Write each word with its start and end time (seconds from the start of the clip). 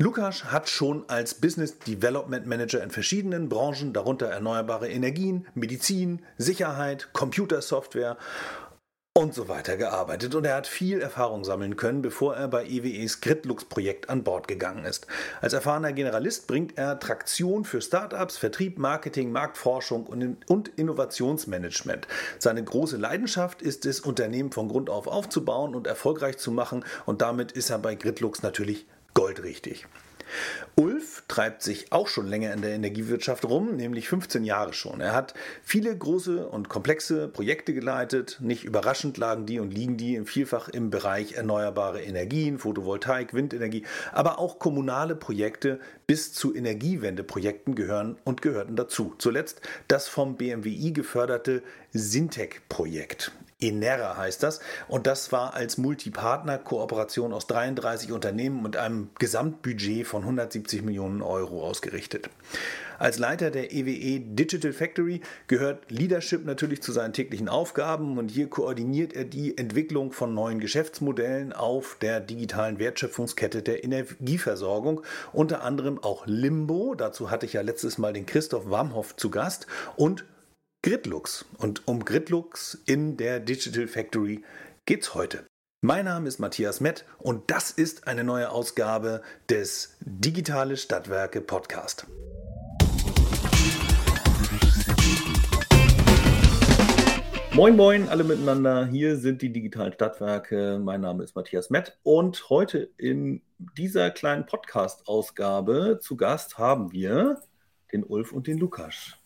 Lukas 0.00 0.44
hat 0.44 0.68
schon 0.68 1.02
als 1.08 1.34
Business 1.34 1.80
Development 1.80 2.46
Manager 2.46 2.84
in 2.84 2.92
verschiedenen 2.92 3.48
Branchen, 3.48 3.92
darunter 3.92 4.26
erneuerbare 4.26 4.88
Energien, 4.88 5.48
Medizin, 5.54 6.22
Sicherheit, 6.36 7.08
Computersoftware 7.12 8.16
und 9.12 9.34
so 9.34 9.48
weiter 9.48 9.76
gearbeitet 9.76 10.36
und 10.36 10.44
er 10.44 10.54
hat 10.54 10.68
viel 10.68 11.00
Erfahrung 11.00 11.42
sammeln 11.42 11.74
können, 11.74 12.00
bevor 12.00 12.36
er 12.36 12.46
bei 12.46 12.64
EWEs 12.64 13.20
Gritlux-Projekt 13.20 14.08
an 14.08 14.22
Bord 14.22 14.46
gegangen 14.46 14.84
ist. 14.84 15.08
Als 15.40 15.52
erfahrener 15.52 15.92
Generalist 15.92 16.46
bringt 16.46 16.78
er 16.78 17.00
Traktion 17.00 17.64
für 17.64 17.80
Startups, 17.80 18.36
Vertrieb, 18.36 18.78
Marketing, 18.78 19.32
Marktforschung 19.32 20.06
und 20.06 20.68
Innovationsmanagement. 20.78 22.06
Seine 22.38 22.62
große 22.62 22.98
Leidenschaft 22.98 23.62
ist 23.62 23.84
es, 23.84 23.98
Unternehmen 23.98 24.52
von 24.52 24.68
Grund 24.68 24.90
auf 24.90 25.08
aufzubauen 25.08 25.74
und 25.74 25.88
erfolgreich 25.88 26.38
zu 26.38 26.52
machen 26.52 26.84
und 27.04 27.20
damit 27.20 27.50
ist 27.50 27.70
er 27.70 27.78
bei 27.78 27.96
Gritlux 27.96 28.44
natürlich 28.44 28.86
goldrichtig. 29.18 29.84
Ulf 30.76 31.24
treibt 31.26 31.60
sich 31.64 31.90
auch 31.90 32.06
schon 32.06 32.28
länger 32.28 32.52
in 32.52 32.62
der 32.62 32.70
Energiewirtschaft 32.70 33.44
rum, 33.44 33.74
nämlich 33.74 34.08
15 34.08 34.44
Jahre 34.44 34.72
schon. 34.72 35.00
Er 35.00 35.12
hat 35.12 35.34
viele 35.64 35.96
große 35.96 36.46
und 36.46 36.68
komplexe 36.68 37.26
Projekte 37.26 37.74
geleitet. 37.74 38.38
Nicht 38.40 38.62
überraschend 38.62 39.16
lagen 39.16 39.44
die 39.44 39.58
und 39.58 39.74
liegen 39.74 39.96
die 39.96 40.24
vielfach 40.24 40.68
im 40.68 40.90
Bereich 40.90 41.32
erneuerbare 41.32 42.00
Energien, 42.00 42.60
Photovoltaik, 42.60 43.34
Windenergie, 43.34 43.84
aber 44.12 44.38
auch 44.38 44.60
kommunale 44.60 45.16
Projekte 45.16 45.80
bis 46.06 46.32
zu 46.32 46.54
Energiewendeprojekten 46.54 47.74
gehören 47.74 48.18
und 48.22 48.40
gehörten 48.40 48.76
dazu. 48.76 49.16
Zuletzt 49.18 49.62
das 49.88 50.06
vom 50.06 50.36
BMWI 50.36 50.92
geförderte 50.92 51.64
Sintec-Projekt. 51.92 53.32
Enera 53.60 54.16
heißt 54.16 54.42
das. 54.42 54.60
Und 54.86 55.06
das 55.06 55.32
war 55.32 55.54
als 55.54 55.78
Multipartner-Kooperation 55.78 57.32
aus 57.32 57.46
33 57.48 58.12
Unternehmen 58.12 58.62
mit 58.62 58.76
einem 58.76 59.10
Gesamtbudget 59.18 60.06
von 60.06 60.22
170 60.22 60.82
Millionen 60.82 61.22
Euro 61.22 61.64
ausgerichtet. 61.64 62.30
Als 62.98 63.18
Leiter 63.18 63.50
der 63.52 63.72
EWE 63.72 64.20
Digital 64.20 64.72
Factory 64.72 65.20
gehört 65.46 65.90
Leadership 65.90 66.44
natürlich 66.44 66.82
zu 66.82 66.90
seinen 66.90 67.12
täglichen 67.12 67.48
Aufgaben 67.48 68.18
und 68.18 68.28
hier 68.28 68.48
koordiniert 68.48 69.12
er 69.12 69.24
die 69.24 69.56
Entwicklung 69.56 70.10
von 70.10 70.34
neuen 70.34 70.58
Geschäftsmodellen 70.58 71.52
auf 71.52 71.96
der 72.00 72.20
digitalen 72.20 72.80
Wertschöpfungskette 72.80 73.62
der 73.62 73.84
Energieversorgung, 73.84 75.02
unter 75.32 75.62
anderem 75.62 76.02
auch 76.02 76.26
Limbo, 76.26 76.96
dazu 76.96 77.30
hatte 77.30 77.46
ich 77.46 77.52
ja 77.52 77.60
letztes 77.60 77.98
Mal 77.98 78.12
den 78.12 78.26
Christoph 78.26 78.68
Wamhoff 78.68 79.14
zu 79.14 79.30
Gast 79.30 79.68
und 79.94 80.24
Gritlux. 80.82 81.44
Und 81.58 81.88
um 81.88 82.04
Gritlux 82.04 82.80
in 82.86 83.16
der 83.16 83.40
Digital 83.40 83.88
Factory 83.88 84.44
geht's 84.86 85.12
heute. 85.12 85.44
Mein 85.80 86.04
Name 86.04 86.28
ist 86.28 86.38
Matthias 86.38 86.80
Mett 86.80 87.04
und 87.18 87.50
das 87.50 87.72
ist 87.72 88.06
eine 88.06 88.22
neue 88.22 88.50
Ausgabe 88.50 89.22
des 89.50 89.96
Digitale 90.00 90.76
Stadtwerke 90.76 91.40
Podcast. 91.40 92.06
Moin, 97.54 97.74
moin, 97.74 98.08
alle 98.08 98.22
miteinander. 98.22 98.86
Hier 98.86 99.16
sind 99.16 99.42
die 99.42 99.52
digitalen 99.52 99.92
Stadtwerke. 99.92 100.78
Mein 100.80 101.00
Name 101.00 101.24
ist 101.24 101.34
Matthias 101.34 101.70
Mett 101.70 101.98
und 102.04 102.50
heute 102.50 102.88
in 102.96 103.42
dieser 103.76 104.12
kleinen 104.12 104.46
Podcast-Ausgabe 104.46 105.98
zu 106.00 106.16
Gast 106.16 106.56
haben 106.56 106.92
wir 106.92 107.40
den 107.90 108.04
Ulf 108.04 108.32
und 108.32 108.46
den 108.46 108.58
Lukas. 108.58 109.18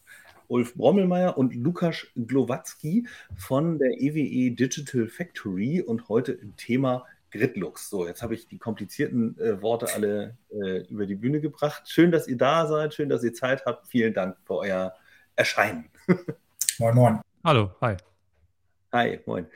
Ulf 0.52 0.74
Brommelmeier 0.74 1.38
und 1.38 1.54
Lukas 1.54 2.06
Glowatzki 2.14 3.06
von 3.36 3.78
der 3.78 4.00
EWE 4.00 4.20
e 4.20 4.50
Digital 4.50 5.08
Factory 5.08 5.80
und 5.80 6.08
heute 6.10 6.32
im 6.32 6.54
Thema 6.56 7.06
Gridlux. 7.30 7.88
So, 7.88 8.06
jetzt 8.06 8.22
habe 8.22 8.34
ich 8.34 8.48
die 8.48 8.58
komplizierten 8.58 9.38
äh, 9.40 9.62
Worte 9.62 9.86
alle 9.94 10.36
äh, 10.50 10.86
über 10.88 11.06
die 11.06 11.14
Bühne 11.14 11.40
gebracht. 11.40 11.88
Schön, 11.88 12.12
dass 12.12 12.28
ihr 12.28 12.36
da 12.36 12.66
seid, 12.66 12.92
schön, 12.92 13.08
dass 13.08 13.24
ihr 13.24 13.32
Zeit 13.32 13.64
habt. 13.64 13.88
Vielen 13.88 14.12
Dank 14.12 14.36
für 14.44 14.56
euer 14.56 14.94
Erscheinen. 15.36 15.88
moin, 16.78 16.94
moin. 16.94 17.20
Hallo, 17.42 17.70
hi. 17.80 17.96
Hi, 18.94 19.20
moin. 19.24 19.46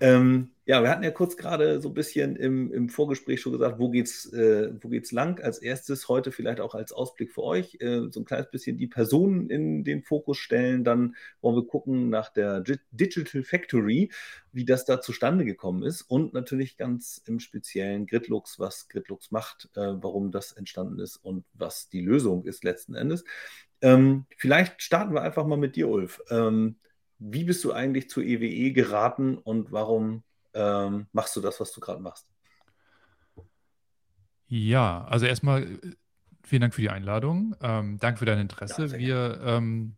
Ähm, 0.00 0.52
ja, 0.64 0.82
wir 0.82 0.88
hatten 0.88 1.02
ja 1.02 1.10
kurz 1.10 1.36
gerade 1.36 1.82
so 1.82 1.88
ein 1.90 1.94
bisschen 1.94 2.34
im, 2.34 2.72
im 2.72 2.88
Vorgespräch 2.88 3.42
schon 3.42 3.52
gesagt, 3.52 3.78
wo 3.78 3.90
geht's, 3.90 4.32
äh, 4.32 4.72
wo 4.80 4.88
geht's 4.88 5.12
lang? 5.12 5.38
Als 5.38 5.58
erstes 5.58 6.08
heute 6.08 6.32
vielleicht 6.32 6.60
auch 6.60 6.74
als 6.74 6.92
Ausblick 6.92 7.30
für 7.30 7.42
euch 7.42 7.76
äh, 7.80 8.08
so 8.10 8.20
ein 8.20 8.24
kleines 8.24 8.50
bisschen 8.50 8.78
die 8.78 8.86
Personen 8.86 9.50
in 9.50 9.84
den 9.84 10.02
Fokus 10.02 10.38
stellen. 10.38 10.82
Dann 10.82 11.14
wollen 11.42 11.56
wir 11.56 11.66
gucken 11.66 12.08
nach 12.08 12.30
der 12.32 12.62
Digital 12.90 13.42
Factory, 13.42 14.10
wie 14.52 14.64
das 14.64 14.86
da 14.86 15.02
zustande 15.02 15.44
gekommen 15.44 15.82
ist 15.82 16.00
und 16.00 16.32
natürlich 16.32 16.78
ganz 16.78 17.20
im 17.26 17.38
speziellen 17.38 18.06
Gridlux, 18.06 18.58
was 18.58 18.88
Gridlux 18.88 19.30
macht, 19.30 19.68
äh, 19.74 19.92
warum 20.00 20.30
das 20.30 20.52
entstanden 20.52 21.00
ist 21.00 21.18
und 21.18 21.44
was 21.52 21.90
die 21.90 22.00
Lösung 22.00 22.46
ist 22.46 22.64
letzten 22.64 22.94
Endes. 22.94 23.24
Ähm, 23.82 24.24
vielleicht 24.38 24.80
starten 24.80 25.12
wir 25.12 25.20
einfach 25.20 25.46
mal 25.46 25.58
mit 25.58 25.76
dir, 25.76 25.86
Ulf. 25.90 26.22
Ähm, 26.30 26.76
wie 27.18 27.44
bist 27.44 27.64
du 27.64 27.72
eigentlich 27.72 28.10
zur 28.10 28.22
EWE 28.24 28.72
geraten 28.72 29.38
und 29.38 29.72
warum 29.72 30.22
ähm, 30.54 31.06
machst 31.12 31.36
du 31.36 31.40
das, 31.40 31.60
was 31.60 31.72
du 31.72 31.80
gerade 31.80 32.00
machst? 32.00 32.26
Ja, 34.48 35.04
also 35.04 35.26
erstmal 35.26 35.64
äh, 35.64 35.78
vielen 36.42 36.62
Dank 36.62 36.74
für 36.74 36.82
die 36.82 36.90
Einladung. 36.90 37.56
Ähm, 37.60 37.98
danke 37.98 38.18
für 38.18 38.26
dein 38.26 38.38
Interesse. 38.38 38.86
Ja, 38.86 38.98
Wir, 38.98 39.40
ähm, 39.44 39.96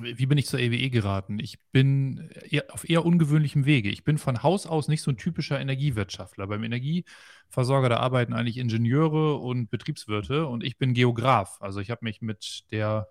wie 0.00 0.26
bin 0.26 0.38
ich 0.38 0.46
zur 0.46 0.58
EWE 0.58 0.76
e 0.76 0.88
geraten? 0.90 1.38
Ich 1.38 1.58
bin 1.70 2.30
eher, 2.50 2.64
auf 2.70 2.88
eher 2.88 3.04
ungewöhnlichem 3.04 3.64
Wege. 3.64 3.90
Ich 3.90 4.02
bin 4.02 4.18
von 4.18 4.42
Haus 4.42 4.66
aus 4.66 4.88
nicht 4.88 5.02
so 5.02 5.10
ein 5.10 5.16
typischer 5.16 5.60
Energiewirtschaftler. 5.60 6.46
Beim 6.48 6.64
Energieversorger, 6.64 7.88
da 7.88 7.96
arbeiten 7.98 8.32
eigentlich 8.32 8.58
Ingenieure 8.58 9.36
und 9.36 9.70
Betriebswirte 9.70 10.46
und 10.46 10.64
ich 10.64 10.78
bin 10.78 10.94
Geograf. 10.94 11.58
Also 11.60 11.80
ich 11.80 11.90
habe 11.90 12.04
mich 12.04 12.22
mit 12.22 12.64
der 12.72 13.08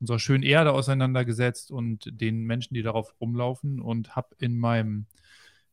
unserer 0.00 0.18
schönen 0.18 0.42
Erde 0.42 0.72
auseinandergesetzt 0.72 1.70
und 1.70 2.08
den 2.20 2.44
Menschen, 2.44 2.74
die 2.74 2.82
darauf 2.82 3.14
rumlaufen 3.20 3.80
und 3.80 4.16
habe 4.16 4.34
in 4.38 4.58
meinem 4.58 5.06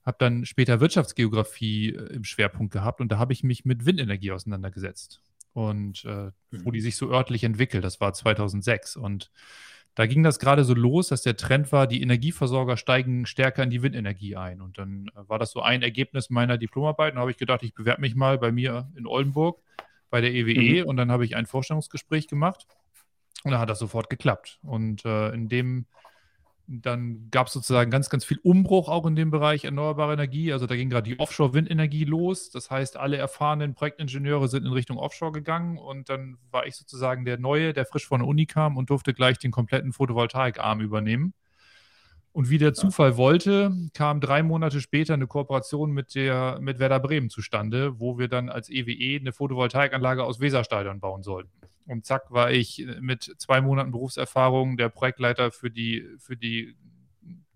habe 0.05 0.17
dann 0.19 0.45
später 0.45 0.79
Wirtschaftsgeografie 0.79 1.89
äh, 1.89 2.13
im 2.13 2.23
Schwerpunkt 2.23 2.71
gehabt 2.71 3.01
und 3.01 3.11
da 3.11 3.17
habe 3.17 3.33
ich 3.33 3.43
mich 3.43 3.65
mit 3.65 3.85
Windenergie 3.85 4.31
auseinandergesetzt 4.31 5.21
und 5.53 6.05
äh, 6.05 6.31
wo 6.51 6.71
die 6.71 6.79
mhm. 6.79 6.83
sich 6.83 6.95
so 6.95 7.09
örtlich 7.09 7.43
entwickelt. 7.43 7.83
Das 7.83 7.99
war 8.01 8.13
2006 8.13 8.97
und 8.97 9.31
da 9.95 10.05
ging 10.05 10.23
das 10.23 10.39
gerade 10.39 10.65
so 10.65 10.73
los, 10.73 11.07
dass 11.07 11.21
der 11.21 11.37
Trend 11.37 11.71
war, 11.71 11.87
die 11.87 12.01
Energieversorger 12.01 12.75
steigen 12.75 13.25
stärker 13.25 13.63
in 13.63 13.69
die 13.69 13.81
Windenergie 13.81 14.35
ein. 14.35 14.61
Und 14.61 14.77
dann 14.77 15.09
äh, 15.15 15.29
war 15.29 15.39
das 15.39 15.51
so 15.51 15.61
ein 15.61 15.81
Ergebnis 15.81 16.29
meiner 16.29 16.57
Diplomarbeit. 16.57 17.13
Und 17.13 17.15
da 17.15 17.21
habe 17.21 17.31
ich 17.31 17.37
gedacht, 17.37 17.63
ich 17.63 17.73
bewerbe 17.73 18.01
mich 18.01 18.13
mal 18.13 18.37
bei 18.37 18.51
mir 18.51 18.91
in 18.95 19.07
Oldenburg 19.07 19.61
bei 20.09 20.19
der 20.19 20.33
EWE. 20.33 20.51
E. 20.51 20.83
Mhm. 20.83 20.89
Und 20.89 20.97
dann 20.97 21.11
habe 21.11 21.23
ich 21.23 21.37
ein 21.37 21.45
Vorstellungsgespräch 21.45 22.27
gemacht. 22.27 22.67
Und 23.45 23.51
da 23.51 23.59
hat 23.59 23.69
das 23.69 23.77
sofort 23.77 24.09
geklappt. 24.09 24.59
Und 24.63 25.05
äh, 25.05 25.29
in 25.29 25.47
dem, 25.47 25.85
dann 26.65 27.29
gab 27.29 27.45
es 27.45 27.53
sozusagen 27.53 27.91
ganz, 27.91 28.09
ganz 28.09 28.25
viel 28.25 28.39
Umbruch 28.41 28.89
auch 28.89 29.05
in 29.05 29.15
dem 29.15 29.29
Bereich 29.29 29.65
erneuerbare 29.65 30.13
Energie. 30.13 30.51
Also 30.51 30.65
da 30.65 30.75
ging 30.75 30.89
gerade 30.89 31.07
die 31.07 31.19
Offshore-Windenergie 31.19 32.05
los. 32.05 32.49
Das 32.49 32.71
heißt, 32.71 32.97
alle 32.97 33.17
erfahrenen 33.17 33.75
Projektingenieure 33.75 34.47
sind 34.47 34.65
in 34.65 34.71
Richtung 34.71 34.97
Offshore 34.97 35.31
gegangen. 35.31 35.77
Und 35.77 36.09
dann 36.09 36.39
war 36.49 36.65
ich 36.65 36.75
sozusagen 36.75 37.23
der 37.23 37.37
Neue, 37.37 37.73
der 37.73 37.85
frisch 37.85 38.07
von 38.07 38.21
der 38.21 38.27
Uni 38.27 38.47
kam 38.47 38.77
und 38.77 38.89
durfte 38.89 39.13
gleich 39.13 39.37
den 39.37 39.51
kompletten 39.51 39.93
Photovoltaikarm 39.93 40.81
übernehmen. 40.81 41.35
Und 42.31 42.49
wie 42.49 42.57
der 42.57 42.73
Zufall 42.73 43.15
wollte, 43.15 43.71
kam 43.93 44.21
drei 44.21 44.41
Monate 44.41 44.81
später 44.81 45.13
eine 45.13 45.27
Kooperation 45.27 45.91
mit, 45.91 46.15
der, 46.15 46.57
mit 46.61 46.79
Werder 46.79 46.99
Bremen 46.99 47.29
zustande, 47.29 47.99
wo 47.99 48.17
wir 48.17 48.27
dann 48.27 48.49
als 48.49 48.71
EWE 48.71 48.91
e 48.91 49.19
eine 49.19 49.33
Photovoltaikanlage 49.33 50.23
aus 50.23 50.39
Weserstadion 50.39 50.99
bauen 50.99 51.21
sollten. 51.21 51.51
Und 51.87 52.05
zack, 52.05 52.31
war 52.31 52.51
ich 52.51 52.85
mit 52.99 53.35
zwei 53.37 53.61
Monaten 53.61 53.91
Berufserfahrung 53.91 54.75
der 54.77 54.89
Projektleiter 54.89 55.51
für 55.51 55.69
die, 55.69 56.07
für 56.17 56.35
die 56.35 56.75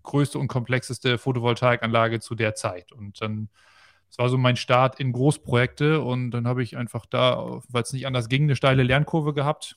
größte 0.02 0.38
und 0.38 0.48
komplexeste 0.48 1.18
Photovoltaikanlage 1.18 2.20
zu 2.20 2.34
der 2.34 2.54
Zeit. 2.54 2.92
Und 2.92 3.20
dann, 3.20 3.48
das 4.08 4.18
war 4.18 4.28
so 4.28 4.38
mein 4.38 4.56
Start 4.56 5.00
in 5.00 5.12
Großprojekte. 5.12 6.00
Und 6.00 6.30
dann 6.30 6.46
habe 6.46 6.62
ich 6.62 6.76
einfach 6.76 7.06
da, 7.06 7.60
weil 7.68 7.82
es 7.82 7.92
nicht 7.92 8.06
anders 8.06 8.28
ging, 8.28 8.44
eine 8.44 8.56
steile 8.56 8.82
Lernkurve 8.82 9.34
gehabt, 9.34 9.76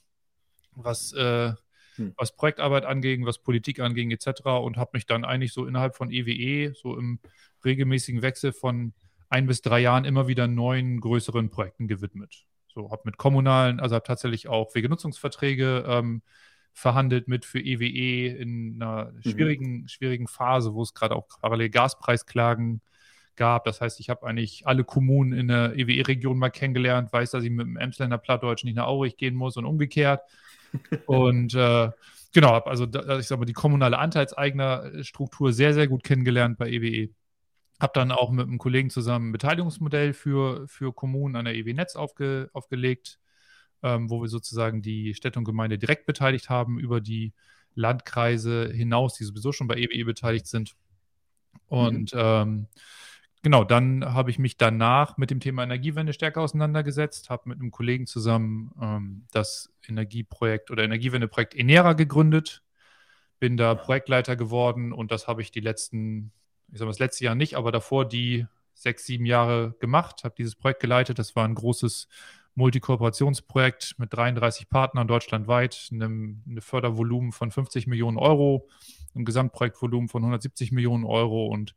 was, 0.71 1.13
äh, 1.13 1.53
hm. 1.95 2.13
was 2.17 2.35
Projektarbeit 2.35 2.85
anging, 2.85 3.25
was 3.25 3.39
Politik 3.39 3.79
anging, 3.79 4.11
etc. 4.11 4.45
Und 4.63 4.77
habe 4.77 4.91
mich 4.93 5.07
dann 5.07 5.25
eigentlich 5.25 5.53
so 5.53 5.65
innerhalb 5.65 5.95
von 5.95 6.11
EWE, 6.11 6.31
e, 6.31 6.73
so 6.73 6.97
im 6.97 7.19
regelmäßigen 7.65 8.21
Wechsel 8.21 8.53
von 8.53 8.93
ein 9.29 9.47
bis 9.47 9.61
drei 9.61 9.79
Jahren 9.79 10.05
immer 10.05 10.27
wieder 10.27 10.47
neuen 10.47 10.99
größeren 10.99 11.49
Projekten 11.49 11.87
gewidmet. 11.87 12.45
So, 12.73 12.91
habe 12.91 13.03
mit 13.05 13.17
kommunalen, 13.17 13.79
also 13.79 13.95
habe 13.95 14.05
tatsächlich 14.05 14.47
auch 14.47 14.73
Wegenutzungsverträge 14.73 15.85
ähm, 15.87 16.21
verhandelt 16.73 17.27
mit 17.27 17.45
für 17.45 17.59
EWE 17.59 17.85
e 17.85 18.27
in 18.27 18.81
einer 18.81 19.11
mhm. 19.11 19.21
schwierigen, 19.21 19.81
mhm. 19.81 19.87
schwierigen 19.87 20.27
Phase, 20.27 20.73
wo 20.73 20.81
es 20.81 20.93
gerade 20.93 21.15
auch 21.15 21.27
parallel 21.27 21.69
Gaspreisklagen 21.69 22.81
gab. 23.35 23.65
Das 23.65 23.79
heißt, 23.79 23.99
ich 23.99 24.09
habe 24.09 24.25
eigentlich 24.25 24.65
alle 24.65 24.83
Kommunen 24.83 25.33
in 25.33 25.47
der 25.47 25.75
EWE-Region 25.75 26.37
mal 26.37 26.49
kennengelernt, 26.49 27.13
weiß, 27.13 27.31
dass 27.31 27.43
ich 27.43 27.51
mit 27.51 27.65
dem 27.65 27.77
Emsländer 27.77 28.17
Plattdeutsch 28.17 28.63
nicht 28.63 28.75
nach 28.75 28.87
Aurich 28.87 29.17
gehen 29.17 29.35
muss 29.35 29.55
und 29.57 29.65
umgekehrt. 29.65 30.21
und 31.05 31.53
äh, 31.53 31.91
genau, 32.33 32.57
also 32.59 32.87
da, 32.87 33.19
ich 33.19 33.27
sage 33.27 33.39
mal, 33.39 33.45
die 33.45 33.53
kommunale 33.53 33.99
Anteilseignerstruktur 33.99 35.53
sehr, 35.53 35.73
sehr 35.73 35.87
gut 35.87 36.03
kennengelernt 36.03 36.57
bei 36.57 36.69
EWE. 36.69 37.09
Habe 37.81 37.93
dann 37.95 38.11
auch 38.11 38.31
mit 38.31 38.47
einem 38.47 38.59
Kollegen 38.59 38.89
zusammen 38.89 39.29
ein 39.29 39.31
Beteiligungsmodell 39.31 40.13
für, 40.13 40.67
für 40.67 40.93
Kommunen 40.93 41.35
an 41.35 41.45
der 41.45 41.55
EW 41.55 41.73
Netz 41.73 41.95
aufge, 41.95 42.49
aufgelegt. 42.53 43.19
ähm, 43.83 44.09
wo 44.09 44.21
wir 44.21 44.29
sozusagen 44.29 44.81
die 44.81 45.13
Städte 45.13 45.39
und 45.39 45.45
Gemeinde 45.45 45.77
direkt 45.77 46.05
beteiligt 46.05 46.49
haben, 46.49 46.79
über 46.79 47.01
die 47.01 47.33
Landkreise 47.75 48.71
hinaus, 48.73 49.15
die 49.15 49.25
sowieso 49.25 49.51
schon 49.51 49.67
bei 49.67 49.75
EWE 49.75 49.93
e 49.93 50.03
beteiligt 50.03 50.47
sind. 50.47 50.75
Und 51.67 52.13
mhm. 52.13 52.19
ähm, 52.19 52.67
genau, 53.41 53.63
dann 53.63 54.13
habe 54.13 54.31
ich 54.31 54.39
mich 54.39 54.57
danach 54.57 55.17
mit 55.17 55.31
dem 55.31 55.39
Thema 55.39 55.63
Energiewende 55.63 56.13
stärker 56.13 56.41
auseinandergesetzt, 56.41 57.29
habe 57.29 57.49
mit 57.49 57.59
einem 57.59 57.71
Kollegen 57.71 58.07
zusammen 58.07 58.71
ähm, 58.81 59.25
das 59.31 59.71
Energieprojekt 59.87 60.71
oder 60.71 60.83
Energiewendeprojekt 60.83 61.55
Enera 61.55 61.93
gegründet, 61.93 62.63
bin 63.39 63.57
da 63.57 63.75
Projektleiter 63.75 64.35
geworden 64.35 64.93
und 64.93 65.11
das 65.11 65.27
habe 65.27 65.41
ich 65.41 65.51
die 65.51 65.59
letzten, 65.59 66.31
ich 66.73 66.79
sage 66.79 66.87
mal 66.87 66.91
das 66.91 66.99
letzte 66.99 67.25
Jahr 67.25 67.35
nicht, 67.35 67.55
aber 67.55 67.71
davor 67.71 68.07
die 68.07 68.47
sechs, 68.73 69.05
sieben 69.05 69.25
Jahre 69.25 69.75
gemacht, 69.79 70.23
habe 70.23 70.33
dieses 70.35 70.55
Projekt 70.55 70.81
geleitet. 70.81 71.19
Das 71.19 71.35
war 71.35 71.45
ein 71.45 71.53
großes 71.53 72.07
Multikooperationsprojekt 72.55 73.95
mit 73.99 74.11
33 74.11 74.69
Partnern 74.69 75.07
deutschlandweit, 75.07 75.89
einem, 75.91 76.41
einem 76.47 76.61
Fördervolumen 76.61 77.31
von 77.31 77.51
50 77.51 77.85
Millionen 77.85 78.17
Euro, 78.17 78.67
einem 79.13 79.23
Gesamtprojektvolumen 79.23 80.09
von 80.09 80.23
170 80.23 80.71
Millionen 80.71 81.03
Euro. 81.05 81.45
Und 81.45 81.75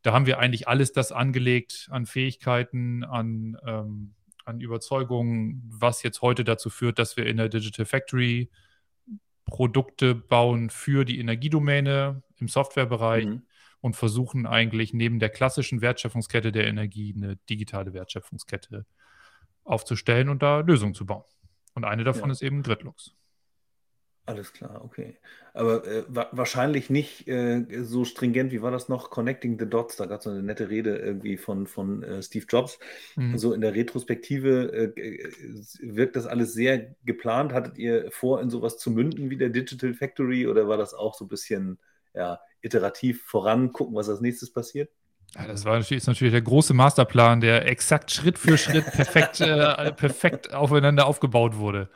da 0.00 0.14
haben 0.14 0.24
wir 0.24 0.38
eigentlich 0.38 0.66
alles 0.66 0.92
das 0.92 1.12
angelegt 1.12 1.88
an 1.90 2.06
Fähigkeiten, 2.06 3.04
an, 3.04 3.58
ähm, 3.66 4.14
an 4.46 4.62
Überzeugungen, 4.62 5.62
was 5.70 6.02
jetzt 6.02 6.22
heute 6.22 6.42
dazu 6.42 6.70
führt, 6.70 6.98
dass 6.98 7.18
wir 7.18 7.26
in 7.26 7.36
der 7.36 7.50
Digital 7.50 7.84
Factory 7.84 8.50
Produkte 9.44 10.14
bauen 10.14 10.70
für 10.70 11.04
die 11.04 11.18
Energiedomäne 11.18 12.22
im 12.38 12.48
Softwarebereich 12.48 13.26
mhm. 13.26 13.42
Und 13.82 13.96
versuchen 13.96 14.46
eigentlich 14.46 14.94
neben 14.94 15.18
der 15.18 15.28
klassischen 15.28 15.82
Wertschöpfungskette 15.82 16.52
der 16.52 16.66
Energie 16.66 17.12
eine 17.14 17.36
digitale 17.50 17.92
Wertschöpfungskette 17.92 18.86
aufzustellen 19.64 20.28
und 20.28 20.42
da 20.42 20.60
Lösungen 20.60 20.94
zu 20.94 21.04
bauen. 21.04 21.24
Und 21.74 21.84
eine 21.84 22.04
davon 22.04 22.28
ja. 22.28 22.32
ist 22.32 22.42
eben 22.42 22.62
Gridlux. 22.62 23.14
Alles 24.24 24.52
klar, 24.52 24.84
okay. 24.84 25.16
Aber 25.52 25.84
äh, 25.84 26.04
wa 26.06 26.28
wahrscheinlich 26.30 26.90
nicht 26.90 27.26
äh, 27.26 27.82
so 27.82 28.04
stringent, 28.04 28.52
wie 28.52 28.62
war 28.62 28.70
das 28.70 28.88
noch? 28.88 29.10
Connecting 29.10 29.58
the 29.58 29.68
Dots, 29.68 29.96
da 29.96 30.06
gab 30.06 30.18
es 30.18 30.24
so 30.24 30.30
eine 30.30 30.44
nette 30.44 30.70
Rede 30.70 30.96
irgendwie 30.96 31.36
von, 31.36 31.66
von 31.66 32.04
äh, 32.04 32.22
Steve 32.22 32.46
Jobs. 32.48 32.78
Mhm. 33.16 33.36
So 33.36 33.52
in 33.52 33.60
der 33.60 33.74
Retrospektive 33.74 34.92
äh, 34.94 35.28
wirkt 35.80 36.14
das 36.14 36.28
alles 36.28 36.52
sehr 36.52 36.94
geplant. 37.04 37.52
Hattet 37.52 37.78
ihr 37.78 38.12
vor, 38.12 38.40
in 38.40 38.48
sowas 38.48 38.78
zu 38.78 38.92
münden 38.92 39.28
wie 39.28 39.36
der 39.36 39.48
Digital 39.48 39.92
Factory 39.92 40.46
oder 40.46 40.68
war 40.68 40.76
das 40.76 40.94
auch 40.94 41.14
so 41.14 41.24
ein 41.24 41.28
bisschen 41.28 41.80
ja, 42.14 42.38
iterativ 42.62 43.22
voran, 43.24 43.72
gucken, 43.72 43.94
was 43.94 44.08
als 44.08 44.20
nächstes 44.20 44.52
passiert? 44.52 44.90
Ja, 45.34 45.46
das 45.46 45.64
war 45.64 45.78
natürlich, 45.78 46.02
ist 46.02 46.06
natürlich 46.08 46.32
der 46.32 46.42
große 46.42 46.74
Masterplan, 46.74 47.40
der 47.40 47.66
exakt 47.66 48.10
Schritt 48.10 48.38
für 48.38 48.58
Schritt 48.58 48.84
perfekt, 48.86 49.40
äh, 49.40 49.92
perfekt 49.92 50.52
aufeinander 50.52 51.06
aufgebaut 51.06 51.56
wurde. 51.56 51.88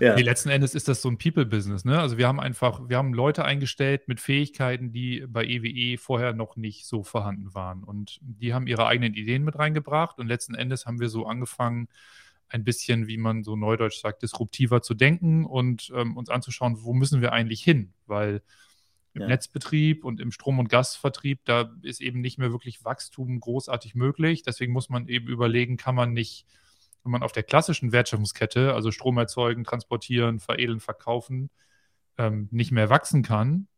Ja. 0.00 0.16
Nee, 0.16 0.22
letzten 0.22 0.48
Endes 0.48 0.74
ist 0.74 0.88
das 0.88 1.00
so 1.00 1.08
ein 1.08 1.18
People-Business. 1.18 1.84
Ne? 1.84 2.00
Also 2.00 2.18
wir 2.18 2.26
haben 2.26 2.40
einfach, 2.40 2.88
wir 2.88 2.96
haben 2.96 3.14
Leute 3.14 3.44
eingestellt 3.44 4.08
mit 4.08 4.20
Fähigkeiten, 4.20 4.90
die 4.92 5.24
bei 5.28 5.44
EWE 5.44 5.68
e 5.68 5.96
vorher 5.96 6.32
noch 6.32 6.56
nicht 6.56 6.86
so 6.86 7.04
vorhanden 7.04 7.54
waren. 7.54 7.84
Und 7.84 8.18
die 8.20 8.52
haben 8.52 8.66
ihre 8.66 8.86
eigenen 8.86 9.14
Ideen 9.14 9.44
mit 9.44 9.56
reingebracht. 9.56 10.18
Und 10.18 10.26
letzten 10.26 10.54
Endes 10.54 10.86
haben 10.86 11.00
wir 11.00 11.08
so 11.08 11.26
angefangen, 11.26 11.88
ein 12.48 12.64
bisschen, 12.64 13.06
wie 13.08 13.16
man 13.16 13.42
so 13.42 13.56
neudeutsch 13.56 14.00
sagt, 14.00 14.22
disruptiver 14.22 14.82
zu 14.82 14.94
denken 14.94 15.44
und 15.44 15.92
ähm, 15.94 16.16
uns 16.16 16.28
anzuschauen, 16.28 16.82
wo 16.82 16.92
müssen 16.92 17.20
wir 17.20 17.32
eigentlich 17.32 17.62
hin? 17.62 17.94
Weil 18.06 18.42
im 19.14 19.22
ja. 19.22 19.28
Netzbetrieb 19.28 20.04
und 20.04 20.20
im 20.20 20.32
Strom- 20.32 20.58
und 20.58 20.68
Gasvertrieb, 20.68 21.40
da 21.44 21.72
ist 21.82 22.00
eben 22.00 22.20
nicht 22.20 22.38
mehr 22.38 22.50
wirklich 22.50 22.84
Wachstum 22.84 23.38
großartig 23.40 23.94
möglich. 23.94 24.42
Deswegen 24.42 24.72
muss 24.72 24.88
man 24.88 25.08
eben 25.08 25.28
überlegen, 25.28 25.76
kann 25.76 25.94
man 25.94 26.12
nicht, 26.12 26.46
wenn 27.04 27.12
man 27.12 27.22
auf 27.22 27.32
der 27.32 27.44
klassischen 27.44 27.92
Wertschöpfungskette, 27.92 28.74
also 28.74 28.90
Strom 28.90 29.16
erzeugen, 29.16 29.64
transportieren, 29.64 30.40
veredeln, 30.40 30.80
verkaufen, 30.80 31.50
ähm, 32.18 32.48
nicht 32.50 32.72
mehr 32.72 32.90
wachsen 32.90 33.22
kann, 33.22 33.68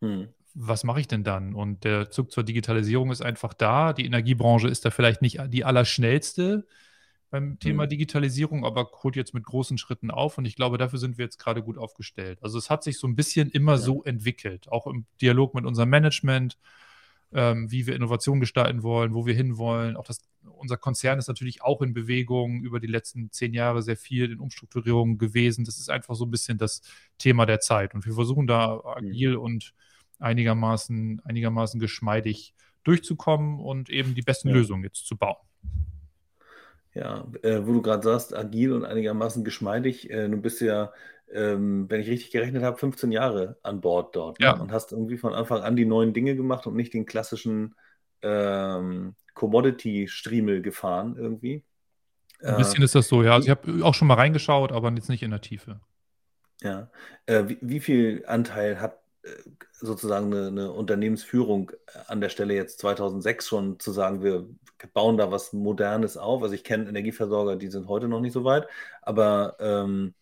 hm. 0.00 0.28
was 0.54 0.84
mache 0.84 1.00
ich 1.00 1.08
denn 1.08 1.24
dann? 1.24 1.54
Und 1.54 1.82
der 1.82 2.10
Zug 2.10 2.30
zur 2.30 2.44
Digitalisierung 2.44 3.10
ist 3.10 3.22
einfach 3.22 3.54
da. 3.54 3.92
Die 3.92 4.06
Energiebranche 4.06 4.68
ist 4.68 4.84
da 4.84 4.90
vielleicht 4.90 5.22
nicht 5.22 5.40
die 5.48 5.64
allerschnellste 5.64 6.66
beim 7.32 7.58
Thema 7.58 7.86
mhm. 7.86 7.88
Digitalisierung, 7.88 8.66
aber 8.66 8.90
holt 9.02 9.16
jetzt 9.16 9.32
mit 9.32 9.44
großen 9.44 9.78
Schritten 9.78 10.10
auf 10.10 10.36
und 10.36 10.44
ich 10.44 10.54
glaube, 10.54 10.76
dafür 10.76 10.98
sind 10.98 11.16
wir 11.16 11.24
jetzt 11.24 11.38
gerade 11.38 11.62
gut 11.62 11.78
aufgestellt. 11.78 12.38
Also 12.42 12.58
es 12.58 12.68
hat 12.68 12.84
sich 12.84 12.98
so 12.98 13.06
ein 13.06 13.16
bisschen 13.16 13.50
immer 13.50 13.72
ja. 13.72 13.78
so 13.78 14.04
entwickelt, 14.04 14.70
auch 14.70 14.86
im 14.86 15.06
Dialog 15.22 15.54
mit 15.54 15.64
unserem 15.64 15.88
Management, 15.88 16.58
ähm, 17.32 17.72
wie 17.72 17.86
wir 17.86 17.96
Innovation 17.96 18.38
gestalten 18.38 18.82
wollen, 18.82 19.14
wo 19.14 19.24
wir 19.24 19.32
hinwollen. 19.32 19.96
Auch 19.96 20.04
das, 20.04 20.20
unser 20.42 20.76
Konzern 20.76 21.18
ist 21.18 21.26
natürlich 21.26 21.62
auch 21.62 21.80
in 21.80 21.94
Bewegung 21.94 22.60
über 22.60 22.80
die 22.80 22.86
letzten 22.86 23.32
zehn 23.32 23.54
Jahre 23.54 23.80
sehr 23.80 23.96
viel 23.96 24.30
in 24.30 24.38
Umstrukturierung 24.38 25.16
gewesen. 25.16 25.64
Das 25.64 25.78
ist 25.78 25.88
einfach 25.88 26.14
so 26.14 26.26
ein 26.26 26.30
bisschen 26.30 26.58
das 26.58 26.82
Thema 27.16 27.46
der 27.46 27.60
Zeit 27.60 27.94
und 27.94 28.04
wir 28.04 28.12
versuchen 28.12 28.46
da 28.46 28.74
mhm. 28.74 28.80
agil 28.84 29.30
mhm. 29.36 29.40
und 29.40 29.74
einigermaßen, 30.18 31.22
einigermaßen 31.24 31.80
geschmeidig 31.80 32.52
durchzukommen 32.84 33.58
und 33.58 33.88
eben 33.88 34.14
die 34.14 34.22
besten 34.22 34.48
ja. 34.48 34.54
Lösungen 34.54 34.84
jetzt 34.84 35.06
zu 35.06 35.16
bauen. 35.16 35.40
Ja, 36.94 37.26
äh, 37.42 37.60
wo 37.64 37.72
du 37.72 37.82
gerade 37.82 38.02
sagst, 38.02 38.36
agil 38.36 38.72
und 38.72 38.84
einigermaßen 38.84 39.44
geschmeidig. 39.44 40.10
Äh, 40.10 40.28
du 40.28 40.36
bist 40.36 40.60
ja, 40.60 40.92
ähm, 41.32 41.88
wenn 41.88 42.00
ich 42.02 42.08
richtig 42.08 42.30
gerechnet 42.30 42.62
habe, 42.62 42.76
15 42.76 43.10
Jahre 43.12 43.56
an 43.62 43.80
Bord 43.80 44.14
dort 44.14 44.38
ne? 44.40 44.46
Ja. 44.46 44.60
und 44.60 44.72
hast 44.72 44.92
irgendwie 44.92 45.16
von 45.16 45.32
Anfang 45.32 45.62
an 45.62 45.76
die 45.76 45.86
neuen 45.86 46.12
Dinge 46.12 46.36
gemacht 46.36 46.66
und 46.66 46.76
nicht 46.76 46.92
den 46.92 47.06
klassischen 47.06 47.74
ähm, 48.20 49.14
Commodity-Striemel 49.34 50.60
gefahren 50.60 51.16
irgendwie. 51.16 51.64
Ein 52.42 52.56
bisschen 52.56 52.82
äh, 52.82 52.84
ist 52.84 52.94
das 52.94 53.08
so, 53.08 53.22
ja. 53.22 53.34
Also 53.34 53.46
ich 53.46 53.50
habe 53.50 53.84
auch 53.84 53.94
schon 53.94 54.08
mal 54.08 54.14
reingeschaut, 54.14 54.72
aber 54.72 54.90
jetzt 54.92 55.08
nicht 55.08 55.22
in 55.22 55.30
der 55.30 55.40
Tiefe. 55.40 55.80
Ja. 56.60 56.90
Äh, 57.26 57.44
wie, 57.46 57.58
wie 57.60 57.80
viel 57.80 58.24
Anteil 58.26 58.80
hat 58.80 58.98
äh, 59.22 59.28
sozusagen 59.82 60.26
eine, 60.26 60.46
eine, 60.46 60.72
Unternehmensführung 60.72 61.72
an 62.06 62.20
der 62.20 62.28
Stelle 62.28 62.54
jetzt 62.54 62.78
2006 62.78 63.48
schon 63.48 63.80
zu 63.80 63.90
sagen, 63.92 64.22
wir 64.22 64.48
bauen 64.94 65.16
da 65.16 65.30
was 65.30 65.52
Modernes 65.52 66.16
auf. 66.16 66.42
Also 66.42 66.54
ich 66.54 66.64
kenne 66.64 66.88
Energieversorger, 66.88 67.56
die 67.56 67.68
sind 67.68 67.88
heute 67.88 68.08
noch 68.08 68.20
nicht 68.20 68.32
so 68.32 68.44
weit, 68.44 68.66
aber 69.02 69.56
ähm, 69.60 70.14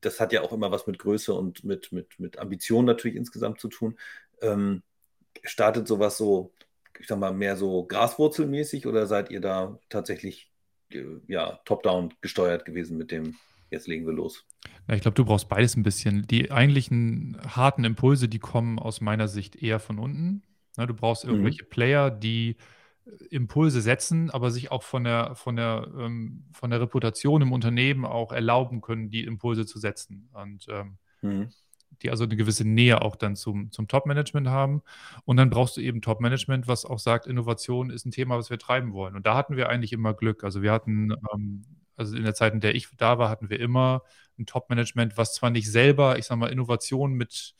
das 0.00 0.20
hat 0.20 0.32
ja 0.32 0.42
auch 0.42 0.52
immer 0.52 0.70
was 0.70 0.86
mit 0.86 0.98
Größe 0.98 1.32
und 1.32 1.64
mit, 1.64 1.92
mit, 1.92 2.18
mit 2.18 2.38
Ambition 2.38 2.84
natürlich 2.84 3.16
insgesamt 3.16 3.60
zu 3.60 3.68
tun. 3.68 3.98
Ähm, 4.42 4.82
startet 5.44 5.86
sowas 5.86 6.16
so, 6.16 6.52
ich 6.98 7.06
sag 7.06 7.18
mal, 7.18 7.32
mehr 7.32 7.56
so 7.56 7.84
graswurzelmäßig 7.84 8.86
oder 8.86 9.06
seid 9.06 9.30
ihr 9.30 9.40
da 9.40 9.78
tatsächlich 9.88 10.50
äh, 10.92 11.04
ja, 11.28 11.60
top-down 11.64 12.14
gesteuert 12.20 12.64
gewesen 12.64 12.96
mit 12.98 13.10
dem 13.10 13.36
jetzt 13.70 13.86
legen 13.86 14.06
wir 14.06 14.12
los. 14.12 14.46
Ja, 14.88 14.94
ich 14.94 15.02
glaube, 15.02 15.14
du 15.14 15.24
brauchst 15.24 15.48
beides 15.48 15.76
ein 15.76 15.82
bisschen. 15.82 16.26
Die 16.26 16.50
eigentlichen 16.50 17.38
harten 17.46 17.84
Impulse, 17.84 18.28
die 18.28 18.38
kommen 18.38 18.78
aus 18.78 19.00
meiner 19.00 19.28
Sicht 19.28 19.56
eher 19.56 19.80
von 19.80 19.98
unten. 19.98 20.42
Ja, 20.76 20.86
du 20.86 20.94
brauchst 20.94 21.24
mhm. 21.24 21.30
irgendwelche 21.30 21.64
mhm. 21.64 21.68
Player, 21.68 22.10
die 22.10 22.56
äh, 23.06 23.24
Impulse 23.30 23.80
setzen, 23.80 24.30
aber 24.30 24.50
sich 24.50 24.70
auch 24.70 24.82
von 24.82 25.04
der, 25.04 25.34
von, 25.34 25.56
der, 25.56 25.88
ähm, 25.98 26.44
von 26.52 26.70
der 26.70 26.80
Reputation 26.80 27.42
im 27.42 27.52
Unternehmen 27.52 28.04
auch 28.04 28.32
erlauben 28.32 28.80
können, 28.80 29.10
die 29.10 29.24
Impulse 29.24 29.66
zu 29.66 29.78
setzen. 29.78 30.28
Und 30.32 30.66
ähm, 30.68 30.98
mhm. 31.22 31.48
die 32.02 32.10
also 32.10 32.24
eine 32.24 32.36
gewisse 32.36 32.66
Nähe 32.66 33.02
auch 33.02 33.16
dann 33.16 33.36
zum, 33.36 33.70
zum 33.72 33.88
Top-Management 33.88 34.48
haben. 34.48 34.82
Und 35.24 35.36
dann 35.36 35.50
brauchst 35.50 35.76
du 35.76 35.80
eben 35.80 36.02
Top-Management, 36.02 36.66
was 36.66 36.84
auch 36.84 36.98
sagt, 36.98 37.26
Innovation 37.26 37.90
ist 37.90 38.06
ein 38.06 38.10
Thema, 38.12 38.38
was 38.38 38.50
wir 38.50 38.58
treiben 38.58 38.92
wollen. 38.92 39.16
Und 39.16 39.26
da 39.26 39.36
hatten 39.36 39.56
wir 39.56 39.68
eigentlich 39.68 39.92
immer 39.92 40.14
Glück. 40.14 40.44
Also 40.44 40.62
wir 40.62 40.72
hatten 40.72 41.12
ähm, 41.32 41.62
also 42.00 42.16
in 42.16 42.24
der 42.24 42.34
Zeit, 42.34 42.54
in 42.54 42.60
der 42.60 42.74
ich 42.74 42.88
da 42.96 43.18
war, 43.18 43.28
hatten 43.28 43.50
wir 43.50 43.60
immer 43.60 44.02
ein 44.38 44.46
Top-Management, 44.46 45.16
was 45.16 45.34
zwar 45.34 45.50
nicht 45.50 45.70
selber, 45.70 46.18
ich 46.18 46.24
sag 46.24 46.36
mal, 46.38 46.50
Innovation 46.50 47.12
mit 47.12 47.54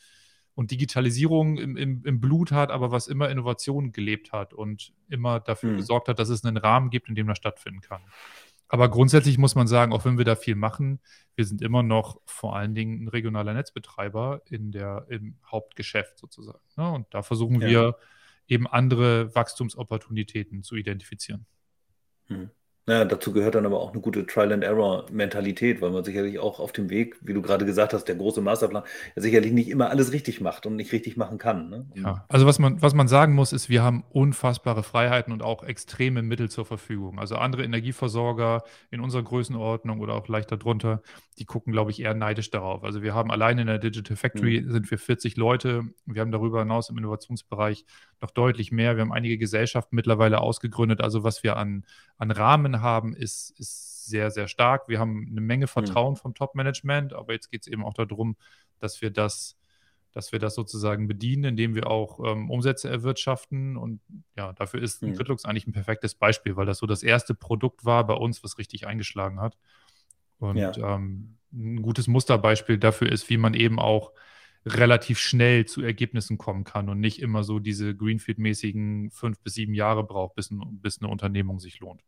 und 0.54 0.70
Digitalisierung 0.70 1.58
im, 1.58 1.76
im, 1.76 2.04
im 2.04 2.20
Blut 2.20 2.50
hat, 2.52 2.70
aber 2.70 2.90
was 2.90 3.06
immer 3.06 3.30
Innovation 3.30 3.92
gelebt 3.92 4.32
hat 4.32 4.52
und 4.52 4.92
immer 5.08 5.40
dafür 5.40 5.72
mhm. 5.72 5.76
gesorgt 5.76 6.08
hat, 6.08 6.18
dass 6.18 6.28
es 6.28 6.44
einen 6.44 6.56
Rahmen 6.56 6.90
gibt, 6.90 7.08
in 7.08 7.14
dem 7.14 7.28
das 7.28 7.38
stattfinden 7.38 7.80
kann. 7.80 8.02
Aber 8.68 8.88
grundsätzlich 8.88 9.36
muss 9.36 9.54
man 9.54 9.66
sagen, 9.66 9.92
auch 9.92 10.04
wenn 10.04 10.18
wir 10.18 10.24
da 10.24 10.36
viel 10.36 10.54
machen, 10.54 11.00
wir 11.34 11.44
sind 11.44 11.60
immer 11.60 11.82
noch 11.82 12.20
vor 12.24 12.56
allen 12.56 12.74
Dingen 12.74 13.04
ein 13.04 13.08
regionaler 13.08 13.52
Netzbetreiber 13.52 14.42
in 14.48 14.70
der, 14.70 15.06
im 15.08 15.38
Hauptgeschäft 15.46 16.18
sozusagen. 16.18 16.64
Ne? 16.76 16.90
Und 16.90 17.06
da 17.10 17.22
versuchen 17.22 17.60
ja. 17.60 17.68
wir 17.68 17.96
eben 18.46 18.66
andere 18.66 19.34
Wachstumsopportunitäten 19.34 20.62
zu 20.62 20.76
identifizieren. 20.76 21.46
Hm. 22.26 22.50
Naja, 22.86 23.04
dazu 23.04 23.32
gehört 23.32 23.54
dann 23.54 23.66
aber 23.66 23.80
auch 23.80 23.92
eine 23.92 24.00
gute 24.00 24.26
Trial-and-Error-Mentalität, 24.26 25.80
weil 25.80 25.90
man 25.90 26.02
sicherlich 26.02 26.38
auch 26.38 26.60
auf 26.60 26.72
dem 26.72 26.90
Weg, 26.90 27.16
wie 27.20 27.34
du 27.34 27.42
gerade 27.42 27.64
gesagt 27.66 27.92
hast, 27.92 28.04
der 28.04 28.16
große 28.16 28.40
Masterplan, 28.40 28.82
ja 29.14 29.22
sicherlich 29.22 29.52
nicht 29.52 29.68
immer 29.68 29.90
alles 29.90 30.12
richtig 30.12 30.40
macht 30.40 30.66
und 30.66 30.76
nicht 30.76 30.92
richtig 30.92 31.16
machen 31.16 31.38
kann. 31.38 31.68
Ne? 31.68 31.86
Ja, 31.94 32.24
also 32.28 32.46
was 32.46 32.58
man, 32.58 32.80
was 32.80 32.94
man 32.94 33.06
sagen 33.06 33.34
muss, 33.34 33.52
ist, 33.52 33.68
wir 33.68 33.82
haben 33.82 34.04
unfassbare 34.10 34.82
Freiheiten 34.82 35.32
und 35.32 35.42
auch 35.42 35.62
extreme 35.62 36.22
Mittel 36.22 36.50
zur 36.50 36.64
Verfügung. 36.64 37.18
Also 37.18 37.36
andere 37.36 37.64
Energieversorger 37.64 38.64
in 38.90 39.00
unserer 39.00 39.22
Größenordnung 39.22 40.00
oder 40.00 40.14
auch 40.14 40.26
leicht 40.28 40.50
darunter, 40.50 41.02
die 41.38 41.44
gucken, 41.44 41.72
glaube 41.72 41.90
ich, 41.90 42.00
eher 42.00 42.14
neidisch 42.14 42.50
darauf. 42.50 42.82
Also 42.82 43.02
wir 43.02 43.14
haben 43.14 43.30
allein 43.30 43.58
in 43.58 43.66
der 43.66 43.78
Digital 43.78 44.16
Factory 44.16 44.62
mhm. 44.62 44.72
sind 44.72 44.90
wir 44.90 44.98
40 44.98 45.36
Leute. 45.36 45.84
Wir 46.06 46.22
haben 46.22 46.32
darüber 46.32 46.60
hinaus 46.60 46.90
im 46.90 46.98
Innovationsbereich 46.98 47.84
noch 48.20 48.30
deutlich 48.30 48.72
mehr. 48.72 48.96
Wir 48.96 49.02
haben 49.02 49.12
einige 49.12 49.38
Gesellschaften 49.38 49.96
mittlerweile 49.96 50.40
ausgegründet. 50.40 51.00
Also 51.00 51.24
was 51.24 51.42
wir 51.42 51.56
an, 51.56 51.84
an 52.20 52.30
Rahmen 52.30 52.82
haben, 52.82 53.14
ist, 53.14 53.58
ist 53.58 54.06
sehr, 54.06 54.30
sehr 54.30 54.46
stark. 54.46 54.88
Wir 54.88 54.98
haben 54.98 55.26
eine 55.30 55.40
Menge 55.40 55.64
hm. 55.64 55.68
Vertrauen 55.68 56.12
mhm. 56.12 56.18
vom 56.18 56.34
Top-Management, 56.34 57.14
aber 57.14 57.32
jetzt 57.32 57.50
geht 57.50 57.62
es 57.62 57.66
eben 57.66 57.84
auch 57.84 57.94
darum, 57.94 58.36
dass 58.78 59.00
wir 59.00 59.10
das 59.10 59.56
dass 60.12 60.32
wir 60.32 60.40
das 60.40 60.56
sozusagen 60.56 61.06
bedienen, 61.06 61.44
indem 61.44 61.74
wir 61.76 61.86
auch 61.86 62.18
ähm, 62.24 62.50
Umsätze 62.50 62.90
erwirtschaften. 62.90 63.76
Und 63.76 64.00
ja, 64.36 64.52
dafür 64.54 64.82
ist 64.82 65.02
mhm. 65.02 65.14
Gritlux 65.14 65.44
eigentlich 65.44 65.68
ein 65.68 65.72
perfektes 65.72 66.14
Beispiel, 66.16 66.56
weil 66.56 66.66
das 66.66 66.78
so 66.78 66.86
das 66.86 67.02
erste 67.02 67.34
Produkt 67.34 67.84
war 67.84 68.04
bei 68.06 68.14
uns, 68.14 68.42
was 68.42 68.58
richtig 68.58 68.86
eingeschlagen 68.88 69.40
hat. 69.40 69.56
Und 70.38 70.56
ja. 70.56 70.72
ähm, 70.76 71.36
ein 71.52 71.80
gutes 71.82 72.08
Musterbeispiel 72.08 72.78
dafür 72.78 73.10
ist, 73.12 73.30
wie 73.30 73.36
man 73.36 73.54
eben 73.54 73.78
auch 73.78 74.12
relativ 74.66 75.18
schnell 75.18 75.64
zu 75.64 75.82
Ergebnissen 75.82 76.38
kommen 76.38 76.64
kann 76.64 76.88
und 76.88 77.00
nicht 77.00 77.20
immer 77.20 77.44
so 77.44 77.58
diese 77.58 77.94
Greenfield-mäßigen 77.94 79.10
fünf 79.10 79.40
bis 79.40 79.54
sieben 79.54 79.74
Jahre 79.74 80.04
braucht, 80.04 80.34
bis, 80.34 80.50
ein, 80.50 80.60
bis 80.80 81.00
eine 81.00 81.10
Unternehmung 81.10 81.60
sich 81.60 81.80
lohnt. 81.80 82.02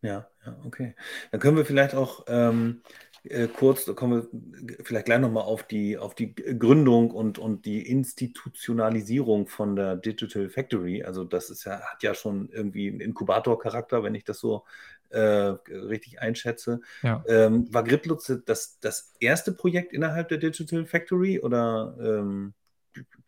Ja, 0.00 0.28
ja, 0.46 0.56
okay. 0.64 0.94
Dann 1.30 1.40
können 1.40 1.56
wir 1.56 1.64
vielleicht 1.64 1.94
auch 1.94 2.24
ähm, 2.28 2.82
äh, 3.24 3.48
kurz, 3.48 3.84
da 3.84 3.92
kommen 3.92 4.28
wir 4.30 4.76
vielleicht 4.84 5.06
gleich 5.06 5.20
nochmal 5.20 5.44
auf 5.44 5.64
die, 5.64 5.98
auf 5.98 6.14
die 6.14 6.34
Gründung 6.34 7.10
und, 7.10 7.38
und 7.38 7.64
die 7.64 7.88
Institutionalisierung 7.88 9.46
von 9.46 9.76
der 9.76 9.96
Digital 9.96 10.48
Factory. 10.48 11.02
Also 11.02 11.24
das 11.24 11.50
ist 11.50 11.64
ja, 11.64 11.80
hat 11.80 12.02
ja 12.02 12.14
schon 12.14 12.48
irgendwie 12.50 12.88
einen 12.88 13.00
Inkubator-Charakter, 13.00 14.02
wenn 14.02 14.14
ich 14.14 14.24
das 14.24 14.38
so 14.38 14.64
äh, 15.10 15.20
richtig 15.20 16.20
einschätze. 16.20 16.80
Ja. 17.02 17.22
Ähm, 17.26 17.72
war 17.72 17.84
Griplutz 17.84 18.32
das, 18.44 18.78
das 18.80 19.14
erste 19.20 19.52
Projekt 19.52 19.92
innerhalb 19.92 20.28
der 20.28 20.38
Digital 20.38 20.86
Factory 20.86 21.40
oder 21.40 21.96
ähm, 22.00 22.54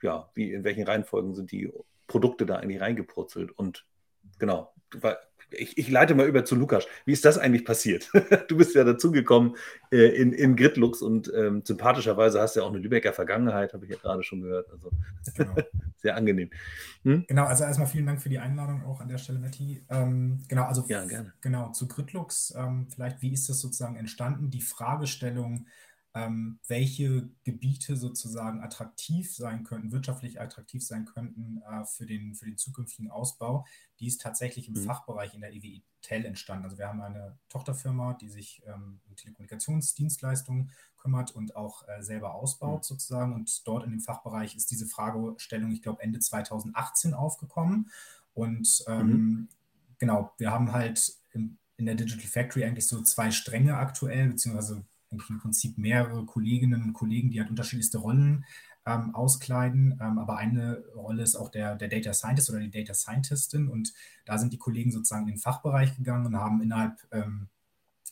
ja, 0.03 0.31
wie, 0.35 0.53
in 0.53 0.65
welchen 0.65 0.85
Reihenfolgen 0.85 1.35
sind 1.35 1.53
die 1.53 1.73
Produkte 2.07 2.47
da 2.47 2.57
eigentlich 2.57 2.81
reingepurzelt? 2.81 3.51
Und 3.53 3.87
genau, 4.39 4.73
ich, 5.53 5.79
ich, 5.79 5.91
leite 5.91 6.15
mal 6.15 6.27
über 6.27 6.45
zu 6.45 6.55
Lukas. 6.55 6.87
Wie 7.05 7.13
ist 7.13 7.25
das 7.25 7.39
eigentlich 7.39 7.65
passiert? 7.65 8.11
du 8.49 8.57
bist 8.57 8.75
ja 8.75 8.85
dazugekommen 8.85 9.57
äh, 9.91 10.09
in, 10.09 10.33
in 10.33 10.57
Gritlux 10.57 11.03
und 11.03 11.33
ähm, 11.35 11.63
sympathischerweise 11.65 12.41
hast 12.41 12.57
du 12.57 12.61
ja 12.61 12.67
auch 12.67 12.71
eine 12.71 12.79
Lübecker 12.79 13.13
Vergangenheit, 13.13 13.73
habe 13.73 13.85
ich 13.85 13.91
ja 13.91 13.99
gerade 13.99 14.23
schon 14.23 14.43
gehört. 14.43 14.71
Also 14.71 14.91
genau. 15.35 15.55
sehr 15.99 16.17
angenehm. 16.17 16.51
Hm? 17.05 17.25
Genau, 17.29 17.45
also 17.45 17.65
erstmal 17.65 17.89
vielen 17.89 18.07
Dank 18.07 18.21
für 18.21 18.29
die 18.29 18.39
Einladung 18.39 18.85
auch 18.85 19.01
an 19.01 19.09
der 19.09 19.19
Stelle, 19.19 19.39
Matti. 19.39 19.85
Ähm, 19.89 20.41
genau, 20.49 20.65
also 20.65 20.85
ja, 20.89 21.05
gerne. 21.05 21.33
genau, 21.41 21.73
zu 21.73 21.89
Gritlux, 21.89 22.55
ähm, 22.57 22.89
vielleicht, 22.93 23.23
wie 23.23 23.33
ist 23.33 23.49
das 23.49 23.61
sozusagen 23.61 23.97
entstanden? 23.97 24.51
Die 24.51 24.61
Fragestellung, 24.61 25.67
ähm, 26.15 26.59
welche 26.67 27.29
Gebiete 27.45 27.97
sozusagen 27.97 28.61
attraktiv 28.61 29.33
sein 29.33 29.63
könnten, 29.63 29.93
wirtschaftlich 29.93 30.41
attraktiv 30.41 30.85
sein 30.85 31.05
könnten 31.05 31.63
äh, 31.63 31.85
für, 31.85 32.07
den, 32.07 32.35
für 32.35 32.47
den 32.47 32.59
zukünftigen 32.59 33.11
Ausbau, 33.11 33.65
die 34.01 34.09
ist 34.09 34.21
tatsächlich 34.21 34.69
im 34.69 34.75
mhm. 34.75 34.85
Fachbereich 34.85 35.35
in 35.35 35.41
der 35.41 35.53
EWI 35.53 35.85
TEL 36.03 36.25
entstanden. 36.25 36.65
Also 36.65 36.79
wir 36.79 36.89
haben 36.89 37.01
eine 37.01 37.39
Tochterfirma, 37.49 38.15
die 38.15 38.29
sich 38.29 38.63
ähm, 38.67 39.01
um 39.09 39.17
Telekommunikationsdienstleistungen 39.17 40.73
kümmert 40.97 41.31
und 41.31 41.55
auch 41.55 41.87
äh, 41.89 42.03
selber 42.03 42.35
ausbaut 42.35 42.81
mhm. 42.81 42.85
sozusagen. 42.85 43.35
Und 43.35 43.67
dort 43.67 43.85
in 43.85 43.91
dem 43.91 44.01
Fachbereich 44.01 44.57
ist 44.57 44.71
diese 44.71 44.87
Fragestellung, 44.87 45.71
ich 45.71 45.83
glaube, 45.83 46.03
Ende 46.03 46.19
2018 46.19 47.15
aufgekommen. 47.15 47.91
Und 48.35 48.85
ähm, 48.89 49.07
mhm. 49.07 49.49
genau, 49.99 50.33
wir 50.39 50.51
haben 50.51 50.73
halt 50.73 51.19
im, 51.33 51.59
in 51.77 51.87
der 51.87 51.95
Digital 51.95 52.27
Factory 52.27 52.65
eigentlich 52.65 52.87
so 52.87 53.01
zwei 53.03 53.31
Stränge 53.31 53.77
aktuell, 53.77 54.29
beziehungsweise 54.29 54.85
eigentlich 55.11 55.31
im 55.31 55.39
Prinzip 55.39 55.79
mehrere 55.79 56.25
Kolleginnen 56.25 56.83
und 56.83 56.93
Kollegen, 56.93 57.31
die 57.31 57.41
halt 57.41 57.51
unterschiedlichste 57.51 57.99
Rollen 57.99 58.45
ähm, 58.87 59.15
auskleiden. 59.15 59.99
Ähm, 60.01 60.19
aber 60.19 60.37
eine 60.37 60.85
Rolle 60.95 61.23
ist 61.23 61.37
auch 61.37 61.51
der, 61.51 61.77
der 61.77 61.89
Data 61.89 62.13
Scientist 62.13 62.51
oder 62.51 62.61
die 62.61 62.71
Data 62.71 62.95
Scientistin. 62.95 63.69
Und 63.69 63.93
da 64.25 64.39
sind 64.39 64.53
die 64.53 64.59
Kollegen 64.59 64.93
sozusagen 64.93 65.29
in 65.29 65.35
den 65.35 65.39
Fachbereich 65.39 65.97
gegangen 65.97 66.27
und 66.27 66.37
haben 66.37 66.61
innerhalb, 66.63 66.99
ähm, 67.13 67.49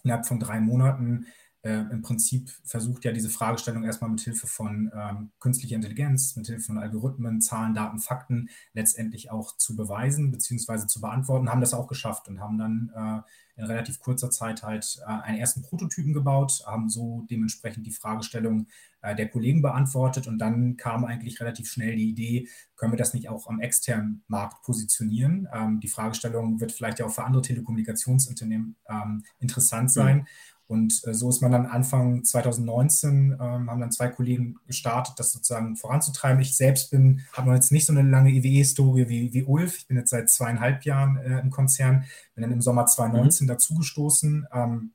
innerhalb 0.03 0.27
von 0.27 0.41
drei 0.41 0.61
Monaten 0.61 1.27
äh, 1.63 1.81
im 1.91 2.03
Prinzip 2.03 2.51
versucht 2.65 3.05
ja 3.05 3.13
diese 3.13 3.29
Fragestellung 3.29 3.85
erstmal 3.85 4.11
mit 4.11 4.21
Hilfe 4.21 4.47
von 4.47 4.91
ähm, 4.95 5.31
künstlicher 5.41 5.77
Intelligenz, 5.77 6.37
mit 6.37 6.47
Hilfe 6.47 6.63
von 6.63 6.79
Algorithmen, 6.79 7.41
Zahlen, 7.41 7.75
Daten, 7.75 7.99
Fakten 7.99 8.49
letztendlich 8.75 9.31
auch 9.31 9.57
zu 9.57 9.75
beweisen 9.75 10.31
bzw. 10.31 10.87
zu 10.87 11.01
beantworten, 11.01 11.51
haben 11.51 11.61
das 11.61 11.75
auch 11.75 11.89
geschafft 11.89 12.29
und 12.29 12.41
haben 12.41 12.59
dann 12.59 12.93
äh, 12.95 13.61
in 13.61 13.65
relativ 13.65 13.99
kurzer 13.99 14.31
Zeit 14.31 14.63
halt 14.63 15.01
äh, 15.03 15.11
einen 15.11 15.39
ersten 15.39 15.63
Prototypen 15.63 16.13
gebaut, 16.13 16.63
haben 16.65 16.89
so 16.89 17.27
dementsprechend 17.29 17.87
die 17.87 17.93
Fragestellung 17.93 18.69
äh, 19.03 19.17
der 19.17 19.29
Kollegen 19.29 19.61
beantwortet 19.61 20.29
und 20.29 20.39
dann 20.39 20.77
kam 20.77 21.05
eigentlich 21.05 21.41
relativ 21.41 21.69
schnell 21.69 21.97
die 21.97 22.09
Idee, 22.09 22.49
können 22.77 22.93
wir 22.93 22.99
das 22.99 23.15
nicht 23.15 23.29
auch 23.29 23.49
am 23.49 23.61
externen 23.61 24.23
Markt 24.29 24.63
positionieren? 24.63 25.49
Ähm, 25.53 25.81
die 25.81 25.89
Fragestellung 25.89 26.61
wird 26.61 26.71
vielleicht 26.71 27.01
ja 27.01 27.07
auch 27.07 27.11
für 27.13 27.25
andere 27.25 27.43
Telekommunikationsunternehmen 27.43 28.77
ähm, 28.89 29.25
interessant 29.41 29.91
sein. 29.91 30.19
Mhm. 30.19 30.27
Und 30.69 31.01
äh, 31.07 31.15
so 31.15 31.31
ist 31.31 31.41
man 31.41 31.51
dann 31.51 31.67
Anfang 31.67 32.23
2019, 32.25 33.33
ähm, 33.33 33.71
haben 33.71 33.81
dann 33.81 33.91
zwei 33.91 34.09
Kollegen 34.09 34.57
gestartet, 34.67 35.15
das 35.17 35.33
sozusagen 35.33 35.77
voranzutreiben. 35.77 36.41
Ich 36.43 36.57
selbst 36.57 36.91
bin, 36.91 37.23
habe 37.33 37.49
noch 37.49 37.55
jetzt 37.55 37.73
nicht 37.73 37.87
so 37.87 37.93
eine 37.93 38.09
lange 38.09 38.31
EWE-Historie 38.31 39.09
wie, 39.09 39.33
wie 39.33 39.45
Ulf. 39.45 39.79
Ich 39.79 39.87
bin 39.89 39.97
jetzt 39.97 40.11
seit 40.11 40.29
zweieinhalb 40.29 40.85
Jahren 40.85 41.17
äh, 41.17 41.41
im 41.41 41.51
Konzern, 41.51 42.05
bin 42.35 42.43
dann 42.43 42.53
im 42.53 42.61
Sommer 42.61 42.85
2019 42.85 43.47
mhm. 43.47 43.49
dazugestoßen, 43.49 44.47
ähm, 44.53 44.93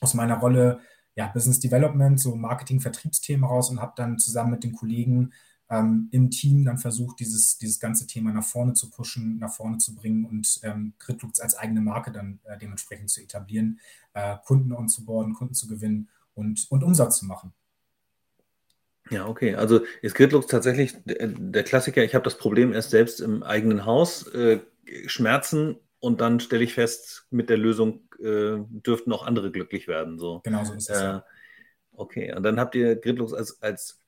aus 0.00 0.12
meiner 0.12 0.38
Rolle 0.38 0.80
ja, 1.16 1.28
Business 1.28 1.58
Development, 1.58 2.20
so 2.20 2.36
Marketing, 2.36 2.80
Vertriebsthemen 2.80 3.44
raus 3.44 3.70
und 3.70 3.80
habe 3.80 3.94
dann 3.96 4.18
zusammen 4.18 4.50
mit 4.50 4.64
den 4.64 4.72
Kollegen 4.74 5.32
ähm, 5.70 6.08
im 6.12 6.30
Team 6.30 6.64
dann 6.64 6.78
versucht, 6.78 7.20
dieses, 7.20 7.58
dieses 7.58 7.80
ganze 7.80 8.06
Thema 8.06 8.32
nach 8.32 8.44
vorne 8.44 8.74
zu 8.74 8.90
pushen, 8.90 9.38
nach 9.38 9.52
vorne 9.52 9.78
zu 9.78 9.94
bringen 9.94 10.24
und 10.24 10.60
ähm, 10.62 10.94
Gritlux 10.98 11.40
als 11.40 11.54
eigene 11.54 11.80
Marke 11.80 12.12
dann 12.12 12.40
äh, 12.44 12.58
dementsprechend 12.58 13.10
zu 13.10 13.22
etablieren, 13.22 13.80
äh, 14.12 14.36
Kunden 14.44 14.72
onzuboarden, 14.72 15.34
Kunden 15.34 15.54
zu 15.54 15.66
gewinnen 15.66 16.08
und, 16.34 16.66
und 16.70 16.84
Umsatz 16.84 17.18
zu 17.18 17.26
machen. 17.26 17.52
Ja, 19.10 19.26
okay. 19.26 19.54
Also 19.54 19.84
ist 20.00 20.14
Gritlux 20.14 20.46
tatsächlich 20.46 20.94
der 21.04 21.62
Klassiker. 21.62 22.02
Ich 22.04 22.14
habe 22.14 22.24
das 22.24 22.38
Problem 22.38 22.72
erst 22.72 22.90
selbst 22.90 23.20
im 23.20 23.42
eigenen 23.42 23.84
Haus. 23.84 24.26
Äh, 24.28 24.60
Schmerzen 25.06 25.76
und 25.98 26.20
dann 26.20 26.40
stelle 26.40 26.64
ich 26.64 26.74
fest, 26.74 27.26
mit 27.30 27.48
der 27.48 27.56
Lösung 27.56 28.08
äh, 28.18 28.56
dürften 28.68 29.12
auch 29.12 29.26
andere 29.26 29.50
glücklich 29.50 29.88
werden. 29.88 30.18
So. 30.18 30.40
Genau 30.44 30.64
so 30.64 30.74
ist 30.74 30.90
es. 30.90 31.00
Äh, 31.00 31.20
okay, 31.92 32.34
und 32.34 32.42
dann 32.42 32.60
habt 32.60 32.74
ihr 32.74 32.96
Gritlux 32.96 33.32
als, 33.32 33.62
als, 33.62 34.00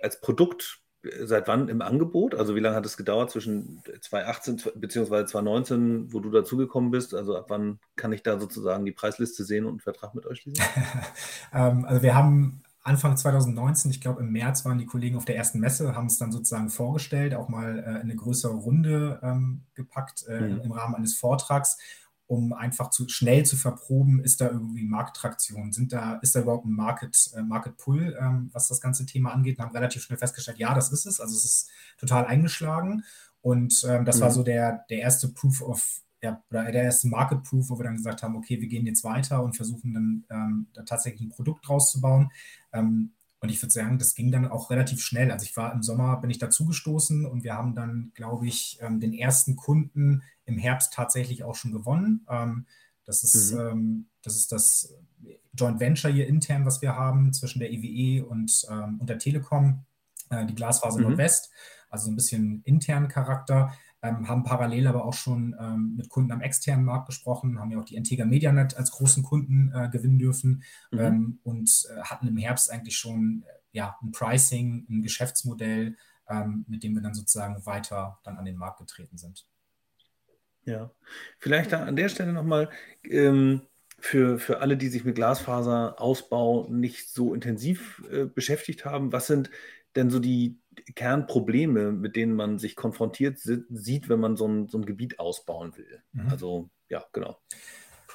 als 0.00 0.20
Produkt 0.20 0.83
seit 1.22 1.48
wann 1.48 1.68
im 1.68 1.82
Angebot? 1.82 2.34
Also 2.34 2.54
wie 2.54 2.60
lange 2.60 2.76
hat 2.76 2.86
es 2.86 2.96
gedauert 2.96 3.30
zwischen 3.30 3.82
2018 4.00 4.62
bzw. 4.74 5.26
2019, 5.26 6.12
wo 6.12 6.20
du 6.20 6.30
dazugekommen 6.30 6.90
bist? 6.90 7.14
Also 7.14 7.36
ab 7.36 7.46
wann 7.48 7.78
kann 7.96 8.12
ich 8.12 8.22
da 8.22 8.38
sozusagen 8.38 8.84
die 8.84 8.92
Preisliste 8.92 9.44
sehen 9.44 9.64
und 9.64 9.72
einen 9.72 9.80
Vertrag 9.80 10.14
mit 10.14 10.26
euch 10.26 10.40
schließen? 10.40 10.64
ähm, 11.52 11.84
also 11.84 12.02
wir 12.02 12.14
haben 12.14 12.62
Anfang 12.82 13.16
2019, 13.16 13.90
ich 13.90 14.02
glaube 14.02 14.20
im 14.20 14.30
März 14.30 14.66
waren 14.66 14.76
die 14.76 14.84
Kollegen 14.84 15.16
auf 15.16 15.24
der 15.24 15.36
ersten 15.36 15.58
Messe, 15.58 15.96
haben 15.96 16.06
es 16.06 16.18
dann 16.18 16.32
sozusagen 16.32 16.68
vorgestellt, 16.68 17.34
auch 17.34 17.48
mal 17.48 17.78
äh, 17.78 18.00
eine 18.00 18.14
größere 18.14 18.52
Runde 18.52 19.20
ähm, 19.22 19.62
gepackt 19.74 20.26
äh, 20.28 20.40
mhm. 20.40 20.60
im 20.60 20.72
Rahmen 20.72 20.94
eines 20.94 21.16
Vortrags 21.16 21.78
um 22.26 22.52
einfach 22.52 22.90
zu 22.90 23.08
schnell 23.08 23.44
zu 23.44 23.56
verproben, 23.56 24.22
ist 24.22 24.40
da 24.40 24.48
irgendwie 24.48 24.84
Markttraktion, 24.84 25.72
sind 25.72 25.92
da, 25.92 26.14
ist 26.14 26.34
da 26.34 26.40
überhaupt 26.40 26.64
ein 26.64 26.72
Market, 26.72 27.30
äh, 27.36 27.42
Market 27.42 27.76
Pull, 27.76 28.16
ähm, 28.18 28.48
was 28.52 28.68
das 28.68 28.80
ganze 28.80 29.04
Thema 29.04 29.32
angeht, 29.32 29.58
und 29.58 29.64
haben 29.64 29.74
relativ 29.74 30.02
schnell 30.02 30.18
festgestellt, 30.18 30.58
ja, 30.58 30.74
das 30.74 30.90
ist 30.90 31.04
es, 31.06 31.20
also 31.20 31.34
es 31.34 31.44
ist 31.44 31.70
total 31.98 32.26
eingeschlagen. 32.26 33.04
Und 33.42 33.84
ähm, 33.86 34.06
das 34.06 34.16
mhm. 34.16 34.20
war 34.22 34.30
so 34.30 34.42
der, 34.42 34.84
der 34.88 35.00
erste 35.00 35.28
Proof 35.28 35.60
of, 35.60 36.00
ja, 36.22 36.42
oder 36.48 36.72
der 36.72 36.84
erste 36.84 37.08
Market 37.08 37.42
Proof, 37.42 37.68
wo 37.68 37.78
wir 37.78 37.84
dann 37.84 37.96
gesagt 37.96 38.22
haben, 38.22 38.36
okay, 38.36 38.58
wir 38.58 38.68
gehen 38.68 38.86
jetzt 38.86 39.04
weiter 39.04 39.42
und 39.42 39.54
versuchen 39.54 39.92
dann 39.92 40.24
ähm, 40.30 40.66
da 40.72 40.82
tatsächlich 40.82 41.20
ein 41.20 41.28
Produkt 41.28 41.68
draus 41.68 41.90
zu 41.90 42.00
bauen. 42.00 42.30
Ähm, 42.72 43.12
und 43.40 43.50
ich 43.50 43.60
würde 43.62 43.72
sagen, 43.72 43.98
das 43.98 44.14
ging 44.14 44.32
dann 44.32 44.48
auch 44.48 44.70
relativ 44.70 45.02
schnell. 45.02 45.30
Also 45.30 45.44
ich 45.44 45.54
war 45.58 45.74
im 45.74 45.82
Sommer, 45.82 46.16
bin 46.16 46.30
ich 46.30 46.38
dazugestoßen 46.38 47.26
und 47.26 47.44
wir 47.44 47.52
haben 47.52 47.74
dann, 47.74 48.12
glaube 48.14 48.46
ich, 48.46 48.78
ähm, 48.80 49.00
den 49.00 49.12
ersten 49.12 49.56
Kunden 49.56 50.22
im 50.46 50.58
Herbst 50.58 50.92
tatsächlich 50.92 51.44
auch 51.44 51.54
schon 51.54 51.72
gewonnen. 51.72 52.26
Ähm, 52.28 52.66
das 53.04 53.22
ist, 53.22 53.52
mhm. 53.52 53.60
Ähm, 53.60 54.06
das, 54.22 54.36
ist 54.36 54.52
das 54.52 54.94
Joint 55.52 55.80
Venture 55.80 56.10
hier 56.10 56.26
intern, 56.26 56.64
was 56.64 56.80
wir 56.82 56.96
haben 56.96 57.32
zwischen 57.32 57.58
der 57.60 57.70
EWE 57.70 57.86
e 57.86 58.20
und, 58.22 58.66
und 58.98 59.08
der 59.08 59.18
Telekom, 59.18 59.84
äh, 60.30 60.46
die 60.46 60.54
Glasfaser 60.54 60.98
mhm. 60.98 61.08
Nordwest, 61.08 61.50
also 61.90 62.10
ein 62.10 62.16
bisschen 62.16 62.62
internen 62.64 63.08
Charakter 63.08 63.72
ähm, 64.04 64.28
haben 64.28 64.44
parallel 64.44 64.86
aber 64.86 65.06
auch 65.06 65.14
schon 65.14 65.56
ähm, 65.58 65.94
mit 65.96 66.10
Kunden 66.10 66.30
am 66.30 66.42
externen 66.42 66.84
Markt 66.84 67.06
gesprochen, 67.06 67.58
haben 67.58 67.70
ja 67.70 67.78
auch 67.78 67.86
die 67.86 67.96
Integra 67.96 68.26
Medianet 68.26 68.76
als 68.76 68.90
großen 68.90 69.22
Kunden 69.22 69.72
äh, 69.74 69.88
gewinnen 69.88 70.18
dürfen 70.18 70.62
mhm. 70.90 70.98
ähm, 71.00 71.40
und 71.42 71.88
äh, 71.90 72.02
hatten 72.02 72.28
im 72.28 72.36
Herbst 72.36 72.70
eigentlich 72.70 72.98
schon 72.98 73.44
äh, 73.46 73.52
ja, 73.72 73.96
ein 74.02 74.12
Pricing, 74.12 74.86
ein 74.90 75.02
Geschäftsmodell, 75.02 75.96
ähm, 76.28 76.66
mit 76.68 76.82
dem 76.82 76.94
wir 76.94 77.00
dann 77.00 77.14
sozusagen 77.14 77.64
weiter 77.64 78.18
dann 78.24 78.36
an 78.36 78.44
den 78.44 78.56
Markt 78.56 78.78
getreten 78.78 79.16
sind. 79.16 79.46
Ja, 80.66 80.90
vielleicht 81.38 81.74
an 81.74 81.96
der 81.96 82.08
Stelle 82.08 82.32
nochmal 82.32 82.70
ähm, 83.04 83.62
für, 83.98 84.38
für 84.38 84.60
alle, 84.60 84.76
die 84.76 84.88
sich 84.88 85.04
mit 85.04 85.14
Glasfaserausbau 85.14 86.68
nicht 86.70 87.10
so 87.10 87.34
intensiv 87.34 88.02
äh, 88.10 88.24
beschäftigt 88.24 88.84
haben, 88.84 89.12
was 89.12 89.26
sind 89.26 89.50
denn 89.96 90.10
so 90.10 90.18
die 90.18 90.58
Kernprobleme, 90.94 91.92
mit 91.92 92.16
denen 92.16 92.34
man 92.34 92.58
sich 92.58 92.76
konfrontiert 92.76 93.38
sieht, 93.38 94.08
wenn 94.08 94.20
man 94.20 94.36
so 94.36 94.46
ein, 94.46 94.68
so 94.68 94.78
ein 94.78 94.84
Gebiet 94.84 95.18
ausbauen 95.18 95.76
will? 95.76 96.02
Mhm. 96.12 96.28
Also, 96.28 96.70
ja, 96.88 97.04
genau. 97.12 97.38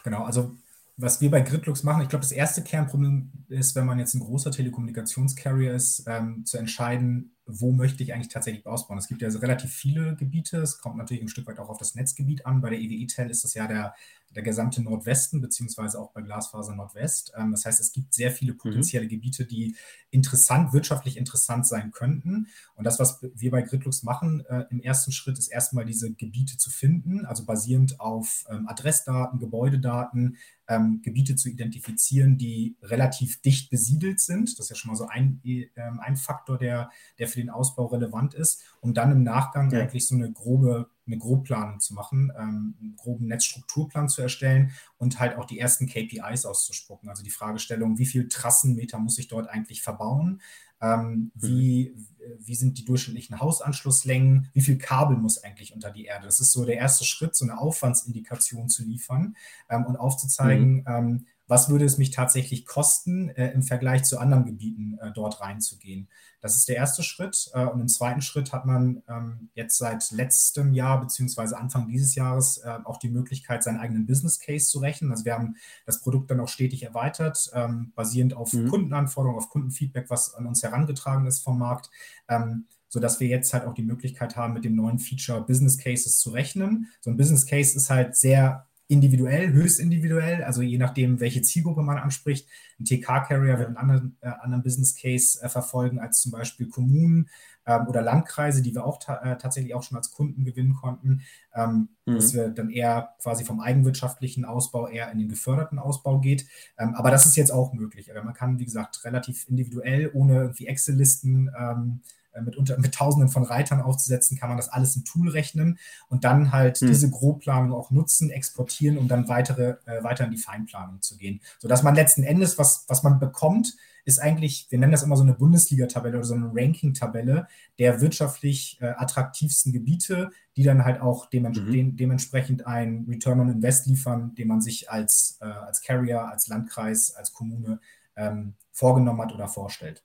Genau, 0.04 0.24
also 0.24 0.56
was 0.98 1.22
wir 1.22 1.32
bei 1.32 1.42
Gridlux 1.42 1.84
machen, 1.84 2.02
ich 2.02 2.10
glaube, 2.10 2.24
das 2.24 2.34
erste 2.34 2.62
Kernproblem 2.62 3.32
ist, 3.48 3.76
wenn 3.76 3.86
man 3.86 4.00
jetzt 4.00 4.14
ein 4.16 4.20
großer 4.20 4.52
Telekommunikationscarrier 4.52 5.74
ist, 5.74 6.04
ähm, 6.08 6.46
zu 6.46 6.58
entscheiden, 6.58 7.36
wo 7.52 7.72
möchte 7.72 8.04
ich 8.04 8.14
eigentlich 8.14 8.30
tatsächlich 8.30 8.66
ausbauen. 8.66 9.00
Es 9.00 9.08
gibt 9.08 9.22
ja 9.22 9.28
also 9.28 9.40
relativ 9.40 9.74
viele 9.74 10.16
Gebiete, 10.16 10.58
es 10.58 10.80
kommt 10.80 10.98
natürlich 10.98 11.24
ein 11.24 11.30
Stück 11.30 11.48
weit 11.48 11.60
auch 11.60 11.70
auf 11.70 11.78
das 11.78 11.96
Netzgebiet 11.96 12.46
an. 12.46 12.62
Bei 12.62 12.70
der 12.70 12.80
EWE-Tel 12.80 13.30
ist 13.30 13.44
das 13.44 13.56
ja 13.56 13.68
der, 13.68 13.96
der 14.36 14.44
gesamte 14.44 14.84
Nordwesten, 14.84 15.42
beziehungsweise 15.42 16.00
auch 16.00 16.12
bei 16.12 16.22
Glasfaser 16.22 16.76
Nordwest. 16.76 17.34
Ähm, 17.36 17.52
das 17.52 17.66
heißt, 17.66 17.80
es 17.80 17.92
gibt 17.92 18.14
sehr 18.14 18.32
viele 18.32 18.54
mhm. 18.54 18.58
potenzielle 18.58 19.06
mhm. 19.06 19.10
Gebiete, 19.10 19.46
die 19.46 19.76
interessant, 20.12 20.74
wirtschaftlich 20.74 21.18
interessant 21.18 21.66
sein 21.68 21.92
könnten. 21.92 22.48
Und 22.76 22.84
das, 22.84 23.00
was 23.00 23.20
wir 23.22 23.52
bei 23.52 23.62
Gridlux 23.62 24.04
machen, 24.04 24.46
äh, 24.46 24.66
im 24.70 24.82
ersten 24.82 25.12
Schritt 25.12 25.38
ist 25.40 25.48
erstmal 25.48 25.86
diese 25.86 26.14
Gebiete 26.14 26.58
zu 26.58 26.70
finden, 26.70 27.26
also 27.26 27.46
basierend 27.46 28.00
auf 28.00 28.46
ähm, 28.50 28.68
Adressdaten, 28.68 29.40
Gebäudedaten, 29.40 30.38
ähm, 30.68 31.02
Gebiete 31.04 31.36
zu 31.36 31.50
identifizieren, 31.50 32.38
die 32.38 32.78
relativ 32.84 33.42
dicht 33.42 33.72
besiedelt 33.72 34.20
sind. 34.20 34.58
Das 34.60 34.66
ist 34.66 34.70
ja 34.70 34.76
schon 34.76 34.92
mal 34.92 34.98
so 34.98 35.08
ein, 35.08 35.42
äh, 35.44 35.68
ein 35.76 36.16
Faktor, 36.16 36.60
der, 36.60 36.92
der 37.18 37.28
für 37.28 37.39
den 37.40 37.50
Ausbau 37.50 37.88
relevant 37.88 38.34
ist, 38.34 38.64
um 38.82 38.94
dann 38.94 39.12
im 39.12 39.24
Nachgang 39.24 39.72
ja. 39.72 39.80
eigentlich 39.80 40.08
so 40.08 40.16
eine 40.16 40.32
grobe 40.32 40.90
eine 41.10 41.18
Grobplanung 41.18 41.80
zu 41.80 41.94
machen, 41.94 42.32
ähm, 42.38 42.76
einen 42.80 42.96
groben 42.96 43.28
Netzstrukturplan 43.28 44.10
zu 44.10 44.22
erstellen 44.22 44.72
und 44.98 45.20
halt 45.20 45.38
auch 45.38 45.46
die 45.46 45.60
ersten 45.60 45.88
KPIs 45.88 46.46
auszuspucken. 46.46 47.10
Also 47.10 47.24
die 47.24 47.30
Fragestellung, 47.32 47.98
wie 47.98 48.06
viel 48.06 48.28
Trassenmeter 48.28 49.00
muss 49.00 49.18
ich 49.18 49.28
dort 49.28 49.50
eigentlich 49.50 49.82
verbauen? 49.82 50.42
Ähm, 50.82 51.32
wie, 51.36 51.94
mhm. 51.96 52.06
wie 52.40 52.56
sind 52.56 52.78
die 52.78 52.86
durchschnittlichen 52.86 53.40
Hausanschlusslängen? 53.40 54.50
Wie 54.54 54.62
viel 54.62 54.78
Kabel 54.78 55.18
muss 55.18 55.44
eigentlich 55.44 55.74
unter 55.74 55.92
die 55.92 56.06
Erde? 56.06 56.26
Das 56.26 56.40
ist 56.40 56.54
so 56.54 56.64
der 56.64 56.78
erste 56.78 57.04
Schritt, 57.04 57.36
so 57.36 57.44
eine 57.44 57.60
Aufwandsindikation 57.60 58.70
zu 58.70 58.84
liefern 58.84 59.36
ähm, 59.70 59.86
und 59.86 59.98
aufzuzeigen, 59.98 60.86
mhm. 60.88 61.26
Was 61.50 61.68
würde 61.68 61.84
es 61.84 61.98
mich 61.98 62.12
tatsächlich 62.12 62.66
kosten, 62.68 63.30
äh, 63.30 63.52
im 63.52 63.64
Vergleich 63.64 64.04
zu 64.04 64.20
anderen 64.20 64.46
Gebieten 64.46 65.00
äh, 65.02 65.12
dort 65.12 65.42
reinzugehen. 65.42 66.08
Das 66.42 66.56
ist 66.56 66.70
der 66.70 66.76
erste 66.76 67.02
Schritt. 67.02 67.50
Äh, 67.54 67.66
und 67.66 67.82
im 67.82 67.88
zweiten 67.88 68.22
Schritt 68.22 68.54
hat 68.54 68.68
man 68.68 69.02
ähm, 69.10 69.50
jetzt 69.56 69.80
seit 69.80 70.12
letztem 70.12 70.74
Jahr 70.74 71.02
beziehungsweise 71.02 71.58
Anfang 71.58 71.88
dieses 71.88 72.14
Jahres 72.14 72.60
äh, 72.60 72.78
auch 72.84 72.98
die 72.98 73.10
Möglichkeit, 73.10 73.64
seinen 73.64 73.80
eigenen 73.80 74.06
Business 74.06 74.40
Case 74.40 74.70
zu 74.70 74.78
rechnen. 74.78 75.10
Also 75.10 75.26
wir 75.26 75.34
haben 75.34 75.56
das 75.88 76.02
Produkt 76.02 76.30
dann 76.30 76.40
auch 76.40 76.48
stetig 76.48 76.84
erweitert, 76.84 77.50
ähm, 77.56 77.94
basierend 77.96 78.36
auf 78.36 78.54
mhm. 78.54 78.70
Kundenanforderungen, 78.70 79.40
auf 79.40 79.50
Kundenfeedback, 79.50 80.12
was 80.12 80.36
an 80.36 80.46
uns 80.46 80.62
herangetragen 80.62 81.26
ist 81.26 81.40
vom 81.40 81.58
Markt. 81.58 81.90
Ähm, 82.28 82.68
sodass 82.92 83.20
wir 83.20 83.28
jetzt 83.28 83.54
halt 83.54 83.66
auch 83.66 83.74
die 83.74 83.84
Möglichkeit 83.84 84.36
haben, 84.36 84.54
mit 84.54 84.66
dem 84.66 84.76
neuen 84.76 84.98
Feature 84.98 85.42
Business 85.42 85.78
Cases 85.78 86.18
zu 86.18 86.32
rechnen. 86.32 86.88
So 87.02 87.12
ein 87.12 87.18
Business 87.18 87.46
Case 87.46 87.76
ist 87.76 87.90
halt 87.92 88.16
sehr 88.16 88.68
individuell, 88.90 89.54
höchst 89.54 89.80
individuell, 89.80 90.44
also 90.44 90.64
je 90.64 90.80
nachdem, 90.80 91.20
welche 91.20 91.44
Zielgruppe 91.44 91.84
man 91.84 92.00
anspricht. 92.00 92.48
Ein 92.80 92.86
TK-Carrier 92.86 93.60
wird 93.60 93.68
einen 93.68 93.78
anderen, 93.78 94.18
äh, 94.22 94.30
anderen 94.42 94.64
Business 94.64 94.96
Case 94.96 95.40
äh, 95.42 95.48
verfolgen 95.48 96.00
als 96.00 96.22
zum 96.22 96.32
Beispiel 96.32 96.68
Kommunen 96.68 97.30
ähm, 97.68 97.88
oder 97.88 98.02
Landkreise, 98.02 98.64
die 98.64 98.74
wir 98.74 98.84
auch 98.84 98.98
ta 98.98 99.18
äh, 99.18 99.38
tatsächlich 99.38 99.76
auch 99.76 99.84
schon 99.84 99.96
als 99.96 100.10
Kunden 100.10 100.44
gewinnen 100.44 100.74
konnten, 100.74 101.22
ähm, 101.54 101.90
mhm. 102.08 102.16
dass 102.16 102.34
wir 102.34 102.50
dann 102.50 102.72
eher 102.72 103.14
quasi 103.22 103.46
vom 103.46 103.60
eigenwirtschaftlichen 103.60 104.44
Ausbau 104.44 104.88
eher 104.88 105.12
in 105.12 105.20
den 105.20 105.30
geförderten 105.30 105.78
Ausbau 105.78 106.20
geht. 106.20 106.48
Ähm, 106.80 106.96
aber 106.96 107.12
das 107.12 107.28
ist 107.28 107.36
jetzt 107.36 107.52
auch 107.52 107.74
möglich. 107.74 108.12
Also 108.12 108.26
man 108.26 108.34
kann, 108.34 108.58
wie 108.58 108.66
gesagt, 108.66 109.06
relativ 109.06 109.48
individuell, 109.48 110.10
ohne 110.16 110.34
irgendwie 110.42 110.66
Excel-Listen 110.66 111.52
ähm, 111.56 112.02
äh, 112.02 112.19
mit, 112.42 112.58
unter, 112.58 112.78
mit 112.80 112.94
Tausenden 112.94 113.30
von 113.30 113.44
Reitern 113.44 113.82
aufzusetzen, 113.82 114.38
kann 114.38 114.50
man 114.50 114.58
das 114.58 114.70
alles 114.70 114.96
im 114.96 115.06
Tool 115.06 115.30
rechnen 115.30 115.80
und 116.08 116.24
dann 116.24 116.52
halt 116.52 116.78
hm. 116.80 116.88
diese 116.88 117.10
Grobplanung 117.10 117.74
auch 117.74 117.92
nutzen, 117.92 118.30
exportieren, 118.30 118.98
um 118.98 119.08
dann 119.08 119.28
weitere, 119.28 119.76
äh, 119.86 120.04
weiter 120.04 120.26
in 120.26 120.32
die 120.32 120.38
Feinplanung 120.38 121.02
zu 121.02 121.18
gehen. 121.18 121.42
Sodass 121.60 121.84
man 121.84 121.96
letzten 121.96 122.24
Endes, 122.24 122.58
was, 122.58 122.86
was 122.88 123.04
man 123.04 123.20
bekommt, 123.20 123.76
ist 124.06 124.20
eigentlich, 124.20 124.68
wir 124.70 124.80
nennen 124.80 124.92
das 124.92 125.04
immer 125.04 125.16
so 125.16 125.24
eine 125.24 125.34
Bundesliga-Tabelle 125.34 126.18
oder 126.18 126.26
so 126.26 126.34
eine 126.34 126.52
Ranking-Tabelle 126.54 127.48
der 127.78 128.02
wirtschaftlich 128.02 128.78
äh, 128.82 128.88
attraktivsten 128.88 129.72
Gebiete, 129.72 130.32
die 130.56 130.64
dann 130.64 130.84
halt 130.84 131.00
auch 131.02 131.28
dements 131.28 131.60
mhm. 131.60 131.72
de 131.72 131.92
dementsprechend 131.92 132.68
ein 132.68 133.06
Return 133.08 133.40
on 133.40 133.50
Invest 133.50 133.86
liefern, 133.86 134.36
den 134.36 134.48
man 134.48 134.62
sich 134.62 134.90
als, 134.90 135.38
äh, 135.42 135.46
als 135.46 135.82
Carrier, 135.82 136.28
als 136.28 136.48
Landkreis, 136.48 137.16
als 137.16 137.34
Kommune 137.34 137.80
ähm, 138.16 138.56
vorgenommen 138.72 139.22
hat 139.22 139.34
oder 139.34 139.48
vorstellt. 139.48 140.04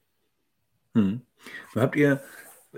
Hm. 0.95 1.23
Habt 1.75 1.97
ihr 1.97 2.23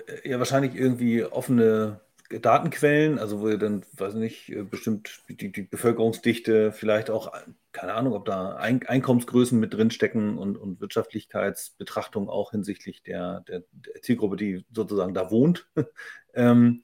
äh, 0.07 0.29
ja 0.29 0.38
wahrscheinlich 0.38 0.74
irgendwie 0.74 1.24
offene 1.24 2.00
Datenquellen, 2.29 3.18
also 3.18 3.40
wo 3.40 3.48
ihr 3.48 3.59
dann, 3.59 3.85
weiß 3.96 4.14
nicht, 4.14 4.48
äh, 4.50 4.62
bestimmt 4.62 5.20
die, 5.29 5.52
die 5.52 5.62
Bevölkerungsdichte, 5.62 6.72
vielleicht 6.72 7.11
auch, 7.11 7.33
keine 7.72 7.94
Ahnung, 7.94 8.14
ob 8.14 8.24
da 8.24 8.57
Ein 8.57 8.85
Einkommensgrößen 8.87 9.59
mit 9.59 9.74
drinstecken 9.74 10.38
und, 10.38 10.57
und 10.57 10.81
Wirtschaftlichkeitsbetrachtungen 10.81 12.29
auch 12.29 12.50
hinsichtlich 12.50 13.02
der, 13.02 13.40
der, 13.48 13.62
der, 13.70 14.02
Zielgruppe, 14.02 14.37
die 14.37 14.64
sozusagen 14.72 15.14
da 15.14 15.31
wohnt. 15.31 15.68
ähm, 16.35 16.83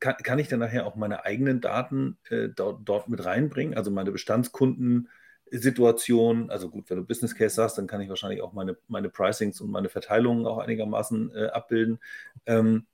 kann, 0.00 0.16
kann, 0.16 0.38
ich 0.38 0.48
dann 0.48 0.60
nachher 0.60 0.86
auch 0.86 0.96
meine 0.96 1.24
eigenen 1.24 1.60
Daten 1.60 2.18
äh, 2.30 2.48
dort, 2.48 2.80
dort, 2.84 3.08
mit 3.08 3.24
reinbringen, 3.24 3.76
also 3.76 3.90
meine 3.90 4.10
Bestandskunden 4.10 5.08
Situation. 5.50 6.50
Also 6.50 6.68
gut, 6.70 6.90
wenn 6.90 6.98
du 6.98 7.04
Business 7.04 7.34
Case 7.34 7.62
hast, 7.62 7.76
dann 7.76 7.86
kann 7.86 8.00
ich 8.00 8.08
wahrscheinlich 8.08 8.42
auch 8.42 8.52
meine, 8.52 8.76
meine 8.88 9.08
Pricings 9.08 9.60
und 9.60 9.70
meine 9.70 9.88
Verteilungen 9.88 10.46
auch 10.46 10.58
einigermaßen 10.58 11.34
äh, 11.34 11.46
abbilden. 11.46 11.98
Ähm, 12.46 12.86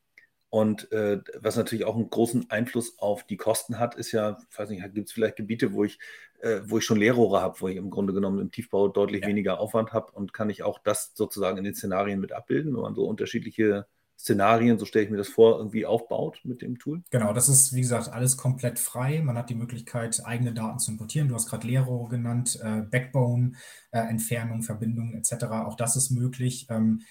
und 0.55 0.93
äh, 0.93 1.21
was 1.40 1.57
natürlich 1.57 1.85
auch 1.85 1.97
einen 1.97 2.11
großen 2.11 2.49
Einfluss 2.49 3.01
auf 3.01 3.25
die 3.25 3.37
Kosten 3.37 3.81
hat, 3.81 3.97
ist 3.97 4.12
ja, 4.12 4.38
ich 4.49 4.57
weiß 4.57 4.71
nicht, 4.71 4.95
gibt 4.95 5.09
es 5.09 5.12
vielleicht 5.12 5.35
Gebiete, 5.35 5.73
wo 5.73 5.83
ich, 5.83 5.99
äh, 6.43 6.61
wo 6.64 6.79
ich 6.79 6.85
schon 6.85 6.99
Leerrohre 6.99 7.40
habe, 7.40 7.61
wo 7.61 7.67
ich 7.67 7.77
im 7.77 7.90
Grunde 7.90 8.12
genommen 8.12 8.38
im 8.38 8.53
Tiefbau 8.53 8.87
deutlich 8.87 9.23
ja. 9.23 9.27
weniger 9.27 9.59
Aufwand 9.59 9.93
habe 9.93 10.12
und 10.12 10.33
kann 10.33 10.51
ich 10.51 10.62
auch 10.62 10.79
das 10.79 11.11
sozusagen 11.14 11.59
in 11.59 11.64
den 11.64 11.75
Szenarien 11.75 12.21
mit 12.21 12.31
abbilden, 12.31 12.73
wenn 12.73 12.83
man 12.83 12.95
so 12.95 13.05
unterschiedliche 13.05 13.87
Szenarien, 14.18 14.79
so 14.79 14.85
stelle 14.85 15.05
ich 15.05 15.11
mir 15.11 15.16
das 15.16 15.29
vor, 15.29 15.59
irgendwie 15.59 15.87
aufbaut 15.87 16.40
mit 16.44 16.62
dem 16.62 16.79
Tool? 16.79 17.03
Genau, 17.11 17.33
das 17.33 17.48
ist, 17.48 17.74
wie 17.74 17.81
gesagt, 17.81 18.09
alles 18.09 18.37
komplett 18.37 18.79
frei. 18.79 19.20
Man 19.22 19.37
hat 19.37 19.50
die 19.50 19.55
Möglichkeit, 19.55 20.24
eigene 20.24 20.53
Daten 20.53 20.79
zu 20.79 20.92
importieren. 20.92 21.29
Du 21.29 21.35
hast 21.35 21.48
gerade 21.48 21.66
Leerrohre 21.66 22.11
genannt, 22.11 22.59
äh, 22.62 22.83
Backbone, 22.83 23.53
äh, 23.90 24.00
Entfernung, 24.00 24.62
Verbindungen 24.62 25.14
etc. 25.14 25.44
Auch 25.44 25.77
das 25.77 25.96
ist 25.96 26.11
möglich. 26.11 26.66
Ähm, 26.70 27.03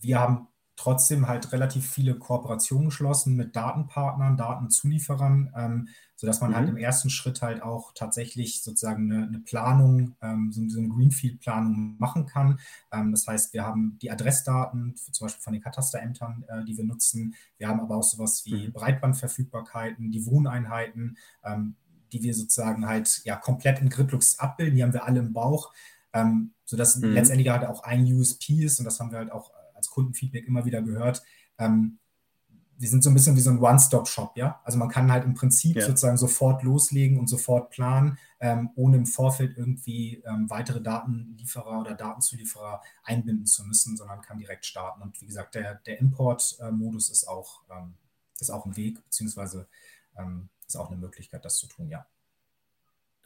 wir 0.00 0.18
haben 0.18 0.48
trotzdem 0.80 1.28
halt 1.28 1.52
relativ 1.52 1.86
viele 1.90 2.14
Kooperationen 2.14 2.86
geschlossen 2.86 3.36
mit 3.36 3.54
Datenpartnern, 3.54 4.38
Datenzulieferern, 4.38 5.52
ähm, 5.54 5.88
sodass 6.16 6.40
man 6.40 6.54
halt 6.54 6.62
mhm. 6.64 6.68
halt 6.68 6.78
im 6.78 6.82
ersten 6.82 7.10
Schritt 7.10 7.42
halt 7.42 7.62
auch 7.62 7.92
tatsächlich 7.94 8.62
sozusagen 8.62 9.12
eine, 9.12 9.26
eine 9.26 9.40
Planung, 9.40 10.16
ähm, 10.22 10.50
so, 10.52 10.78
eine 10.78 10.88
Greenfield-Planung 10.88 11.96
machen 11.98 12.24
kann. 12.24 12.58
Ähm, 12.92 13.10
das 13.10 13.26
heißt, 13.26 13.52
wir 13.52 13.66
haben 13.66 13.98
die 14.00 14.10
Adressdaten, 14.10 14.96
zum 14.96 15.26
Beispiel 15.26 15.42
von 15.42 15.52
den 15.52 15.60
Katasterämtern, 15.60 16.44
äh, 16.48 16.64
die 16.64 16.78
wir 16.78 16.84
nutzen. 16.84 17.34
Wir 17.58 17.68
haben 17.68 17.80
aber 17.80 17.96
auch 17.96 18.02
sowas 18.02 18.46
wie 18.46 18.68
mhm. 18.68 18.72
Breitbandverfügbarkeiten, 18.72 20.10
die 20.10 20.24
Wohneinheiten, 20.24 21.18
ähm, 21.44 21.74
die 22.10 22.22
wir 22.22 22.34
sozusagen 22.34 22.86
halt 22.86 23.20
ja 23.24 23.36
komplett 23.36 23.80
in 23.82 23.90
Gridlux 23.90 24.38
abbilden. 24.38 24.76
Die 24.76 24.82
haben 24.82 24.94
wir 24.94 25.04
alle 25.04 25.20
im 25.20 25.34
Bauch. 25.34 25.74
Ähm, 26.12 26.54
sodass 26.64 26.96
mhm. 26.96 27.12
letztendlich 27.12 27.50
halt 27.50 27.64
auch 27.64 27.84
ein 27.84 28.02
USP 28.04 28.64
ist 28.64 28.80
und 28.80 28.84
das 28.84 28.98
haben 28.98 29.12
wir 29.12 29.18
halt 29.18 29.30
auch 29.30 29.52
Kundenfeedback 29.90 30.46
immer 30.46 30.64
wieder 30.64 30.82
gehört, 30.82 31.22
ähm, 31.58 31.98
wir 32.80 32.88
sind 32.88 33.04
so 33.04 33.10
ein 33.10 33.14
bisschen 33.14 33.36
wie 33.36 33.42
so 33.42 33.50
ein 33.50 33.58
One-Stop-Shop, 33.58 34.38
ja. 34.38 34.58
Also 34.64 34.78
man 34.78 34.88
kann 34.88 35.12
halt 35.12 35.24
im 35.24 35.34
Prinzip 35.34 35.76
ja. 35.76 35.84
sozusagen 35.84 36.16
sofort 36.16 36.62
loslegen 36.62 37.18
und 37.18 37.26
sofort 37.26 37.68
planen, 37.68 38.16
ähm, 38.40 38.70
ohne 38.74 38.96
im 38.96 39.04
Vorfeld 39.04 39.58
irgendwie 39.58 40.22
ähm, 40.24 40.48
weitere 40.48 40.80
Datenlieferer 40.80 41.78
oder 41.78 41.94
Datenzulieferer 41.94 42.80
einbinden 43.02 43.44
zu 43.44 43.66
müssen, 43.66 43.98
sondern 43.98 44.22
kann 44.22 44.38
direkt 44.38 44.64
starten. 44.64 45.02
Und 45.02 45.20
wie 45.20 45.26
gesagt, 45.26 45.56
der, 45.56 45.74
der 45.74 46.00
Import-Modus 46.00 47.10
ist 47.10 47.28
auch, 47.28 47.60
ähm, 47.70 47.96
ist 48.40 48.50
auch 48.50 48.64
ein 48.64 48.76
Weg, 48.76 49.04
beziehungsweise 49.04 49.68
ähm, 50.18 50.48
ist 50.66 50.76
auch 50.76 50.90
eine 50.90 50.98
Möglichkeit, 50.98 51.44
das 51.44 51.58
zu 51.58 51.66
tun, 51.66 51.90
ja. 51.90 52.06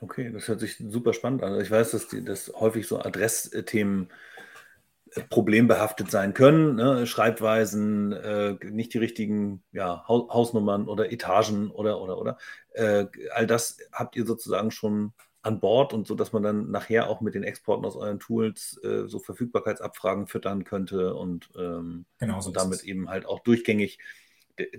Okay, 0.01 0.33
das 0.33 0.49
hört 0.49 0.59
sich 0.59 0.77
super 0.89 1.13
spannend 1.13 1.45
an. 1.45 1.61
Ich 1.61 1.71
weiß, 1.71 1.93
dass, 1.93 2.09
die, 2.09 2.25
dass 2.25 2.53
häufig 2.59 2.89
so 2.89 2.99
Adressthemen 2.99 4.09
problembehaftet 5.31 6.11
sein 6.11 6.35
können. 6.35 6.77
Ne? 6.77 7.07
Schreibweisen, 7.07 8.13
äh, 8.13 8.57
nicht 8.65 8.95
die 8.95 8.99
richtigen 8.99 9.63
ja, 9.73 10.05
Hausnummern 10.09 10.89
oder 10.89 11.13
Etagen 11.13 11.71
oder 11.71 12.01
oder 12.01 12.19
oder. 12.19 12.39
Äh, 12.73 13.07
all 13.33 13.47
das 13.47 13.79
habt 13.93 14.17
ihr 14.17 14.27
sozusagen 14.27 14.71
schon 14.71 15.13
an 15.43 15.61
Bord 15.61 15.93
und 15.93 16.07
so, 16.07 16.15
dass 16.15 16.33
man 16.33 16.43
dann 16.43 16.71
nachher 16.71 17.09
auch 17.09 17.21
mit 17.21 17.35
den 17.35 17.43
Exporten 17.43 17.85
aus 17.85 17.97
euren 17.97 18.19
Tools 18.19 18.81
äh, 18.83 19.07
so 19.07 19.19
Verfügbarkeitsabfragen 19.19 20.27
füttern 20.27 20.65
könnte 20.65 21.15
und, 21.15 21.51
ähm, 21.57 22.07
genau 22.19 22.41
so 22.41 22.49
und 22.49 22.57
damit 22.57 22.83
eben 22.83 23.11
halt 23.11 23.27
auch 23.27 23.41
durchgängig 23.41 23.99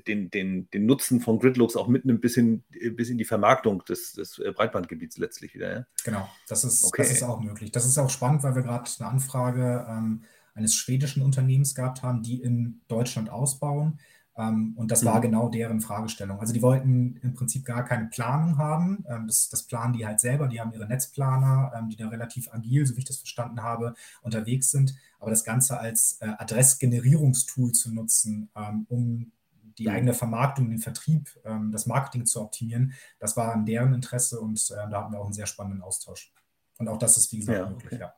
den, 0.07 0.29
den, 0.29 0.69
den 0.69 0.85
Nutzen 0.85 1.19
von 1.19 1.39
Gridlooks 1.39 1.75
auch 1.75 1.87
mitnimmt 1.87 2.21
bis 2.21 2.37
in, 2.37 2.63
bis 2.95 3.09
in 3.09 3.17
die 3.17 3.25
Vermarktung 3.25 3.83
des, 3.85 4.13
des 4.13 4.39
äh, 4.39 4.51
Breitbandgebiets 4.51 5.17
letztlich 5.17 5.53
wieder. 5.53 5.79
Ja? 5.79 5.85
Genau, 6.03 6.29
das 6.47 6.63
ist, 6.63 6.85
okay. 6.85 7.01
das 7.01 7.11
ist 7.11 7.23
auch 7.23 7.41
möglich. 7.41 7.71
Das 7.71 7.85
ist 7.85 7.97
auch 7.97 8.09
spannend, 8.09 8.43
weil 8.43 8.55
wir 8.55 8.61
gerade 8.61 8.89
eine 8.99 9.09
Anfrage 9.09 9.85
ähm, 9.89 10.23
eines 10.53 10.75
schwedischen 10.75 11.21
Unternehmens 11.21 11.75
gehabt 11.75 12.03
haben, 12.03 12.23
die 12.23 12.41
in 12.41 12.81
Deutschland 12.87 13.29
ausbauen. 13.29 13.99
Ähm, 14.37 14.73
und 14.77 14.91
das 14.91 15.05
war 15.05 15.17
mhm. 15.17 15.23
genau 15.23 15.49
deren 15.49 15.81
Fragestellung. 15.81 16.39
Also 16.39 16.53
die 16.53 16.61
wollten 16.61 17.17
im 17.21 17.33
Prinzip 17.33 17.65
gar 17.65 17.83
keine 17.83 18.07
Planung 18.07 18.57
haben. 18.57 19.05
Ähm, 19.09 19.27
das, 19.27 19.49
das, 19.49 19.63
planen 19.63 19.93
die 19.93 20.05
halt 20.05 20.19
selber. 20.19 20.47
Die 20.47 20.59
haben 20.59 20.73
ihre 20.73 20.87
Netzplaner, 20.87 21.73
ähm, 21.77 21.89
die 21.89 21.95
da 21.95 22.07
relativ 22.07 22.51
agil, 22.53 22.85
so 22.85 22.95
wie 22.95 22.99
ich 22.99 23.05
das 23.05 23.17
verstanden 23.17 23.61
habe, 23.61 23.93
unterwegs 24.21 24.71
sind. 24.71 24.95
Aber 25.19 25.31
das 25.31 25.43
Ganze 25.43 25.79
als 25.79 26.17
äh, 26.21 26.27
Adressgenerierungstool 26.37 27.71
zu 27.71 27.93
nutzen, 27.93 28.49
um 28.89 29.31
die 29.77 29.89
eigene 29.89 30.13
Vermarktung, 30.13 30.69
den 30.69 30.79
Vertrieb, 30.79 31.29
das 31.71 31.85
Marketing 31.85 32.25
zu 32.25 32.41
optimieren, 32.41 32.93
das 33.19 33.35
war 33.35 33.53
in 33.53 33.65
deren 33.65 33.93
Interesse 33.93 34.39
und 34.39 34.69
da 34.69 34.89
hatten 35.01 35.11
wir 35.11 35.19
auch 35.19 35.25
einen 35.25 35.33
sehr 35.33 35.47
spannenden 35.47 35.81
Austausch. 35.81 36.33
Und 36.77 36.87
auch 36.87 36.97
das 36.97 37.17
ist, 37.17 37.31
wie 37.31 37.39
gesagt, 37.39 37.57
ja, 37.57 37.69
möglich, 37.69 37.93
okay. 37.93 38.01
ja. 38.01 38.13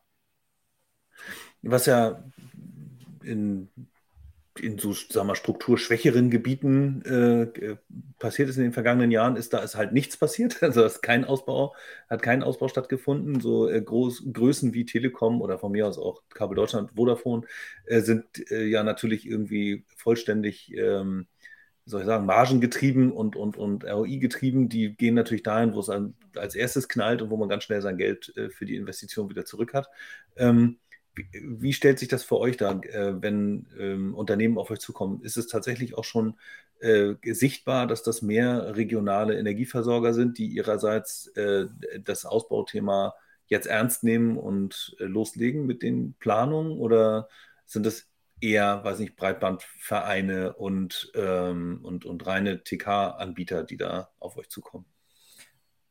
Was 1.62 1.86
ja 1.86 2.22
in 3.22 3.68
in 4.60 4.78
so 4.78 4.92
sagen 4.92 5.28
wir, 5.28 5.34
strukturschwächeren 5.34 6.30
Gebieten 6.30 7.02
äh, 7.02 7.76
passiert 8.18 8.48
ist 8.48 8.56
in 8.56 8.64
den 8.64 8.72
vergangenen 8.72 9.10
Jahren, 9.10 9.36
ist 9.36 9.52
da 9.52 9.58
ist 9.58 9.76
halt 9.76 9.92
nichts 9.92 10.16
passiert. 10.16 10.62
Also 10.68 10.84
ist 10.84 11.02
kein 11.02 11.24
Ausbau, 11.24 11.74
hat 12.08 12.22
kein 12.22 12.42
Ausbau 12.42 12.68
stattgefunden. 12.68 13.40
So 13.40 13.68
äh, 13.68 13.80
groß, 13.80 14.24
Größen 14.32 14.74
wie 14.74 14.84
Telekom 14.84 15.40
oder 15.40 15.58
von 15.58 15.72
mir 15.72 15.86
aus 15.86 15.98
auch 15.98 16.22
Kabel 16.28 16.56
Deutschland, 16.56 16.92
Vodafone 16.92 17.46
äh, 17.86 18.00
sind 18.00 18.50
äh, 18.50 18.64
ja 18.66 18.82
natürlich 18.82 19.26
irgendwie 19.26 19.84
vollständig, 19.96 20.72
ähm, 20.76 21.26
soll 21.88 22.02
ich 22.02 22.06
sagen, 22.06 22.26
margengetrieben 22.26 23.10
und, 23.10 23.34
und, 23.34 23.56
und 23.56 23.84
ROI 23.84 24.18
getrieben. 24.18 24.68
Die 24.68 24.94
gehen 24.94 25.14
natürlich 25.14 25.42
dahin, 25.42 25.72
wo 25.72 25.80
es 25.80 25.90
als 26.36 26.54
erstes 26.54 26.88
knallt 26.88 27.22
und 27.22 27.30
wo 27.30 27.36
man 27.36 27.48
ganz 27.48 27.64
schnell 27.64 27.80
sein 27.80 27.96
Geld 27.96 28.36
äh, 28.36 28.50
für 28.50 28.66
die 28.66 28.76
Investition 28.76 29.30
wieder 29.30 29.44
zurück 29.46 29.72
hat. 29.72 29.88
Ähm, 30.36 30.78
wie 31.32 31.72
stellt 31.72 31.98
sich 31.98 32.08
das 32.08 32.22
für 32.22 32.38
euch 32.38 32.56
dar, 32.56 32.84
äh, 32.84 33.20
wenn 33.22 33.66
ähm, 33.78 34.14
Unternehmen 34.14 34.58
auf 34.58 34.70
euch 34.70 34.80
zukommen? 34.80 35.22
Ist 35.22 35.36
es 35.36 35.46
tatsächlich 35.46 35.96
auch 35.96 36.04
schon 36.04 36.34
äh, 36.80 37.14
sichtbar, 37.22 37.86
dass 37.86 38.02
das 38.02 38.22
mehr 38.22 38.76
regionale 38.76 39.38
Energieversorger 39.38 40.12
sind, 40.12 40.38
die 40.38 40.46
ihrerseits 40.46 41.28
äh, 41.28 41.66
das 42.04 42.24
Ausbauthema 42.26 43.14
jetzt 43.46 43.66
ernst 43.66 44.04
nehmen 44.04 44.36
und 44.36 44.94
äh, 45.00 45.04
loslegen 45.04 45.66
mit 45.66 45.82
den 45.82 46.14
Planungen? 46.18 46.78
Oder 46.78 47.28
sind 47.66 47.86
das 47.86 48.07
eher, 48.40 48.84
weiß 48.84 48.98
nicht, 49.00 49.16
Breitbandvereine 49.16 50.54
und, 50.54 51.10
ähm, 51.14 51.80
und, 51.82 52.04
und 52.04 52.26
reine 52.26 52.62
TK-Anbieter, 52.62 53.64
die 53.64 53.76
da 53.76 54.10
auf 54.18 54.36
euch 54.36 54.48
zukommen? 54.48 54.86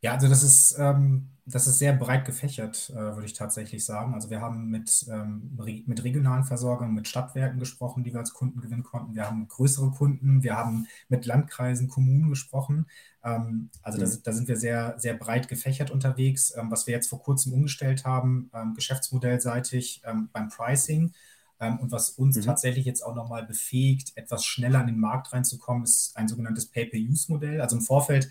Ja, 0.02 0.14
also 0.14 0.28
das 0.28 0.44
ist, 0.44 0.78
ähm, 0.78 1.30
das 1.46 1.66
ist 1.66 1.80
sehr 1.80 1.94
breit 1.94 2.24
gefächert, 2.26 2.92
äh, 2.92 2.96
würde 2.96 3.26
ich 3.26 3.34
tatsächlich 3.34 3.84
sagen. 3.84 4.14
Also 4.14 4.30
wir 4.30 4.42
haben 4.42 4.70
mit, 4.70 5.08
ähm, 5.10 5.58
mit 5.88 6.04
regionalen 6.04 6.44
Versorgern, 6.44 6.94
mit 6.94 7.08
Stadtwerken 7.08 7.60
gesprochen, 7.60 8.04
die 8.04 8.14
wir 8.14 8.20
als 8.20 8.34
Kunden 8.34 8.62
gewinnen 8.62 8.84
konnten. 8.84 9.16
Wir 9.16 9.26
haben 9.26 9.48
größere 9.48 9.90
Kunden, 9.92 10.44
wir 10.44 10.56
haben 10.56 10.88
mit 11.10 11.26
Landkreisen, 11.26 11.88
Kommunen 11.88 12.30
gesprochen. 12.30 12.86
Ähm, 13.24 13.72
also 13.82 13.98
mhm. 13.98 14.04
da, 14.04 14.12
da, 14.26 14.32
sind 14.34 14.48
wir 14.48 14.58
sehr, 14.58 15.00
sehr 15.00 15.16
breit 15.16 15.48
gefächert 15.48 15.90
unterwegs. 15.90 16.54
Ähm, 16.56 16.70
was 16.70 16.86
wir 16.86 16.94
jetzt 16.94 17.10
vor 17.10 17.24
kurzem 17.24 17.54
umgestellt 17.54 18.06
haben, 18.06 18.52
ähm, 18.54 18.76
geschäftsmodellseitig 18.76 20.02
ähm, 20.06 20.30
beim 20.32 20.50
Pricing. 20.50 21.14
Und 21.60 21.92
was 21.92 22.10
uns 22.12 22.38
mhm. 22.38 22.42
tatsächlich 22.42 22.86
jetzt 22.86 23.02
auch 23.02 23.16
nochmal 23.16 23.46
befähigt, 23.46 24.14
etwas 24.16 24.46
schneller 24.46 24.82
in 24.82 24.88
den 24.88 25.00
Markt 25.00 25.34
reinzukommen, 25.34 25.84
ist 25.84 26.16
ein 26.16 26.28
sogenanntes 26.28 26.68
Pay-per-Use-Modell. 26.68 27.62
Also 27.62 27.78
im 27.78 27.82
Vorfeld 27.82 28.30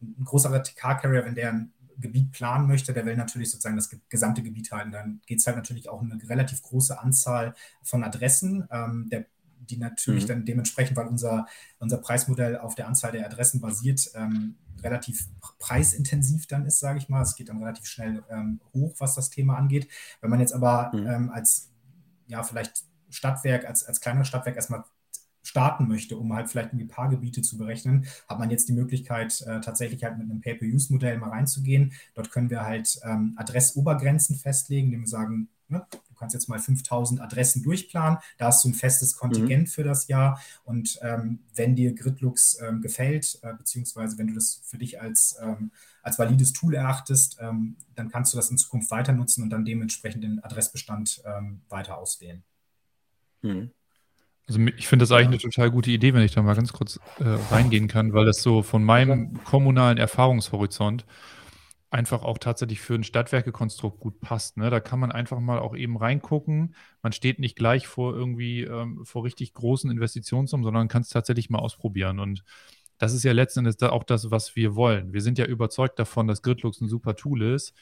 ein 0.00 0.24
großer 0.24 0.62
TK-Carrier, 0.62 1.24
wenn 1.24 1.34
der 1.34 1.52
ein 1.52 1.72
Gebiet 2.00 2.32
planen 2.32 2.66
möchte, 2.66 2.92
der 2.92 3.06
will 3.06 3.16
natürlich 3.16 3.50
sozusagen 3.50 3.76
das 3.76 3.90
gesamte 4.08 4.42
Gebiet 4.42 4.70
halten. 4.70 4.92
Dann 4.92 5.20
geht 5.26 5.40
es 5.40 5.46
halt 5.46 5.56
natürlich 5.56 5.88
auch 5.88 6.00
um 6.00 6.10
eine 6.10 6.28
relativ 6.28 6.62
große 6.62 6.98
Anzahl 6.98 7.54
von 7.82 8.04
Adressen, 8.04 8.68
ähm, 8.70 9.08
der, 9.10 9.26
die 9.60 9.78
natürlich 9.78 10.24
mhm. 10.24 10.28
dann 10.28 10.44
dementsprechend, 10.44 10.96
weil 10.96 11.06
unser, 11.06 11.46
unser 11.80 11.98
Preismodell 11.98 12.58
auf 12.58 12.74
der 12.74 12.86
Anzahl 12.86 13.12
der 13.12 13.26
Adressen 13.26 13.60
basiert, 13.60 14.10
ähm, 14.14 14.56
relativ 14.82 15.28
preisintensiv 15.58 16.46
dann 16.46 16.66
ist, 16.66 16.78
sage 16.78 16.98
ich 16.98 17.08
mal. 17.08 17.22
Es 17.22 17.34
geht 17.34 17.48
dann 17.48 17.58
relativ 17.58 17.86
schnell 17.86 18.22
ähm, 18.30 18.60
hoch, 18.72 18.94
was 18.98 19.14
das 19.14 19.30
Thema 19.30 19.56
angeht. 19.56 19.88
Wenn 20.20 20.30
man 20.30 20.40
jetzt 20.40 20.52
aber 20.52 20.92
mhm. 20.94 21.06
ähm, 21.06 21.30
als, 21.30 21.67
ja, 22.28 22.42
vielleicht 22.42 22.84
Stadtwerk, 23.10 23.64
als, 23.66 23.84
als 23.84 24.00
kleineres 24.00 24.28
Stadtwerk 24.28 24.56
erstmal 24.56 24.84
starten 25.42 25.88
möchte, 25.88 26.16
um 26.16 26.32
halt 26.34 26.50
vielleicht 26.50 26.72
ein 26.72 26.88
paar 26.88 27.08
Gebiete 27.08 27.40
zu 27.42 27.56
berechnen, 27.56 28.06
hat 28.28 28.38
man 28.38 28.50
jetzt 28.50 28.68
die 28.68 28.74
Möglichkeit, 28.74 29.40
äh, 29.42 29.60
tatsächlich 29.60 30.04
halt 30.04 30.18
mit 30.18 30.30
einem 30.30 30.40
Pay-per-Use-Modell 30.40 31.16
mal 31.18 31.30
reinzugehen. 31.30 31.92
Dort 32.14 32.30
können 32.30 32.50
wir 32.50 32.64
halt 32.64 33.00
ähm, 33.02 33.32
Adressobergrenzen 33.36 34.36
festlegen, 34.36 34.88
indem 34.88 35.00
wir 35.02 35.08
sagen, 35.08 35.48
ne, 35.68 35.86
kannst 36.18 36.34
jetzt 36.34 36.48
mal 36.48 36.58
5000 36.58 37.20
Adressen 37.20 37.62
durchplanen, 37.62 38.18
da 38.36 38.46
hast 38.46 38.64
du 38.64 38.68
ein 38.68 38.74
festes 38.74 39.16
Kontingent 39.16 39.64
mhm. 39.64 39.70
für 39.70 39.84
das 39.84 40.08
Jahr 40.08 40.40
und 40.64 40.98
ähm, 41.02 41.40
wenn 41.54 41.76
dir 41.76 41.94
Gridlux 41.94 42.60
ähm, 42.60 42.80
gefällt, 42.80 43.38
äh, 43.42 43.54
beziehungsweise 43.54 44.18
wenn 44.18 44.28
du 44.28 44.34
das 44.34 44.60
für 44.64 44.78
dich 44.78 45.00
als, 45.00 45.36
ähm, 45.42 45.70
als 46.02 46.18
valides 46.18 46.52
Tool 46.52 46.74
erachtest, 46.74 47.38
ähm, 47.40 47.76
dann 47.94 48.10
kannst 48.10 48.32
du 48.32 48.36
das 48.36 48.50
in 48.50 48.58
Zukunft 48.58 48.90
weiter 48.90 49.12
nutzen 49.12 49.42
und 49.42 49.50
dann 49.50 49.64
dementsprechend 49.64 50.24
den 50.24 50.42
Adressbestand 50.42 51.22
ähm, 51.24 51.62
weiter 51.68 51.98
auswählen. 51.98 52.42
Mhm. 53.42 53.70
Also 54.48 54.60
ich 54.78 54.88
finde 54.88 55.02
das 55.02 55.12
eigentlich 55.12 55.44
eine 55.44 55.52
total 55.52 55.70
gute 55.70 55.90
Idee, 55.90 56.14
wenn 56.14 56.22
ich 56.22 56.32
da 56.32 56.40
mal 56.40 56.54
ganz 56.54 56.72
kurz 56.72 56.98
äh, 57.18 57.24
reingehen 57.50 57.86
kann, 57.86 58.14
weil 58.14 58.24
das 58.24 58.40
so 58.40 58.62
von 58.62 58.82
meinem 58.82 59.44
kommunalen 59.44 59.98
Erfahrungshorizont 59.98 61.04
einfach 61.90 62.22
auch 62.22 62.38
tatsächlich 62.38 62.80
für 62.80 62.94
ein 62.94 63.04
Stadtwerkekonstrukt 63.04 63.98
gut 63.98 64.20
passt. 64.20 64.56
Ne? 64.56 64.68
Da 64.70 64.80
kann 64.80 65.00
man 65.00 65.10
einfach 65.10 65.40
mal 65.40 65.58
auch 65.58 65.74
eben 65.74 65.96
reingucken. 65.96 66.74
Man 67.02 67.12
steht 67.12 67.38
nicht 67.38 67.56
gleich 67.56 67.86
vor 67.86 68.14
irgendwie 68.14 68.62
ähm, 68.62 69.04
vor 69.04 69.24
richtig 69.24 69.54
großen 69.54 69.90
Investitionssummen, 69.90 70.64
sondern 70.64 70.88
kann 70.88 71.02
es 71.02 71.08
tatsächlich 71.08 71.48
mal 71.48 71.60
ausprobieren. 71.60 72.20
Und 72.20 72.44
das 72.98 73.14
ist 73.14 73.24
ja 73.24 73.32
letzten 73.32 73.60
Endes 73.60 73.80
auch 73.82 74.04
das, 74.04 74.30
was 74.30 74.54
wir 74.54 74.74
wollen. 74.74 75.12
Wir 75.12 75.22
sind 75.22 75.38
ja 75.38 75.46
überzeugt 75.46 75.98
davon, 75.98 76.26
dass 76.26 76.42
Gridlux 76.42 76.80
ein 76.80 76.88
super 76.88 77.16
Tool 77.16 77.42
ist 77.42 77.74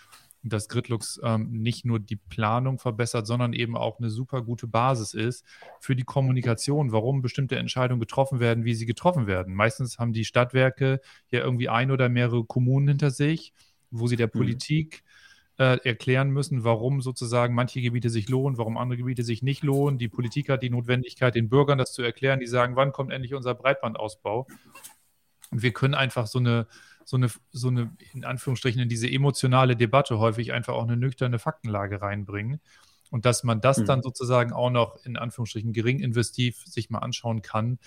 dass 0.49 0.69
Gridlux 0.69 1.21
ähm, 1.23 1.51
nicht 1.51 1.85
nur 1.85 1.99
die 1.99 2.17
Planung 2.17 2.79
verbessert, 2.79 3.27
sondern 3.27 3.53
eben 3.53 3.77
auch 3.77 3.99
eine 3.99 4.11
super 4.11 4.43
gute 4.43 4.67
Basis 4.67 5.15
ist 5.15 5.45
für 5.81 5.97
die 5.97 6.05
Kommunikation, 6.05 6.93
warum 6.93 7.23
bestimmte 7.23 7.57
Entscheidungen 7.57 8.01
getroffen 8.01 8.41
werden, 8.41 8.65
wie 8.65 8.75
sie 8.75 8.87
getroffen 8.87 9.27
werden. 9.27 9.55
Meistens 9.55 9.99
haben 9.99 10.13
die 10.13 10.25
Stadtwerke 10.25 11.01
ja 11.31 11.41
irgendwie 11.41 11.69
ein 11.69 11.91
oder 11.91 12.09
mehrere 12.09 12.45
Kommunen 12.45 12.89
hinter 12.89 13.11
sich, 13.11 13.53
wo 13.91 14.07
sie 14.07 14.17
der 14.17 14.29
mhm. 14.29 14.39
Politik 14.39 15.05
äh, 15.59 15.79
erklären 15.85 16.31
müssen, 16.31 16.65
warum 16.65 17.01
sozusagen 17.01 17.55
manche 17.55 17.81
Gebiete 17.81 18.11
sich 18.11 18.29
lohnen, 18.29 18.59
warum 18.59 18.77
andere 18.77 18.99
Gebiete 18.99 19.23
sich 19.23 19.43
nicht 19.43 19.63
lohnen. 19.63 19.99
Die 19.99 20.09
Politik 20.09 20.49
hat 20.49 20.63
die 20.63 20.71
Notwendigkeit, 20.71 21.35
den 21.35 21.49
Bürgern 21.49 21.79
das 21.79 21.93
zu 21.93 22.03
erklären, 22.03 22.41
die 22.41 22.47
sagen, 22.47 22.77
wann 22.77 22.93
kommt 22.93 23.13
endlich 23.13 23.35
unser 23.35 23.55
Breitbandausbau. 23.55 24.47
Und 25.51 25.63
wir 25.63 25.73
können 25.73 25.95
einfach 25.95 26.27
so 26.27 26.39
eine 26.39 26.67
so 27.07 27.17
eine, 27.17 27.31
so 27.53 27.69
eine, 27.69 27.97
in 28.13 28.25
Anführungsstrichen, 28.25 28.83
in 28.83 28.89
diese 28.89 29.09
emotionale 29.09 29.77
Debatte 29.77 30.19
häufig 30.19 30.53
einfach 30.53 30.75
auch 30.75 30.83
eine 30.83 30.97
nüchterne 30.97 31.39
Faktenlage 31.39 32.03
reinbringen. 32.03 32.61
Und 33.11 33.25
dass 33.25 33.45
man 33.45 33.61
das 33.61 33.79
mhm. 33.79 33.85
dann 33.87 34.03
sozusagen 34.03 34.53
auch 34.53 34.71
noch 34.71 34.97
in 35.05 35.17
Anführungsstrichen 35.17 35.73
gering 35.73 36.01
investiv 36.01 36.65
sich 36.67 36.91
mal 36.91 36.99
anschauen 36.99 37.43
kann, 37.43 37.79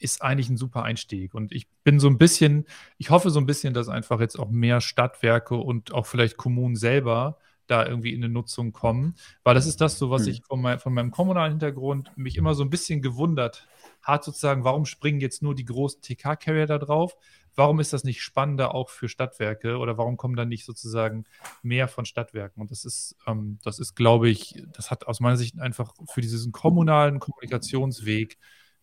ist 0.00 0.22
eigentlich 0.22 0.48
ein 0.48 0.56
super 0.56 0.82
Einstieg. 0.82 1.34
Und 1.34 1.52
ich 1.52 1.68
bin 1.84 2.00
so 2.00 2.08
ein 2.08 2.18
bisschen, 2.18 2.66
ich 2.98 3.10
hoffe 3.10 3.30
so 3.30 3.38
ein 3.38 3.46
bisschen, 3.46 3.74
dass 3.74 3.88
einfach 3.88 4.20
jetzt 4.20 4.38
auch 4.38 4.50
mehr 4.50 4.80
Stadtwerke 4.80 5.54
und 5.56 5.92
auch 5.92 6.06
vielleicht 6.06 6.36
Kommunen 6.36 6.76
selber 6.76 7.38
da 7.66 7.86
irgendwie 7.86 8.12
in 8.12 8.24
eine 8.24 8.32
Nutzung 8.32 8.72
kommen. 8.72 9.14
Weil 9.44 9.54
das 9.54 9.66
ist 9.66 9.80
das 9.80 9.98
so, 9.98 10.10
was 10.10 10.22
mhm. 10.22 10.28
ich 10.28 10.42
von, 10.42 10.60
mein, 10.60 10.78
von 10.80 10.92
meinem 10.92 11.12
kommunalen 11.12 11.52
Hintergrund 11.52 12.10
mich 12.16 12.36
immer 12.36 12.54
so 12.54 12.64
ein 12.64 12.70
bisschen 12.70 13.00
gewundert 13.00 13.68
hat, 14.02 14.24
sozusagen, 14.24 14.64
warum 14.64 14.86
springen 14.86 15.20
jetzt 15.20 15.42
nur 15.42 15.54
die 15.54 15.66
großen 15.66 16.00
TK-Carrier 16.02 16.66
da 16.66 16.78
drauf? 16.78 17.16
warum 17.54 17.80
ist 17.80 17.92
das 17.92 18.04
nicht 18.04 18.22
spannender 18.22 18.74
auch 18.74 18.88
für 18.90 19.08
Stadtwerke 19.08 19.78
oder 19.78 19.98
warum 19.98 20.16
kommen 20.16 20.36
dann 20.36 20.48
nicht 20.48 20.64
sozusagen 20.64 21.24
mehr 21.62 21.88
von 21.88 22.04
Stadtwerken? 22.04 22.60
Und 22.60 22.70
das 22.70 22.84
ist, 22.84 23.16
ähm, 23.26 23.58
das 23.62 23.78
ist, 23.78 23.94
glaube 23.94 24.28
ich, 24.28 24.62
das 24.72 24.90
hat 24.90 25.06
aus 25.06 25.20
meiner 25.20 25.36
Sicht 25.36 25.58
einfach 25.58 25.94
für 26.06 26.20
diesen 26.20 26.52
kommunalen 26.52 27.18
Kommunikationsweg 27.18 28.38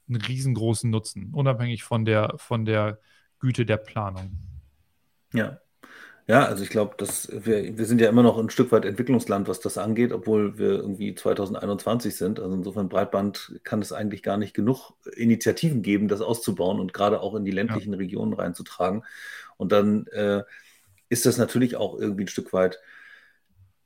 einen 0.08 0.22
riesengroßen 0.22 0.90
Nutzen, 0.90 1.34
unabhängig 1.34 1.84
von 1.84 2.06
der, 2.06 2.34
von 2.38 2.66
der 2.66 3.00
Güte 3.40 3.66
der 3.66 3.78
Planung. 3.78 4.38
Ja, 5.34 5.60
ja, 6.30 6.44
also 6.44 6.62
ich 6.62 6.70
glaube, 6.70 6.96
dass 6.98 7.30
wir, 7.32 7.78
wir 7.78 7.86
sind 7.86 8.02
ja 8.02 8.10
immer 8.10 8.22
noch 8.22 8.38
ein 8.38 8.50
Stück 8.50 8.74
weit 8.74 8.84
Entwicklungsland, 8.84 9.48
was 9.48 9.62
das 9.62 9.78
angeht, 9.78 10.12
obwohl 10.12 10.58
wir 10.58 10.72
irgendwie 10.72 11.16
2021 11.16 12.18
sind. 12.18 12.42
Also 12.42 12.54
insofern 12.54 12.90
Breitband 12.90 13.62
kann 13.64 13.82
es 13.82 13.94
eigentlich 13.94 14.24
gar 14.24 14.36
nicht 14.36 14.54
genug 14.54 14.92
Initiativen 15.16 15.82
geben, 15.84 16.10
das 16.10 16.20
auszubauen 16.20 16.82
und 16.82 16.94
gerade 16.94 17.22
auch 17.22 17.34
in 17.36 17.46
die 17.46 17.52
ländlichen 17.52 17.94
ja. 17.94 18.00
Regionen 18.00 18.34
reinzutragen. 18.34 19.06
Und 19.56 19.72
dann 19.72 20.06
äh, 20.08 20.44
ist 21.08 21.26
das 21.26 21.38
natürlich 21.38 21.78
auch 21.78 21.98
irgendwie 21.98 22.26
ein 22.26 22.28
Stück 22.28 22.52
weit 22.52 22.78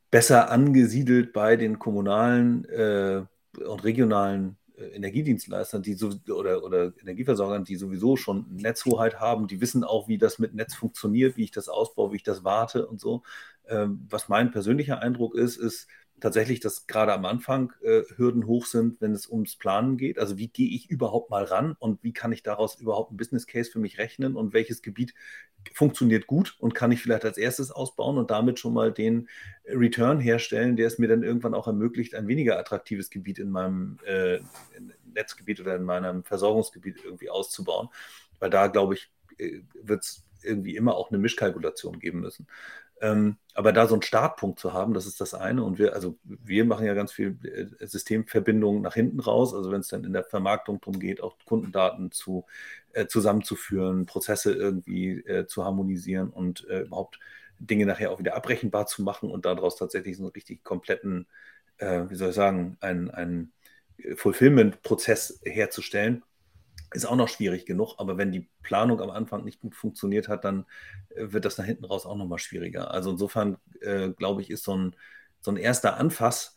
besser 0.09 0.49
angesiedelt 0.49 1.33
bei 1.33 1.57
den 1.57 1.77
kommunalen 1.77 2.65
äh, 2.65 3.21
und 3.63 3.83
regionalen 3.83 4.57
Energiedienstleistern, 4.93 5.81
die 5.81 5.93
so, 5.93 6.11
oder, 6.29 6.63
oder 6.63 6.93
Energieversorgern, 7.01 7.63
die 7.63 7.75
sowieso 7.75 8.17
schon 8.17 8.45
Netzhoheit 8.55 9.19
haben, 9.19 9.47
die 9.47 9.61
wissen 9.61 9.83
auch, 9.83 10.07
wie 10.07 10.17
das 10.17 10.39
mit 10.39 10.53
Netz 10.53 10.75
funktioniert, 10.75 11.37
wie 11.37 11.43
ich 11.43 11.51
das 11.51 11.69
ausbaue, 11.69 12.11
wie 12.11 12.17
ich 12.17 12.23
das 12.23 12.43
warte 12.43 12.87
und 12.87 12.99
so. 12.99 13.23
Ähm, 13.67 14.05
was 14.09 14.29
mein 14.29 14.51
persönlicher 14.51 14.99
Eindruck 15.01 15.35
ist, 15.35 15.57
ist, 15.57 15.87
tatsächlich, 16.21 16.59
dass 16.59 16.87
gerade 16.87 17.11
am 17.13 17.25
Anfang 17.25 17.73
äh, 17.81 18.03
Hürden 18.15 18.45
hoch 18.47 18.65
sind, 18.65 19.01
wenn 19.01 19.11
es 19.11 19.27
ums 19.27 19.57
Planen 19.57 19.97
geht. 19.97 20.19
Also 20.19 20.37
wie 20.37 20.47
gehe 20.47 20.69
ich 20.69 20.89
überhaupt 20.89 21.29
mal 21.29 21.43
ran 21.43 21.75
und 21.79 22.03
wie 22.03 22.13
kann 22.13 22.31
ich 22.31 22.43
daraus 22.43 22.75
überhaupt 22.75 23.11
ein 23.11 23.17
Business 23.17 23.47
Case 23.47 23.69
für 23.69 23.79
mich 23.79 23.97
rechnen 23.97 24.35
und 24.35 24.53
welches 24.53 24.81
Gebiet 24.81 25.13
funktioniert 25.73 26.27
gut 26.27 26.55
und 26.59 26.73
kann 26.73 26.91
ich 26.91 27.01
vielleicht 27.01 27.25
als 27.25 27.37
erstes 27.37 27.71
ausbauen 27.71 28.17
und 28.17 28.31
damit 28.31 28.59
schon 28.59 28.73
mal 28.73 28.91
den 28.91 29.27
Return 29.65 30.19
herstellen, 30.19 30.75
der 30.75 30.87
es 30.87 30.97
mir 30.97 31.07
dann 31.07 31.23
irgendwann 31.23 31.53
auch 31.53 31.67
ermöglicht, 31.67 32.15
ein 32.15 32.27
weniger 32.27 32.57
attraktives 32.57 33.09
Gebiet 33.09 33.39
in 33.39 33.49
meinem 33.49 33.97
äh, 34.05 34.39
Netzgebiet 35.13 35.59
oder 35.59 35.75
in 35.75 35.83
meinem 35.83 36.23
Versorgungsgebiet 36.23 37.03
irgendwie 37.03 37.29
auszubauen. 37.29 37.89
Weil 38.39 38.49
da, 38.49 38.67
glaube 38.67 38.95
ich, 38.95 39.11
äh, 39.37 39.61
wird 39.73 40.03
es 40.03 40.23
irgendwie 40.43 40.75
immer 40.75 40.95
auch 40.95 41.11
eine 41.11 41.19
Mischkalkulation 41.19 41.99
geben 41.99 42.21
müssen. 42.21 42.47
Ähm, 43.01 43.37
aber 43.55 43.73
da 43.73 43.87
so 43.87 43.95
einen 43.95 44.03
Startpunkt 44.03 44.59
zu 44.59 44.73
haben, 44.73 44.93
das 44.93 45.07
ist 45.07 45.19
das 45.19 45.33
eine. 45.33 45.63
Und 45.63 45.79
wir, 45.79 45.93
also 45.93 46.17
wir 46.23 46.63
machen 46.65 46.85
ja 46.85 46.93
ganz 46.93 47.11
viel 47.11 47.37
äh, 47.43 47.85
Systemverbindungen 47.85 48.81
nach 48.81 48.93
hinten 48.93 49.19
raus. 49.19 49.53
Also 49.53 49.71
wenn 49.71 49.81
es 49.81 49.87
dann 49.87 50.05
in 50.05 50.13
der 50.13 50.23
Vermarktung 50.23 50.79
darum 50.79 50.99
geht, 50.99 51.21
auch 51.21 51.35
Kundendaten 51.45 52.11
zu, 52.11 52.45
äh, 52.93 53.07
zusammenzuführen, 53.07 54.05
Prozesse 54.05 54.53
irgendwie 54.53 55.19
äh, 55.25 55.47
zu 55.47 55.65
harmonisieren 55.65 56.29
und 56.29 56.67
äh, 56.69 56.81
überhaupt 56.81 57.19
Dinge 57.59 57.85
nachher 57.85 58.11
auch 58.11 58.19
wieder 58.19 58.35
abrechenbar 58.35 58.85
zu 58.85 59.03
machen 59.03 59.29
und 59.31 59.45
daraus 59.45 59.75
tatsächlich 59.75 60.17
so 60.17 60.23
einen 60.23 60.31
richtig 60.31 60.63
kompletten, 60.63 61.27
äh, 61.77 62.03
wie 62.07 62.15
soll 62.15 62.29
ich 62.29 62.35
sagen, 62.35 62.77
einen, 62.81 63.09
einen 63.09 63.53
Fulfillment-Prozess 64.15 65.41
herzustellen 65.43 66.23
ist 66.91 67.05
auch 67.05 67.15
noch 67.15 67.29
schwierig 67.29 67.65
genug, 67.65 67.95
aber 67.97 68.17
wenn 68.17 68.31
die 68.31 68.49
Planung 68.63 69.01
am 69.01 69.09
Anfang 69.09 69.43
nicht 69.43 69.59
gut 69.61 69.75
funktioniert 69.75 70.27
hat, 70.27 70.43
dann 70.43 70.65
äh, 71.09 71.31
wird 71.31 71.45
das 71.45 71.57
nach 71.57 71.65
hinten 71.65 71.85
raus 71.85 72.05
auch 72.05 72.17
nochmal 72.17 72.39
schwieriger. 72.39 72.91
Also 72.91 73.11
insofern, 73.11 73.57
äh, 73.81 74.09
glaube 74.09 74.41
ich, 74.41 74.49
ist 74.49 74.63
so 74.63 74.75
ein, 74.75 74.95
so 75.39 75.51
ein 75.51 75.57
erster 75.57 75.97
Anfass, 75.97 76.55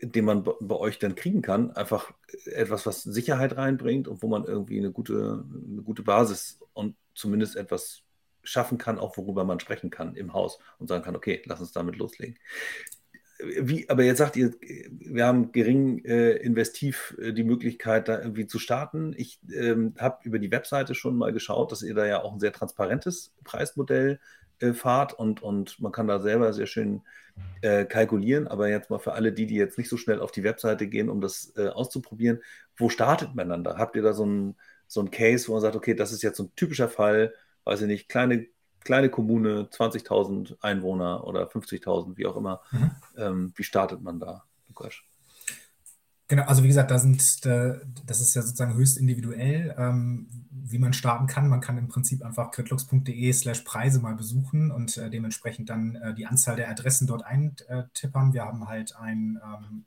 den 0.00 0.24
man 0.24 0.44
bei 0.44 0.76
euch 0.76 0.98
dann 0.98 1.14
kriegen 1.14 1.42
kann, 1.42 1.70
einfach 1.72 2.12
etwas, 2.46 2.86
was 2.86 3.02
Sicherheit 3.02 3.56
reinbringt 3.56 4.08
und 4.08 4.22
wo 4.22 4.28
man 4.28 4.44
irgendwie 4.44 4.78
eine 4.78 4.90
gute, 4.90 5.44
eine 5.68 5.82
gute 5.82 6.02
Basis 6.02 6.60
und 6.72 6.96
zumindest 7.14 7.56
etwas 7.56 8.02
schaffen 8.42 8.78
kann, 8.78 8.98
auch 8.98 9.16
worüber 9.16 9.44
man 9.44 9.60
sprechen 9.60 9.90
kann 9.90 10.16
im 10.16 10.32
Haus 10.32 10.58
und 10.78 10.88
sagen 10.88 11.04
kann, 11.04 11.16
okay, 11.16 11.42
lass 11.44 11.60
uns 11.60 11.72
damit 11.72 11.96
loslegen 11.96 12.38
wie, 13.42 13.88
aber 13.88 14.04
jetzt 14.04 14.18
sagt 14.18 14.36
ihr, 14.36 14.52
wir 14.60 15.26
haben 15.26 15.52
gering 15.52 16.04
äh, 16.04 16.32
investiv 16.36 17.16
äh, 17.20 17.32
die 17.32 17.44
Möglichkeit, 17.44 18.08
da 18.08 18.20
irgendwie 18.20 18.46
zu 18.46 18.58
starten. 18.58 19.14
Ich 19.16 19.40
ähm, 19.52 19.94
habe 19.98 20.18
über 20.24 20.38
die 20.38 20.50
Webseite 20.50 20.94
schon 20.94 21.16
mal 21.16 21.32
geschaut, 21.32 21.72
dass 21.72 21.82
ihr 21.82 21.94
da 21.94 22.06
ja 22.06 22.22
auch 22.22 22.32
ein 22.32 22.40
sehr 22.40 22.52
transparentes 22.52 23.34
Preismodell 23.44 24.20
äh, 24.60 24.72
fahrt 24.72 25.14
und, 25.14 25.42
und 25.42 25.80
man 25.80 25.92
kann 25.92 26.06
da 26.06 26.20
selber 26.20 26.52
sehr 26.52 26.66
schön 26.66 27.02
äh, 27.62 27.84
kalkulieren. 27.84 28.46
Aber 28.46 28.68
jetzt 28.68 28.90
mal 28.90 28.98
für 28.98 29.12
alle 29.12 29.32
die, 29.32 29.46
die 29.46 29.56
jetzt 29.56 29.78
nicht 29.78 29.88
so 29.88 29.96
schnell 29.96 30.20
auf 30.20 30.30
die 30.30 30.44
Webseite 30.44 30.86
gehen, 30.86 31.08
um 31.08 31.20
das 31.20 31.52
äh, 31.56 31.68
auszuprobieren, 31.68 32.40
wo 32.76 32.88
startet 32.88 33.34
man 33.34 33.48
dann 33.48 33.64
da? 33.64 33.76
Habt 33.78 33.96
ihr 33.96 34.02
da 34.02 34.12
so 34.12 34.24
ein, 34.24 34.56
so 34.86 35.00
ein 35.00 35.10
Case, 35.10 35.48
wo 35.48 35.52
man 35.52 35.62
sagt, 35.62 35.76
okay, 35.76 35.94
das 35.94 36.12
ist 36.12 36.22
jetzt 36.22 36.36
so 36.36 36.44
ein 36.44 36.54
typischer 36.54 36.88
Fall, 36.88 37.34
weiß 37.64 37.82
ich 37.82 37.86
nicht, 37.88 38.08
kleine 38.08 38.46
kleine 38.84 39.08
Kommune, 39.08 39.68
20.000 39.70 40.56
Einwohner 40.60 41.24
oder 41.26 41.48
50.000, 41.48 42.16
wie 42.16 42.26
auch 42.26 42.36
immer. 42.36 42.60
Mhm. 42.70 42.90
Ähm, 43.16 43.52
wie 43.56 43.64
startet 43.64 44.02
man 44.02 44.18
da, 44.18 44.44
Lukas? 44.68 44.94
Genau, 46.32 46.44
also 46.44 46.62
wie 46.62 46.68
gesagt, 46.68 46.90
da 46.90 46.98
sind, 46.98 47.44
das 47.44 48.20
ist 48.22 48.34
ja 48.34 48.40
sozusagen 48.40 48.72
höchst 48.72 48.96
individuell, 48.96 49.74
ähm, 49.76 50.28
wie 50.50 50.78
man 50.78 50.94
starten 50.94 51.26
kann. 51.26 51.46
Man 51.46 51.60
kann 51.60 51.76
im 51.76 51.88
Prinzip 51.88 52.24
einfach 52.24 52.50
kritlux.de 52.52 53.32
slash 53.34 53.60
Preise 53.60 54.00
mal 54.00 54.14
besuchen 54.14 54.70
und 54.70 54.96
äh, 54.96 55.10
dementsprechend 55.10 55.68
dann 55.68 55.96
äh, 55.96 56.14
die 56.14 56.24
Anzahl 56.24 56.56
der 56.56 56.70
Adressen 56.70 57.06
dort 57.06 57.22
eintippern. 57.22 58.32
Wir 58.32 58.46
haben 58.46 58.66
halt 58.66 58.96
ein, 58.96 59.38
ähm, 59.44 59.84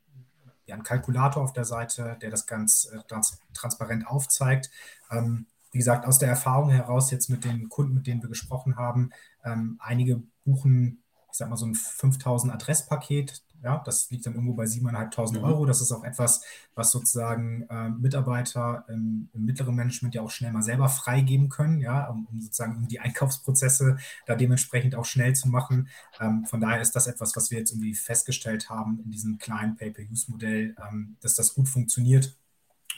ja, 0.67 0.75
einen 0.75 0.84
Kalkulator 0.84 1.41
auf 1.41 1.53
der 1.53 1.65
Seite, 1.65 2.15
der 2.21 2.29
das 2.29 2.45
ganz 2.45 2.91
äh, 2.93 2.99
trans 3.08 3.39
transparent 3.55 4.05
aufzeigt. 4.05 4.69
Ähm, 5.10 5.47
wie 5.75 5.79
gesagt, 5.79 6.05
aus 6.05 6.19
der 6.19 6.29
Erfahrung 6.29 6.69
heraus 6.69 7.11
jetzt 7.11 7.29
mit 7.29 7.43
den 7.43 7.67
Kunden, 7.67 7.95
mit 7.95 8.07
denen 8.07 8.21
wir 8.21 8.29
gesprochen 8.29 8.77
haben, 8.77 9.09
ähm, 9.43 9.75
einige 9.81 10.23
buchen, 10.45 11.03
ich 11.29 11.38
sag 11.38 11.49
mal, 11.49 11.57
so 11.57 11.65
ein 11.65 11.75
5000 11.75 12.53
Adresspaket. 12.53 13.43
Ja, 13.61 13.81
das 13.83 14.09
liegt 14.09 14.25
dann 14.25 14.35
irgendwo 14.35 14.53
bei 14.53 14.63
7.500 14.63 15.38
mhm. 15.38 15.43
Euro. 15.43 15.65
Das 15.65 15.81
ist 15.81 15.91
auch 15.91 16.05
etwas, 16.05 16.45
was 16.75 16.91
sozusagen 16.91 17.63
äh, 17.63 17.89
Mitarbeiter 17.89 18.85
im, 18.88 19.27
im, 19.33 19.43
mittleren 19.43 19.75
Management 19.75 20.15
ja 20.15 20.21
auch 20.21 20.29
schnell 20.29 20.53
mal 20.53 20.61
selber 20.61 20.88
freigeben 20.88 21.49
können, 21.49 21.81
ja, 21.81 22.07
um, 22.07 22.25
um, 22.27 22.39
sozusagen 22.39 22.77
um 22.77 22.88
die 22.88 23.01
Einkaufsprozesse 23.01 23.97
da 24.27 24.35
dementsprechend 24.38 24.95
auch 24.95 25.03
schnell 25.03 25.35
zu 25.35 25.49
machen. 25.49 25.89
Ähm, 26.21 26.45
von 26.45 26.61
daher 26.61 26.79
ist 26.79 26.95
das 26.95 27.07
etwas, 27.07 27.35
was 27.35 27.51
wir 27.51 27.59
jetzt 27.59 27.71
irgendwie 27.71 27.95
festgestellt 27.95 28.69
haben 28.69 29.01
in 29.03 29.11
diesem 29.11 29.39
kleinen 29.39 29.75
Pay-Per-Use-Modell, 29.75 30.77
ähm, 30.89 31.17
dass 31.19 31.35
das 31.35 31.53
gut 31.53 31.67
funktioniert 31.67 32.38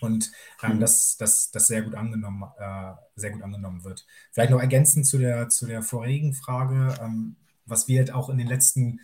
und 0.02 0.32
ähm, 0.64 0.76
mhm. 0.76 0.80
dass 0.80 1.18
das, 1.18 1.52
das 1.52 1.68
sehr 1.68 1.82
gut 1.82 1.96
angenommen, 1.96 2.44
äh, 2.60 2.94
sehr 3.16 3.32
gut 3.32 3.42
angenommen 3.42 3.84
wird. 3.84 4.06
Vielleicht 4.32 4.52
noch 4.52 4.62
ergänzend 4.62 5.06
zu 5.06 5.18
der, 5.18 5.50
zu 5.50 5.66
der 5.66 5.82
vorigen 5.82 6.34
Frage, 6.34 6.96
ähm, 7.02 7.36
was 7.66 7.88
wir 7.88 8.00
halt 8.00 8.14
auch 8.14 8.30
in 8.30 8.38
den 8.38 8.48
letzten 8.48 9.00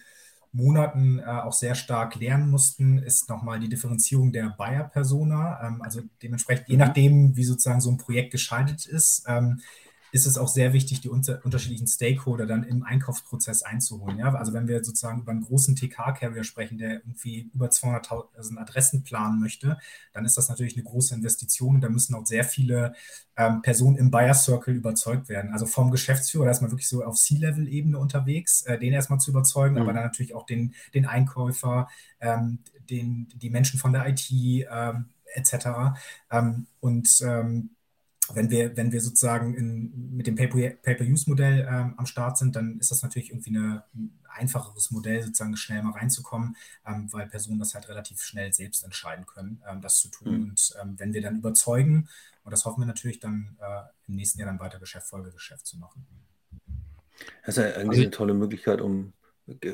Monaten 0.53 1.19
äh, 1.19 1.23
auch 1.23 1.51
sehr 1.51 1.73
stark 1.73 2.15
lernen 2.15 2.49
mussten, 2.49 2.99
ist 2.99 3.27
nochmal 3.27 3.60
die 3.60 3.69
Differenzierung 3.69 4.32
der 4.32 4.49
Buyer-Persona. 4.49 5.67
Ähm, 5.67 5.82
also 5.82 6.01
dementsprechend, 6.21 6.69
je 6.69 6.75
mhm. 6.75 6.79
nachdem, 6.79 7.36
wie 7.36 7.43
sozusagen 7.43 7.82
so 7.82 7.89
ein 7.89 7.97
Projekt 7.97 8.32
geschaltet 8.32 8.86
ist, 8.86 9.23
ähm, 9.27 9.62
ist 10.13 10.28
es 10.28 10.38
auch 10.38 10.47
sehr 10.47 10.73
wichtig, 10.73 11.02
die 11.02 11.10
unter, 11.10 11.43
unterschiedlichen 11.43 11.88
Stakeholder 11.88 12.45
dann 12.45 12.63
im 12.63 12.84
Einkaufsprozess 12.84 13.63
einzuholen. 13.63 14.19
Ja? 14.19 14.32
Also 14.36 14.54
wenn 14.54 14.67
wir 14.67 14.84
sozusagen 14.84 15.21
über 15.21 15.32
einen 15.32 15.41
großen 15.41 15.76
TK-Carrier 15.76 16.43
sprechen, 16.43 16.78
der 16.78 16.97
irgendwie 16.97 17.49
über 17.52 17.69
200.000 17.69 18.60
Adressen 18.60 19.04
planen 19.04 19.39
möchte, 19.39 19.80
dann 20.13 20.23
ist 20.23 20.38
das 20.38 20.49
natürlich 20.49 20.76
eine 20.76 20.84
große 20.84 21.15
Investition 21.15 21.76
und 21.76 21.82
da 21.82 21.89
müssen 21.89 22.13
auch 22.13 22.28
sehr 22.28 22.43
viele 22.43 22.93
ähm, 23.36 23.63
Personen 23.63 23.97
im 23.97 24.12
Buyer 24.12 24.36
Circle 24.36 24.76
überzeugt 24.76 25.30
werden. 25.30 25.52
Also 25.52 25.65
vom 25.65 25.89
Geschäftsführer, 25.89 26.45
da 26.45 26.52
ist 26.52 26.62
man 26.62 26.69
wirklich 26.69 26.89
so 26.89 27.04
auf 27.04 27.15
C-Level-Ebene 27.15 27.97
unterwegs, 27.97 28.62
äh, 28.67 28.78
den 28.78 28.93
erstmal 28.93 29.19
zu 29.19 29.32
überzeugen, 29.32 29.78
mhm. 29.78 29.82
aber 29.82 29.93
dann 29.93 30.04
natürlich 30.04 30.36
auch 30.36 30.45
den, 30.45 30.76
den 30.93 31.08
Einkäufer, 31.08 31.88
ähm, 32.19 32.60
den, 32.88 33.30
die 33.34 33.49
Menschen 33.49 33.80
von 33.80 33.91
der 33.91 34.08
IT 34.08 34.30
ähm, 34.32 35.06
etc. 35.34 35.97
Ähm, 36.30 36.67
und 36.82 37.10
ähm, 37.26 37.71
wenn 38.36 38.50
wir, 38.50 38.76
wenn 38.78 38.91
wir 38.91 39.02
sozusagen 39.02 39.54
in, 39.56 40.15
mit 40.15 40.28
dem 40.28 40.36
Pay-per-Use-Modell 40.36 41.67
ähm, 41.69 41.93
am 41.98 42.06
Start 42.06 42.38
sind, 42.38 42.56
dann 42.56 42.80
ist 42.80 42.91
das 42.91 43.04
natürlich 43.04 43.32
irgendwie 43.32 43.52
eine, 43.52 43.84
ein 43.93 44.19
einfacheres 44.30 44.91
Modell, 44.91 45.24
sozusagen 45.24 45.56
schnell 45.58 45.84
mal 45.84 45.91
reinzukommen, 45.91 46.56
ähm, 46.86 47.12
weil 47.12 47.28
Personen 47.28 47.60
das 47.60 47.76
halt 47.76 47.89
relativ 47.89 48.22
schnell 48.22 48.54
selbst 48.54 48.84
entscheiden 48.84 49.26
können, 49.26 49.62
ähm, 49.69 49.82
das 49.82 50.00
zu 50.00 50.10
tun. 50.10 50.38
Mhm. 50.38 50.43
Und 50.50 50.74
ähm, 50.82 50.96
wenn 50.98 51.13
wir 51.13 51.22
dann 51.22 51.38
überzeugen, 51.38 52.08
und 52.43 52.52
das 52.52 52.65
hoffen 52.65 52.82
wir 52.82 52.88
natürlich 52.88 53.19
dann 53.19 53.58
äh, 53.60 53.84
im 54.08 54.15
nächsten 54.15 54.39
Jahr 54.39 54.48
dann 54.48 54.60
weiter 54.60 54.80
Geschäft, 54.80 55.08
Folgegeschäft 55.08 55.65
zu 55.65 55.78
machen. 55.78 56.06
Das 57.46 57.58
ist 57.58 57.63
ja 57.63 57.69
eigentlich 57.72 57.89
also, 57.89 58.02
eine 58.02 58.12
tolle 58.12 58.34
Möglichkeit, 58.34 58.82
um 58.82 59.13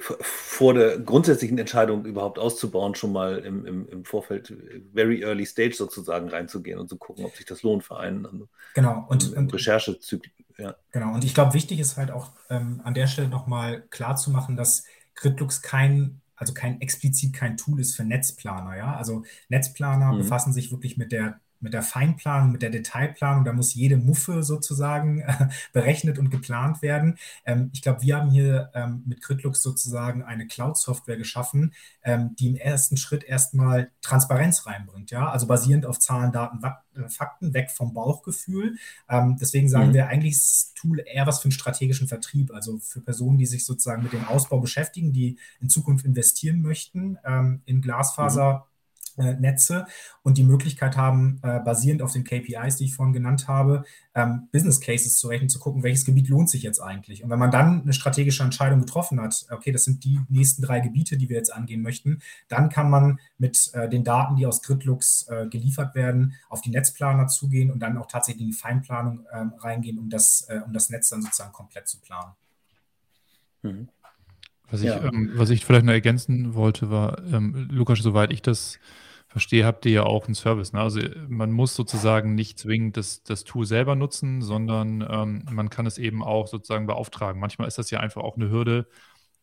vor 0.01 0.73
der 0.73 0.97
grundsätzlichen 0.97 1.57
Entscheidung 1.57 2.05
überhaupt 2.05 2.39
auszubauen, 2.39 2.95
schon 2.95 3.11
mal 3.11 3.37
im, 3.39 3.65
im, 3.65 3.87
im 3.87 4.05
Vorfeld, 4.05 4.53
very 4.93 5.21
early 5.23 5.45
stage 5.45 5.75
sozusagen 5.75 6.29
reinzugehen 6.29 6.79
und 6.79 6.89
zu 6.89 6.97
gucken, 6.97 7.25
ob 7.25 7.35
sich 7.35 7.45
das 7.45 7.61
lohnt 7.61 7.83
für 7.83 7.99
einen. 7.99 8.25
Also 8.25 8.49
genau, 8.73 9.05
und, 9.09 9.31
und 9.33 9.53
Recherchezyklen. 9.53 10.33
Ja. 10.57 10.75
Genau, 10.91 11.13
und 11.13 11.23
ich 11.23 11.33
glaube, 11.33 11.53
wichtig 11.53 11.79
ist 11.79 11.97
halt 11.97 12.11
auch 12.11 12.31
ähm, 12.49 12.81
an 12.83 12.93
der 12.93 13.07
Stelle 13.07 13.29
nochmal 13.29 13.83
klar 13.89 14.15
zu 14.15 14.31
machen, 14.31 14.57
dass 14.57 14.85
Kritlux 15.13 15.61
kein, 15.61 16.21
also 16.35 16.53
kein 16.53 16.81
explizit 16.81 17.33
kein 17.33 17.55
Tool 17.55 17.79
ist 17.79 17.95
für 17.95 18.03
Netzplaner. 18.03 18.75
Ja? 18.75 18.95
Also 18.95 19.23
Netzplaner 19.49 20.13
mhm. 20.13 20.17
befassen 20.17 20.51
sich 20.51 20.71
wirklich 20.71 20.97
mit 20.97 21.11
der 21.11 21.39
mit 21.61 21.73
der 21.73 21.83
Feinplanung, 21.83 22.51
mit 22.51 22.61
der 22.61 22.69
Detailplanung, 22.69 23.43
da 23.43 23.53
muss 23.53 23.73
jede 23.73 23.97
Muffe 23.97 24.43
sozusagen 24.43 25.21
äh, 25.21 25.49
berechnet 25.73 26.19
und 26.19 26.29
geplant 26.29 26.81
werden. 26.81 27.17
Ähm, 27.45 27.69
ich 27.73 27.81
glaube, 27.81 28.01
wir 28.01 28.17
haben 28.17 28.29
hier 28.29 28.71
ähm, 28.73 29.03
mit 29.05 29.21
Kritlux 29.21 29.61
sozusagen 29.61 30.23
eine 30.23 30.47
Cloud-Software 30.47 31.17
geschaffen, 31.17 31.73
ähm, 32.03 32.35
die 32.39 32.47
im 32.47 32.55
ersten 32.55 32.97
Schritt 32.97 33.23
erstmal 33.23 33.91
Transparenz 34.01 34.65
reinbringt, 34.65 35.11
ja, 35.11 35.29
also 35.29 35.47
basierend 35.47 35.85
auf 35.85 35.99
Zahlen, 35.99 36.31
Daten, 36.31 36.63
äh, 36.63 37.09
Fakten, 37.09 37.53
weg 37.53 37.71
vom 37.71 37.93
Bauchgefühl. 37.93 38.77
Ähm, 39.09 39.37
deswegen 39.39 39.69
sagen 39.69 39.89
mhm. 39.89 39.93
wir 39.93 40.07
eigentlich 40.07 40.35
das 40.35 40.73
Tool 40.75 41.03
eher 41.05 41.27
was 41.27 41.39
für 41.39 41.45
einen 41.45 41.51
strategischen 41.51 42.07
Vertrieb, 42.07 42.51
also 42.53 42.79
für 42.79 43.01
Personen, 43.01 43.37
die 43.37 43.45
sich 43.45 43.65
sozusagen 43.65 44.03
mit 44.03 44.13
dem 44.13 44.25
Ausbau 44.25 44.59
beschäftigen, 44.59 45.13
die 45.13 45.37
in 45.59 45.69
Zukunft 45.69 46.05
investieren 46.05 46.61
möchten 46.61 47.17
ähm, 47.25 47.61
in 47.65 47.81
Glasfaser. 47.81 48.53
Mhm 48.53 48.68
Netze 49.17 49.85
und 50.23 50.37
die 50.37 50.43
Möglichkeit 50.43 50.97
haben, 50.97 51.39
äh, 51.43 51.59
basierend 51.59 52.01
auf 52.01 52.13
den 52.13 52.23
KPIs, 52.23 52.77
die 52.77 52.85
ich 52.85 52.93
vorhin 52.93 53.13
genannt 53.13 53.47
habe, 53.47 53.83
ähm, 54.15 54.47
Business 54.51 54.79
Cases 54.79 55.17
zu 55.17 55.27
rechnen, 55.27 55.49
zu 55.49 55.59
gucken, 55.59 55.83
welches 55.83 56.05
Gebiet 56.05 56.29
lohnt 56.29 56.49
sich 56.49 56.63
jetzt 56.63 56.79
eigentlich. 56.79 57.23
Und 57.23 57.29
wenn 57.29 57.39
man 57.39 57.51
dann 57.51 57.81
eine 57.81 57.93
strategische 57.93 58.43
Entscheidung 58.43 58.79
getroffen 58.79 59.21
hat, 59.21 59.45
okay, 59.51 59.71
das 59.71 59.83
sind 59.83 60.03
die 60.03 60.19
nächsten 60.29 60.61
drei 60.61 60.79
Gebiete, 60.79 61.17
die 61.17 61.29
wir 61.29 61.37
jetzt 61.37 61.53
angehen 61.53 61.81
möchten, 61.81 62.21
dann 62.47 62.69
kann 62.69 62.89
man 62.89 63.19
mit 63.37 63.71
äh, 63.73 63.89
den 63.89 64.03
Daten, 64.03 64.35
die 64.35 64.45
aus 64.45 64.61
Gridlux 64.61 65.27
äh, 65.29 65.47
geliefert 65.47 65.95
werden, 65.95 66.35
auf 66.49 66.61
die 66.61 66.71
Netzplaner 66.71 67.27
zugehen 67.27 67.71
und 67.71 67.79
dann 67.79 67.97
auch 67.97 68.07
tatsächlich 68.07 68.41
in 68.41 68.51
die 68.51 68.57
Feinplanung 68.57 69.25
ähm, 69.31 69.53
reingehen, 69.57 69.97
um 69.97 70.09
das, 70.09 70.45
äh, 70.49 70.61
um 70.65 70.73
das 70.73 70.89
Netz 70.89 71.09
dann 71.09 71.21
sozusagen 71.21 71.53
komplett 71.53 71.87
zu 71.87 71.99
planen. 71.99 72.33
Mhm. 73.61 73.89
Was 74.71 74.81
ich, 74.81 74.87
ja. 74.87 75.03
ähm, 75.03 75.31
was 75.35 75.49
ich 75.49 75.65
vielleicht 75.65 75.85
noch 75.85 75.93
ergänzen 75.93 76.53
wollte, 76.53 76.89
war, 76.89 77.23
ähm, 77.31 77.67
Lukas, 77.71 77.99
soweit 77.99 78.31
ich 78.31 78.41
das 78.41 78.79
verstehe, 79.27 79.65
habt 79.65 79.85
ihr 79.85 79.91
ja 79.91 80.03
auch 80.03 80.25
einen 80.25 80.35
Service. 80.35 80.73
Ne? 80.73 80.81
Also 80.81 81.01
man 81.27 81.51
muss 81.51 81.75
sozusagen 81.75 82.33
nicht 82.35 82.57
zwingend 82.57 82.97
das, 82.97 83.23
das 83.23 83.43
Tool 83.43 83.65
selber 83.65 83.95
nutzen, 83.95 84.41
sondern 84.41 85.05
ähm, 85.07 85.45
man 85.51 85.69
kann 85.69 85.85
es 85.85 85.97
eben 85.97 86.23
auch 86.23 86.47
sozusagen 86.47 86.87
beauftragen. 86.87 87.39
Manchmal 87.39 87.67
ist 87.67 87.77
das 87.77 87.91
ja 87.91 87.99
einfach 87.99 88.23
auch 88.23 88.37
eine 88.37 88.49
Hürde. 88.49 88.87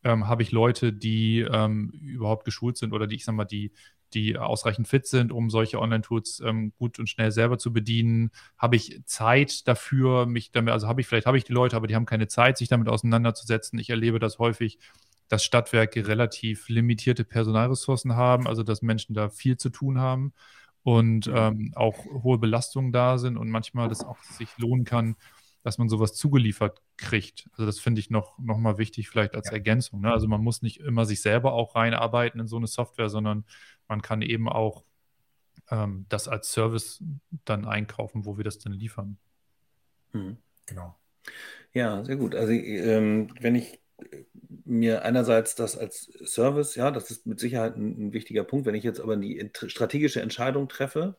Ähm, 0.03 0.27
Habe 0.27 0.43
ich 0.43 0.51
Leute, 0.51 0.93
die 0.93 1.41
ähm, 1.41 1.91
überhaupt 1.91 2.45
geschult 2.45 2.77
sind 2.77 2.93
oder 2.93 3.07
die, 3.07 3.15
ich 3.17 3.25
sag 3.25 3.35
mal, 3.35 3.45
die, 3.45 3.73
die 4.13 4.37
ausreichend 4.37 4.89
fit 4.89 5.07
sind, 5.07 5.33
um 5.33 5.51
solche 5.51 5.81
Online-Tools 5.81 6.43
ähm, 6.45 6.73
gut 6.79 6.99
und 6.99 7.09
schnell 7.09 7.31
selber 7.31 7.57
zu 7.59 7.73
bedienen? 7.73 8.31
Habe 8.59 8.77
ich 8.77 9.01
Zeit 9.05 9.67
dafür, 9.69 10.27
mich 10.27 10.51
damit, 10.51 10.73
also 10.73 10.89
habe 10.89 11.01
ich, 11.01 11.07
vielleicht 11.07 11.27
habe 11.27 11.39
ich 11.39 11.45
die 11.45 11.53
Leute, 11.53 11.77
aber 11.77 11.87
die 11.87 11.95
haben 11.95 12.07
keine 12.07 12.29
Zeit, 12.29 12.59
sich 12.59 12.69
damit 12.69 12.89
auseinanderzusetzen. 12.89 13.79
Ich 13.79 13.91
erlebe 13.91 14.19
das 14.19 14.39
häufig, 14.39 14.79
dass 15.29 15.45
Stadtwerke 15.45 16.07
relativ 16.07 16.69
limitierte 16.69 17.25
Personalressourcen 17.25 18.15
haben, 18.15 18.47
also 18.47 18.63
dass 18.63 18.83
Menschen 18.83 19.15
da 19.15 19.29
viel 19.29 19.57
zu 19.57 19.71
tun 19.71 19.99
haben 19.99 20.33
und 20.83 21.31
ähm, 21.33 21.73
auch 21.75 22.05
hohe 22.05 22.39
Belastungen 22.39 22.93
da 22.93 23.19
sind 23.19 23.37
und 23.37 23.51
manchmal 23.51 23.89
das 23.89 24.05
auch 24.05 24.23
sich 24.23 24.57
lohnen 24.59 24.85
kann, 24.85 25.17
dass 25.65 25.79
man 25.79 25.89
sowas 25.89 26.15
zugeliefert 26.15 26.81
kriegt. 26.97 27.49
Also 27.53 27.67
das 27.67 27.81
finde 27.81 27.99
ich 28.01 28.09
noch, 28.09 28.39
noch 28.39 28.57
mal 28.57 28.79
wichtig, 28.79 29.09
vielleicht 29.09 29.35
als 29.35 29.49
ja. 29.49 29.55
Ergänzung. 29.55 30.01
Ne? 30.01 30.13
Also 30.13 30.29
man 30.29 30.41
muss 30.41 30.63
nicht 30.63 30.79
immer 30.79 31.05
sich 31.05 31.21
selber 31.21 31.55
auch 31.55 31.75
reinarbeiten 31.75 32.41
in 32.41 32.47
so 32.47 32.57
eine 32.57 32.69
Software, 32.69 33.09
sondern 33.09 33.45
man 33.89 34.01
kann 34.01 34.23
eben 34.23 34.49
auch 34.49 34.85
ähm, 35.71 36.07
das 36.09 36.29
als 36.29 36.53
Service 36.53 37.03
dann 37.45 37.65
einkaufen, 37.65 38.25
wo 38.25 38.37
wir 38.37 38.45
das 38.45 38.59
dann 38.59 38.73
liefern. 38.73 39.19
Mhm. 40.13 40.37
Genau. 40.67 40.95
Ja, 41.73 42.05
sehr 42.05 42.17
gut. 42.17 42.37
Also 42.37 42.53
ähm, 42.53 43.29
wenn 43.41 43.57
ich 43.57 43.81
mir 44.65 45.05
einerseits 45.05 45.55
das 45.55 45.77
als 45.77 46.11
Service, 46.25 46.75
ja, 46.75 46.91
das 46.91 47.11
ist 47.11 47.27
mit 47.27 47.41
Sicherheit 47.41 47.77
ein, 47.77 48.09
ein 48.09 48.13
wichtiger 48.13 48.45
Punkt. 48.45 48.67
Wenn 48.67 48.75
ich 48.75 48.85
jetzt 48.85 49.01
aber 49.01 49.17
die 49.17 49.51
strategische 49.67 50.21
Entscheidung 50.21 50.69
treffe, 50.69 51.17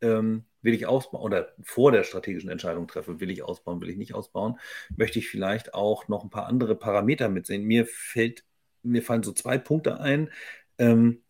ähm, 0.00 0.44
will 0.62 0.74
ich 0.74 0.86
ausbauen 0.86 1.22
oder 1.22 1.54
vor 1.62 1.92
der 1.92 2.04
strategischen 2.04 2.50
Entscheidung 2.50 2.88
treffe, 2.88 3.20
will 3.20 3.30
ich 3.30 3.42
ausbauen, 3.42 3.80
will 3.80 3.90
ich 3.90 3.96
nicht 3.96 4.14
ausbauen, 4.14 4.58
möchte 4.96 5.18
ich 5.18 5.28
vielleicht 5.28 5.74
auch 5.74 6.08
noch 6.08 6.24
ein 6.24 6.30
paar 6.30 6.46
andere 6.46 6.74
Parameter 6.74 7.28
mitsehen. 7.28 7.64
Mir 7.64 7.86
fällt, 7.86 8.44
mir 8.82 9.02
fallen 9.02 9.22
so 9.22 9.32
zwei 9.32 9.58
Punkte 9.58 10.00
ein. 10.00 10.30
Ähm, 10.78 11.22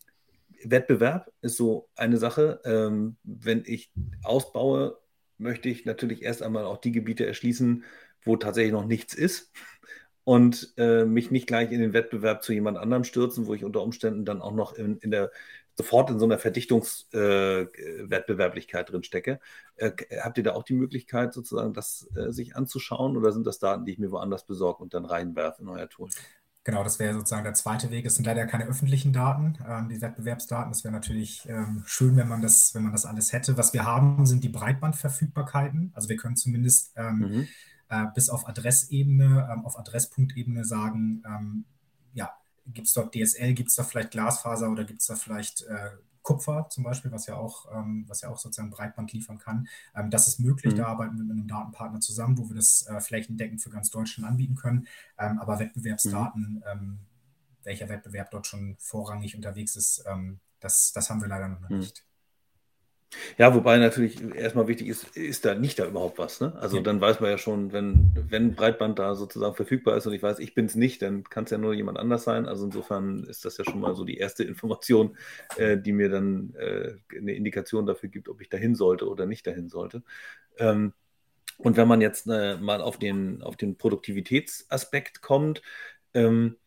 Wettbewerb 0.63 1.31
ist 1.41 1.57
so 1.57 1.89
eine 1.95 2.17
Sache. 2.17 2.61
Ähm, 2.65 3.17
wenn 3.23 3.63
ich 3.65 3.91
ausbaue, 4.23 4.97
möchte 5.37 5.69
ich 5.69 5.85
natürlich 5.85 6.23
erst 6.23 6.41
einmal 6.41 6.65
auch 6.65 6.77
die 6.77 6.91
Gebiete 6.91 7.25
erschließen, 7.25 7.83
wo 8.23 8.37
tatsächlich 8.37 8.73
noch 8.73 8.85
nichts 8.85 9.13
ist 9.13 9.51
und 10.27 10.73
äh, 10.75 11.05
mich 11.05 11.31
nicht 11.31 11.47
gleich 11.47 11.71
in 11.71 11.79
den 11.79 11.93
Wettbewerb 11.93 12.43
zu 12.43 12.51
jemand 12.51 12.77
anderem 12.77 13.05
stürzen, 13.05 13.47
wo 13.47 13.53
ich 13.53 13.63
unter 13.63 13.81
Umständen 13.81 14.25
dann 14.25 14.41
auch 14.41 14.51
noch 14.51 14.73
in, 14.73 14.97
in 14.97 15.09
der 15.09 15.31
sofort 15.77 16.09
in 16.09 16.19
so 16.19 16.25
einer 16.25 16.37
Verdichtungswettbewerblichkeit 16.37 18.89
äh, 18.89 18.91
drin 18.91 19.03
stecke. 19.03 19.39
Äh, 19.77 19.91
habt 20.21 20.37
ihr 20.37 20.43
da 20.43 20.51
auch 20.51 20.63
die 20.63 20.73
Möglichkeit, 20.73 21.33
sozusagen 21.33 21.73
das 21.73 22.09
äh, 22.13 22.33
sich 22.33 22.57
anzuschauen 22.57 23.15
oder 23.15 23.31
sind 23.31 23.47
das 23.47 23.59
Daten, 23.59 23.85
die 23.85 23.93
ich 23.93 23.99
mir 23.99 24.11
woanders 24.11 24.45
besorge 24.45 24.83
und 24.83 24.93
dann 24.93 25.05
reinwerfe 25.05 25.61
in 25.61 25.69
euer 25.69 25.87
Tool? 25.87 26.09
Genau, 26.65 26.83
das 26.83 26.99
wäre 26.99 27.13
sozusagen 27.13 27.45
der 27.45 27.53
zweite 27.53 27.89
Weg. 27.89 28.05
Es 28.05 28.15
sind 28.15 28.25
leider 28.25 28.45
keine 28.47 28.67
öffentlichen 28.67 29.13
Daten, 29.13 29.57
ähm, 29.65 29.87
die 29.87 30.01
Wettbewerbsdaten. 30.01 30.73
Das 30.73 30.83
wäre 30.83 30.93
natürlich 30.93 31.47
ähm, 31.47 31.83
schön, 31.85 32.17
wenn 32.17 32.27
man, 32.27 32.41
das, 32.41 32.75
wenn 32.75 32.83
man 32.83 32.91
das 32.91 33.05
alles 33.05 33.31
hätte. 33.31 33.55
Was 33.55 33.71
wir 33.71 33.85
haben, 33.85 34.25
sind 34.25 34.43
die 34.43 34.49
Breitbandverfügbarkeiten. 34.49 35.93
Also 35.95 36.09
wir 36.09 36.17
können 36.17 36.35
zumindest 36.35 36.91
ähm, 36.97 37.19
mhm 37.19 37.47
äh, 37.89 38.05
bis 38.13 38.29
auf 38.29 38.47
Adressebene, 38.47 39.49
ähm, 39.51 39.65
auf 39.65 39.77
Adresspunktebene 39.77 40.65
sagen, 40.65 41.23
ähm, 41.25 41.65
ja, 42.13 42.31
gibt 42.65 42.87
es 42.87 42.93
dort 42.93 43.15
DSL, 43.15 43.53
gibt 43.53 43.69
es 43.69 43.75
da 43.75 43.83
vielleicht 43.83 44.11
Glasfaser 44.11 44.69
oder 44.69 44.83
gibt 44.83 45.01
es 45.01 45.07
da 45.07 45.15
vielleicht 45.15 45.61
äh, 45.63 45.91
Kupfer 46.27 46.67
zum 46.69 46.83
Beispiel, 46.83 47.09
was 47.11 47.25
ja 47.25 47.37
auch, 47.37 47.71
ähm, 47.73 48.03
was 48.07 48.19
ja 48.19 48.29
auch 48.29 48.37
sozusagen 48.37 48.69
Breitband 48.69 49.13
liefern 49.13 49.37
kann. 49.37 49.69
Ähm, 49.95 50.09
das 50.09 50.27
ist 50.27 50.39
möglich, 50.39 50.73
mhm. 50.73 50.79
da 50.79 50.87
arbeiten 50.87 51.17
wir 51.17 51.23
mit 51.23 51.37
einem 51.37 51.47
Datenpartner 51.47 52.01
zusammen, 52.01 52.37
wo 52.37 52.49
wir 52.49 52.55
das 52.57 52.85
äh, 52.87 52.99
flächendeckend 52.99 53.61
für 53.61 53.69
ganz 53.69 53.89
Deutschland 53.91 54.29
anbieten 54.29 54.55
können. 54.55 54.87
Ähm, 55.17 55.39
aber 55.39 55.59
Wettbewerbsdaten, 55.59 56.55
mhm. 56.55 56.63
Ähm, 56.69 56.99
welcher 57.63 57.87
Wettbewerb 57.87 58.29
dort 58.31 58.45
schon 58.45 58.75
vorrangig 58.77 59.37
unterwegs 59.37 59.77
ist, 59.77 60.03
ähm, 60.05 60.39
das, 60.59 60.91
das 60.91 61.09
haben 61.09 61.21
wir 61.21 61.29
leider 61.29 61.47
noch 61.47 61.69
mhm. 61.69 61.79
Ja, 63.37 63.53
wobei 63.53 63.77
natürlich 63.77 64.21
erstmal 64.35 64.67
wichtig 64.67 64.87
ist, 64.87 65.15
ist 65.15 65.45
da 65.45 65.55
nicht 65.55 65.79
da 65.79 65.85
überhaupt 65.85 66.17
was, 66.17 66.41
ne? 66.41 66.53
Also, 66.59 66.77
Ja. 66.77 66.83
dann 66.83 66.99
weiß 67.01 67.19
man 67.19 67.29
ja 67.31 67.37
schon, 67.37 67.71
wenn 67.71 68.11
wenn 68.29 68.55
Breitband 68.55 68.99
da 68.99 69.15
sozusagen 69.15 69.55
verfügbar 69.55 69.95
ist 69.97 70.07
und 70.07 70.13
ich 70.13 70.23
weiß, 70.23 70.39
ich 70.39 70.55
bin 70.55 70.65
es 70.65 70.75
nicht, 70.75 71.01
dann 71.01 71.23
kann 71.23 71.43
es 71.45 71.51
ja 71.51 71.57
nur 71.57 71.73
jemand 71.73 71.97
anders 71.99 72.23
sein. 72.23 72.45
Also, 72.47 72.65
insofern 72.65 73.23
ist 73.25 73.45
das 73.45 73.57
ja 73.57 73.65
schon 73.65 73.79
mal 73.79 73.95
so 73.95 74.03
die 74.05 74.17
erste 74.17 74.43
Information, 74.43 75.17
äh, 75.55 75.77
die 75.77 75.91
mir 75.93 76.09
dann, 76.09 76.53
äh, 76.55 76.93
'ne 77.19 77.33
Indikation 77.35 77.85
dafür 77.85 78.09
gibt, 78.09 78.29
ob 78.29 78.41
ich 78.41 78.49
dahin 78.49 78.75
sollte 78.75 79.07
oder 79.07 79.25
nicht 79.25 79.45
dahin 79.47 79.69
sollte. 79.69 80.03
Ähm, 80.59 80.93
und 81.59 81.77
wenn 81.77 81.87
man 81.87 82.01
jetzt, 82.01 82.27
äh, 82.27 82.57
mal 82.57 82.81
auf 82.81 82.99
den 82.99 83.43
auf 83.43 83.57
den 83.57 83.77
Produktivitätsaspekt 83.77 85.21
kommt, 85.21 85.61
ähm 86.15 86.57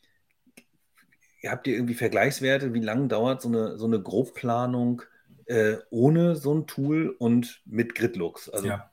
habt 1.49 1.67
ihr 1.67 1.75
irgendwie 1.75 1.95
Vergleichswerte? 1.95 2.75
Wie 2.75 2.81
lang 2.81 3.09
dauert 3.09 3.41
so 3.43 3.49
eine 3.49 3.79
so 3.79 3.87
'ne 3.87 4.01
Grobplanung 4.03 5.03
äh, 5.51 5.79
ohne 5.91 6.37
so 6.37 6.55
ein 6.55 6.67
Tool 6.69 7.15
und 7.19 7.61
mit 7.67 7.97
Gridlooks. 7.97 8.49
Also 8.49 8.69
ja. 8.69 8.91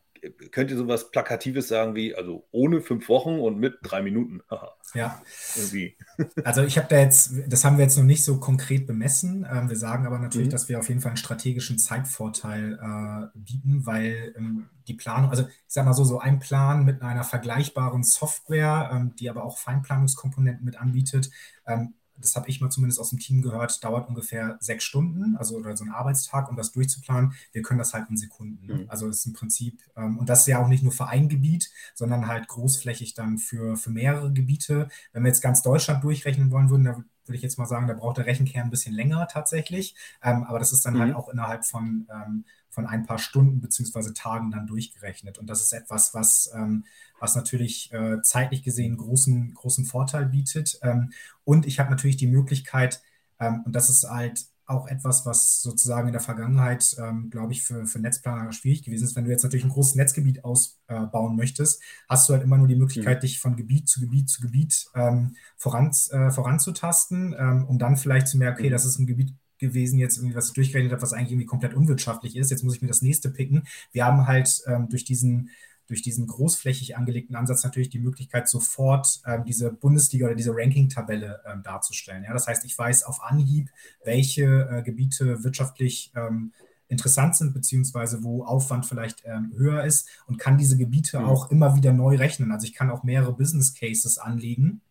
könnt 0.52 0.72
ihr 0.72 0.78
sowas 0.78 1.12
Plakatives 1.12 1.68
sagen 1.68 1.94
wie, 1.94 2.16
also 2.16 2.48
ohne 2.50 2.82
fünf 2.82 3.08
Wochen 3.10 3.40
und 3.40 3.60
mit 3.60 3.78
drei 3.84 4.02
Minuten? 4.02 4.42
ja. 4.96 5.22
Irgendwie. 5.56 5.96
Also 6.44 6.64
ich 6.64 6.80
habe 6.80 6.88
da 6.90 6.98
jetzt, 6.98 7.32
das 7.48 7.64
haben 7.64 7.78
wir 7.78 7.84
jetzt 7.84 7.96
noch 7.96 8.04
nicht 8.04 8.26
so 8.26 8.40
konkret 8.40 8.88
bemessen. 8.88 9.46
Ähm, 9.50 9.70
wir 9.70 9.78
sagen 9.78 10.08
aber 10.08 10.18
natürlich, 10.18 10.48
mhm. 10.48 10.52
dass 10.52 10.68
wir 10.68 10.80
auf 10.80 10.90
jeden 10.90 11.00
Fall 11.00 11.12
einen 11.12 11.18
strategischen 11.18 11.78
Zeitvorteil 11.78 12.80
äh, 12.82 13.38
bieten, 13.38 13.86
weil 13.86 14.34
ähm, 14.36 14.70
die 14.88 14.96
Planung, 14.96 15.30
also 15.30 15.44
ich 15.44 15.74
sage 15.74 15.86
mal 15.86 15.94
so, 15.94 16.06
so 16.06 16.18
ein 16.18 16.40
Plan 16.40 16.86
mit 16.86 17.04
einer 17.04 17.24
vergleichbaren 17.24 18.02
Software, 18.02 18.90
ähm, 18.92 19.14
die 19.20 19.30
aber 19.30 19.44
auch 19.44 19.60
Feinplanungskomponenten 19.60 20.66
mit 20.66 20.82
anbietet, 20.82 21.30
ähm, 21.68 21.94
das 22.20 22.36
habe 22.36 22.50
ich 22.50 22.62
mal 22.62 22.70
zumindest 22.70 23.00
aus 23.00 23.10
dem 23.10 23.20
Team 23.20 23.42
gehört, 23.42 23.84
dauert 23.84 24.10
ungefähr 24.10 24.58
sechs 24.60 24.84
Stunden, 24.84 25.36
also 25.38 25.56
oder 25.56 25.76
so 25.76 25.84
ein 25.84 25.92
Arbeitstag, 25.92 26.50
um 26.50 26.56
das 26.56 26.72
durchzuplanen. 26.72 27.34
Wir 27.52 27.62
können 27.62 27.80
das 27.80 27.94
halt 27.94 28.10
in 28.10 28.18
Sekunden. 28.18 28.66
Mhm. 28.66 28.86
Also 28.90 29.08
ist 29.08 29.26
im 29.26 29.34
Prinzip, 29.34 29.82
ähm, 29.96 30.18
und 30.18 30.30
das 30.30 30.42
ist 30.42 30.48
ja 30.48 30.60
auch 30.60 30.68
nicht 30.68 30.84
nur 30.84 30.92
für 30.92 31.08
ein 31.08 31.30
Gebiet, 31.30 31.72
sondern 31.94 32.28
halt 32.28 32.48
großflächig 32.48 33.14
dann 33.14 33.38
für, 33.38 33.78
für 33.78 33.90
mehrere 33.90 34.32
Gebiete. 34.32 34.90
Wenn 35.14 35.24
wir 35.24 35.30
jetzt 35.30 35.42
ganz 35.42 35.62
Deutschland 35.62 36.04
durchrechnen 36.04 36.52
wollen 36.52 36.70
würden, 36.70 36.84
da 36.84 36.96
würde 36.96 37.36
ich 37.36 37.42
jetzt 37.42 37.58
mal 37.58 37.66
sagen, 37.66 37.88
da 37.88 37.94
braucht 37.94 38.18
der 38.18 38.26
Rechenkern 38.26 38.64
ein 38.64 38.70
bisschen 38.70 38.94
länger 38.94 39.28
tatsächlich. 39.28 39.96
Ähm, 40.24 40.44
aber 40.44 40.60
das 40.60 40.72
ist 40.72 40.86
dann 40.86 40.98
halt 40.98 41.10
mhm. 41.10 41.16
halt 41.16 41.24
auch 41.26 41.30
innerhalb 41.30 41.66
von, 41.66 42.08
ähm, 42.10 42.46
von 42.78 42.86
ein 42.86 43.08
paar 43.08 43.18
Stunden 43.18 43.60
beziehungsweise 43.60 44.14
Tagen 44.14 44.52
dann 44.52 44.68
durchgerechnet. 44.68 45.40
Und 45.40 45.50
das 45.50 45.64
ist 45.64 45.74
etwas, 45.74 46.14
was 46.14 46.52
ähm, 46.54 46.84
was 47.20 47.36
natürlich 47.36 47.92
äh, 47.92 48.22
zeitlich 48.22 48.62
gesehen 48.62 48.98
großen, 48.98 49.56
großen 49.56 49.86
Vorteil 49.86 50.28
bietet. 50.28 50.78
Ähm, 50.84 51.12
und 51.44 51.66
ich 51.66 51.80
habe 51.80 51.90
natürlich 51.90 52.18
die 52.18 52.28
Möglichkeit, 52.28 53.02
ähm, 53.40 53.64
und 53.66 53.76
das 53.76 53.90
ist 53.90 54.08
halt 54.08 54.46
auch 54.68 54.88
etwas, 54.88 55.26
was 55.26 55.64
sozusagen 55.64 56.10
in 56.10 56.12
der 56.12 56.22
Vergangenheit, 56.22 56.96
ähm, 57.00 57.32
glaube 57.32 57.54
ich, 57.54 57.64
für, 57.64 57.88
für 57.88 57.98
Netzplaner 57.98 58.52
schwierig 58.52 58.84
gewesen 58.84 59.06
ist. 59.06 59.16
Wenn 59.16 59.26
du 59.26 59.32
jetzt 59.32 59.42
natürlich 59.42 59.64
ein 59.64 59.72
großes 59.72 59.96
Netzgebiet 59.96 60.44
ausbauen 60.44 61.34
äh, 61.34 61.36
möchtest, 61.36 61.82
hast 62.08 62.30
du 62.30 62.34
halt 62.34 62.44
immer 62.44 62.60
nur 62.60 62.68
die 62.68 62.76
Möglichkeit, 62.76 63.18
mhm. 63.18 63.22
dich 63.22 63.40
von 63.40 63.56
Gebiet 63.56 63.90
zu 63.90 64.02
Gebiet 64.02 64.30
zu 64.30 64.42
Gebiet 64.42 64.86
ähm, 64.94 65.36
voran, 65.56 65.92
äh, 66.12 66.30
voranzutasten, 66.30 67.34
ähm, 67.36 67.66
um 67.66 67.80
dann 67.80 67.98
vielleicht 67.98 68.28
zu 68.28 68.38
merken, 68.38 68.60
okay, 68.60 68.68
mhm. 68.68 68.74
das 68.74 68.86
ist 68.86 69.00
ein 69.00 69.08
Gebiet 69.08 69.34
gewesen, 69.60 70.00
jetzt 70.00 70.18
irgendwie, 70.18 70.36
was 70.36 70.50
ich 70.50 70.54
durchgerechnet 70.54 70.92
habe, 70.92 71.02
was 71.02 71.14
eigentlich 71.14 71.32
irgendwie 71.32 71.48
komplett 71.48 71.74
unwirtschaftlich 71.74 72.36
ist. 72.36 72.52
Jetzt 72.52 72.64
muss 72.64 72.76
ich 72.76 72.82
mir 72.82 72.88
das 72.88 73.02
nächste 73.02 73.30
picken. 73.30 73.68
Wir 73.92 74.06
haben 74.06 74.28
halt 74.28 74.62
ähm, 74.68 74.90
durch 74.90 75.04
diesen 75.04 75.50
durch 75.88 76.02
diesen 76.02 76.28
großflächig 76.28 76.98
angelegten 76.98 77.36
Ansatz 77.36 77.64
natürlich 77.64 77.90
die 77.90 78.00
Möglichkeit, 78.00 78.48
sofort 78.50 79.22
ähm, 79.26 79.46
diese 79.46 79.72
Bundesliga 79.72 80.26
oder 80.26 80.36
diese 80.36 80.54
Ranking-Tabelle 80.54 81.42
ähm, 81.48 81.64
darzustellen. 81.64 82.24
Ja? 82.26 82.34
Das 82.34 82.48
heißt, 82.48 82.66
ich 82.66 82.78
weiß 82.78 83.04
auf 83.04 83.24
Anhieb, 83.24 83.70
welche 84.04 84.68
äh, 84.70 84.84
Gebiete 84.84 85.46
wirtschaftlich 85.46 86.12
ähm, 86.16 86.52
interessant 86.90 87.36
sind, 87.36 87.54
beziehungsweise 87.54 88.24
wo 88.24 88.44
Aufwand 88.44 88.86
vielleicht 88.86 89.24
ähm, 89.26 89.54
höher 89.56 89.84
ist 89.84 90.10
und 90.28 90.38
kann 90.38 90.58
diese 90.58 90.78
Gebiete 90.78 91.20
mhm. 91.20 91.26
auch 91.26 91.52
immer 91.52 91.76
wieder 91.76 91.94
neu 91.94 92.18
rechnen. 92.18 92.52
Also 92.52 92.66
ich 92.66 92.74
kann 92.74 92.90
auch 92.90 93.04
mehrere 93.04 93.34
Business 93.34 93.74
Cases 93.74 94.18
anlegen 94.18 94.82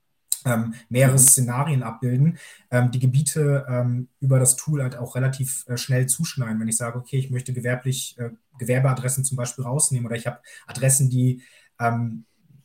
ähm, 0.46 0.74
mehrere. 0.88 1.18
Szenarien 1.18 1.82
abbilden, 1.82 2.38
ähm, 2.70 2.90
die 2.90 3.00
Gebiete 3.00 3.66
ähm, 3.68 4.08
über 4.20 4.38
das 4.38 4.56
Tool 4.56 4.82
halt 4.82 4.96
auch 4.96 5.16
relativ 5.16 5.66
äh, 5.66 5.76
schnell 5.76 6.06
zuschneiden. 6.06 6.60
Wenn 6.60 6.68
ich 6.68 6.76
sage, 6.76 6.98
okay, 6.98 7.18
ich 7.18 7.30
möchte 7.30 7.52
gewerblich, 7.52 8.16
äh, 8.18 8.30
Gewerbeadressen 8.58 9.24
zum 9.24 9.36
Beispiel 9.36 9.64
rausnehmen 9.64 10.06
oder 10.06 10.16
ich 10.16 10.26
habe 10.26 10.38
Adressen, 10.66 11.10
die 11.10 11.42
ähm, 11.78 12.24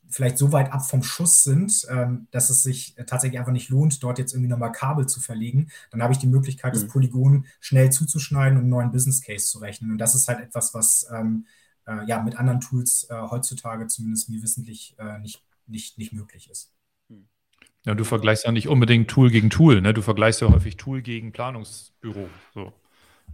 vielleicht 0.09 0.37
so 0.37 0.51
weit 0.51 0.71
ab 0.71 0.87
vom 0.87 1.03
Schuss 1.03 1.43
sind, 1.43 1.87
ähm, 1.89 2.27
dass 2.31 2.49
es 2.49 2.63
sich 2.63 2.95
tatsächlich 3.07 3.39
einfach 3.39 3.51
nicht 3.51 3.69
lohnt, 3.69 4.03
dort 4.03 4.19
jetzt 4.19 4.33
irgendwie 4.33 4.49
nochmal 4.49 4.71
Kabel 4.71 5.07
zu 5.07 5.19
verlegen, 5.21 5.69
dann 5.89 6.03
habe 6.03 6.13
ich 6.13 6.19
die 6.19 6.27
Möglichkeit, 6.27 6.73
mhm. 6.73 6.79
das 6.79 6.87
Polygon 6.87 7.45
schnell 7.59 7.91
zuzuschneiden 7.91 8.57
und 8.57 8.63
einen 8.63 8.69
neuen 8.69 8.91
Business 8.91 9.21
Case 9.21 9.45
zu 9.47 9.59
rechnen. 9.59 9.91
Und 9.91 9.97
das 9.97 10.15
ist 10.15 10.27
halt 10.27 10.39
etwas, 10.39 10.73
was 10.73 11.07
ähm, 11.11 11.45
äh, 11.87 12.05
ja 12.05 12.21
mit 12.21 12.37
anderen 12.37 12.59
Tools 12.59 13.07
äh, 13.09 13.15
heutzutage 13.15 13.87
zumindest 13.87 14.29
mir 14.29 14.41
wissentlich 14.43 14.95
äh, 14.99 15.17
nicht, 15.19 15.43
nicht, 15.65 15.97
nicht 15.97 16.13
möglich 16.13 16.49
ist. 16.49 16.71
Ja, 17.85 17.95
du 17.95 18.03
vergleichst 18.03 18.45
ja 18.45 18.51
nicht 18.51 18.67
unbedingt 18.67 19.09
Tool 19.09 19.31
gegen 19.31 19.49
Tool, 19.49 19.81
ne? 19.81 19.93
Du 19.93 20.01
vergleichst 20.01 20.41
ja 20.41 20.49
häufig 20.51 20.77
Tool 20.77 21.01
gegen 21.01 21.31
Planungsbüro. 21.31 22.29
So. 22.53 22.73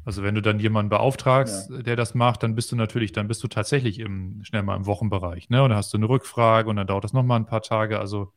Also 0.06 0.24
wenn 0.24 0.36
du 0.36 0.41
dann 0.41 0.60
jemanden 0.60 0.89
beauftragst, 0.89 1.70
ja. 1.70 1.82
der 1.82 1.95
das 1.98 2.16
macht, 2.16 2.43
dann 2.43 2.56
bist 2.56 2.72
du 2.72 2.76
natürlich, 2.78 3.12
dann 3.12 3.28
bist 3.28 3.43
du 3.43 3.48
tatsächlich 3.50 4.00
im, 4.00 4.43
schnell 4.43 4.64
mal 4.64 4.78
im 4.78 4.86
Wochenbereich, 4.86 5.50
ne? 5.50 5.64
Und 5.64 5.70
dann 5.70 5.78
hast 5.78 5.93
du 5.93 5.98
eine 5.98 6.08
Rückfrage 6.08 6.70
und 6.70 6.78
dann 6.78 6.88
dauert 6.88 7.04
das 7.04 7.14
nochmal 7.14 7.39
ein 7.39 7.45
paar 7.45 7.62
Tage. 7.62 8.00
Also 8.00 8.32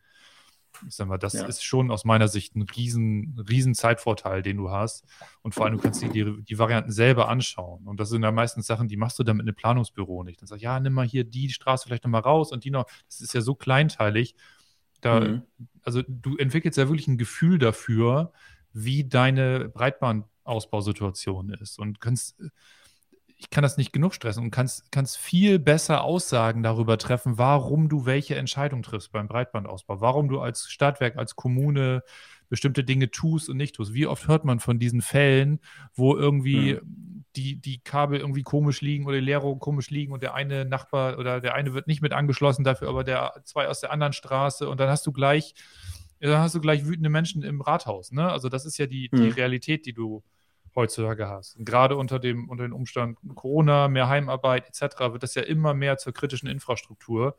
ich 0.87 0.95
sag 0.95 1.09
mal, 1.09 1.19
das 1.19 1.35
ja. 1.35 1.45
ist 1.47 1.63
schon 1.63 1.91
aus 1.91 2.05
meiner 2.05 2.29
Sicht 2.29 2.57
ein 2.57 2.63
riesen, 2.63 3.45
riesen 3.49 3.75
Zeitvorteil, 3.75 4.43
den 4.43 4.57
du 4.57 4.71
hast. 4.71 5.05
Und 5.43 5.55
vor 5.55 5.67
allem, 5.67 5.77
du 5.77 5.83
kannst 5.83 6.03
dir 6.03 6.09
die, 6.09 6.43
die 6.43 6.59
Varianten 6.59 6.91
selber 6.91 7.29
anschauen. 7.29 7.87
Und 7.87 8.01
das 8.01 8.09
sind 8.09 8.23
ja 8.23 8.33
meistens 8.33 8.67
Sachen, 8.67 8.89
die 8.89 8.97
machst 8.97 9.19
du 9.19 9.23
dann 9.23 9.37
mit 9.37 9.47
einem 9.47 9.55
Planungsbüro 9.55 10.25
nicht. 10.25 10.41
Dann 10.41 10.47
sagst 10.47 10.63
du, 10.63 10.65
ja, 10.65 10.81
nimm 10.81 10.93
mal 10.93 11.07
hier 11.07 11.25
die 11.25 11.51
Straße 11.51 11.87
vielleicht 11.87 12.05
nochmal 12.05 12.23
raus 12.23 12.53
und 12.53 12.65
die 12.65 12.71
noch. 12.71 12.87
Das 13.07 13.21
ist 13.21 13.35
ja 13.35 13.41
so 13.41 13.55
kleinteilig. 13.55 14.35
Da, 15.01 15.21
mhm. 15.21 15.43
Also 15.83 16.03
du 16.07 16.37
entwickelst 16.37 16.79
ja 16.79 16.89
wirklich 16.89 17.09
ein 17.09 17.19
Gefühl 17.19 17.59
dafür, 17.59 18.33
wie 18.73 19.05
deine 19.05 19.69
Breitbandausbausituation 19.69 21.51
ist. 21.51 21.79
Und 21.79 22.01
kannst, 22.01 22.37
ich 23.41 23.49
kann 23.49 23.63
das 23.63 23.79
nicht 23.79 23.93
genug 23.93 24.15
stressen 24.15 24.45
und 24.45 24.51
kannst, 24.51 24.93
kannst 24.93 25.17
viel 25.17 25.59
besser 25.59 26.05
Aussagen 26.05 26.63
darüber 26.63 26.99
treffen, 26.99 27.39
warum 27.39 27.89
du 27.89 28.05
welche 28.05 28.37
Entscheidung 28.37 28.83
triffst 28.83 29.13
beim 29.13 29.29
Breitbandausbau, 29.29 30.03
warum 30.03 30.29
du 30.29 30.41
als 30.41 30.71
Stadtwerk, 30.71 31.17
als 31.17 31.37
Kommune 31.37 32.03
bestimmte 32.51 32.85
Dinge 32.85 33.11
tust 33.11 33.49
und 33.49 33.57
nicht 33.57 33.77
tust. 33.77 33.95
Wie 33.95 34.07
oft 34.07 34.29
hört 34.29 34.45
man 34.45 34.61
von 34.61 34.79
diesen 34.79 35.01
Fällen, 35.01 35.61
wo 35.95 36.17
irgendwie 36.17 36.75
mhm. 36.75 37.25
die, 37.35 37.57
die 37.57 37.79
Kabel 37.79 38.21
irgendwie 38.21 38.43
komisch 38.43 38.83
liegen 38.83 39.07
oder 39.07 39.17
die 39.17 39.25
Leerung 39.25 39.59
komisch 39.59 39.89
liegen 39.89 40.13
und 40.13 40.23
der 40.23 40.35
eine 40.35 40.67
Nachbar 40.67 41.19
oder 41.19 41.41
der 41.41 41.55
eine 41.55 41.73
wird 41.73 41.87
nicht 41.87 42.03
mit 42.03 42.13
angeschlossen, 42.13 42.63
dafür 42.63 42.89
aber 42.89 43.05
der 43.05 43.41
zwei 43.45 43.69
aus 43.69 43.81
der 43.81 43.91
anderen 43.91 44.13
Straße 44.13 44.69
und 44.69 44.79
dann 44.81 44.91
hast 44.91 45.07
du 45.07 45.13
gleich, 45.13 45.55
dann 46.21 46.41
hast 46.41 46.55
du 46.55 46.61
gleich 46.61 46.85
wütende 46.85 47.09
Menschen 47.09 47.43
im 47.43 47.63
Rathaus. 47.63 48.13
Ne? 48.13 48.31
Also 48.31 48.51
das 48.51 48.67
ist 48.67 48.77
ja 48.77 48.87
die, 48.87 49.09
die 49.09 49.17
mhm. 49.17 49.33
Realität, 49.33 49.87
die 49.87 49.95
du 49.95 50.23
heutzutage 50.75 51.29
hast. 51.29 51.57
Und 51.57 51.65
gerade 51.65 51.97
unter 51.97 52.19
dem, 52.19 52.49
unter 52.49 52.65
den 52.65 52.73
Umständen 52.73 53.35
Corona, 53.35 53.89
mehr 53.89 54.09
Heimarbeit 54.09 54.69
etc. 54.69 54.99
wird 55.13 55.23
das 55.23 55.35
ja 55.35 55.43
immer 55.43 55.75
mehr 55.75 55.99
zur 55.99 56.13
kritischen 56.13 56.49
Infrastruktur. 56.49 57.37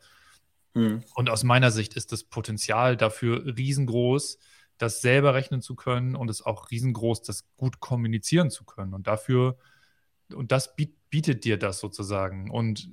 Mhm. 0.74 1.02
Und 1.14 1.30
aus 1.30 1.44
meiner 1.44 1.70
Sicht 1.70 1.94
ist 1.94 2.12
das 2.12 2.24
Potenzial 2.24 2.96
dafür 2.96 3.44
riesengroß, 3.56 4.38
das 4.78 5.00
selber 5.00 5.34
rechnen 5.34 5.62
zu 5.62 5.74
können 5.74 6.16
und 6.16 6.28
es 6.28 6.42
auch 6.42 6.70
riesengroß, 6.70 7.22
das 7.22 7.44
gut 7.56 7.80
kommunizieren 7.80 8.50
zu 8.50 8.64
können. 8.64 8.94
Und 8.94 9.06
dafür, 9.06 9.56
und 10.34 10.52
das 10.52 10.74
bietet 10.76 11.44
dir 11.44 11.58
das 11.58 11.78
sozusagen. 11.78 12.50
Und 12.50 12.88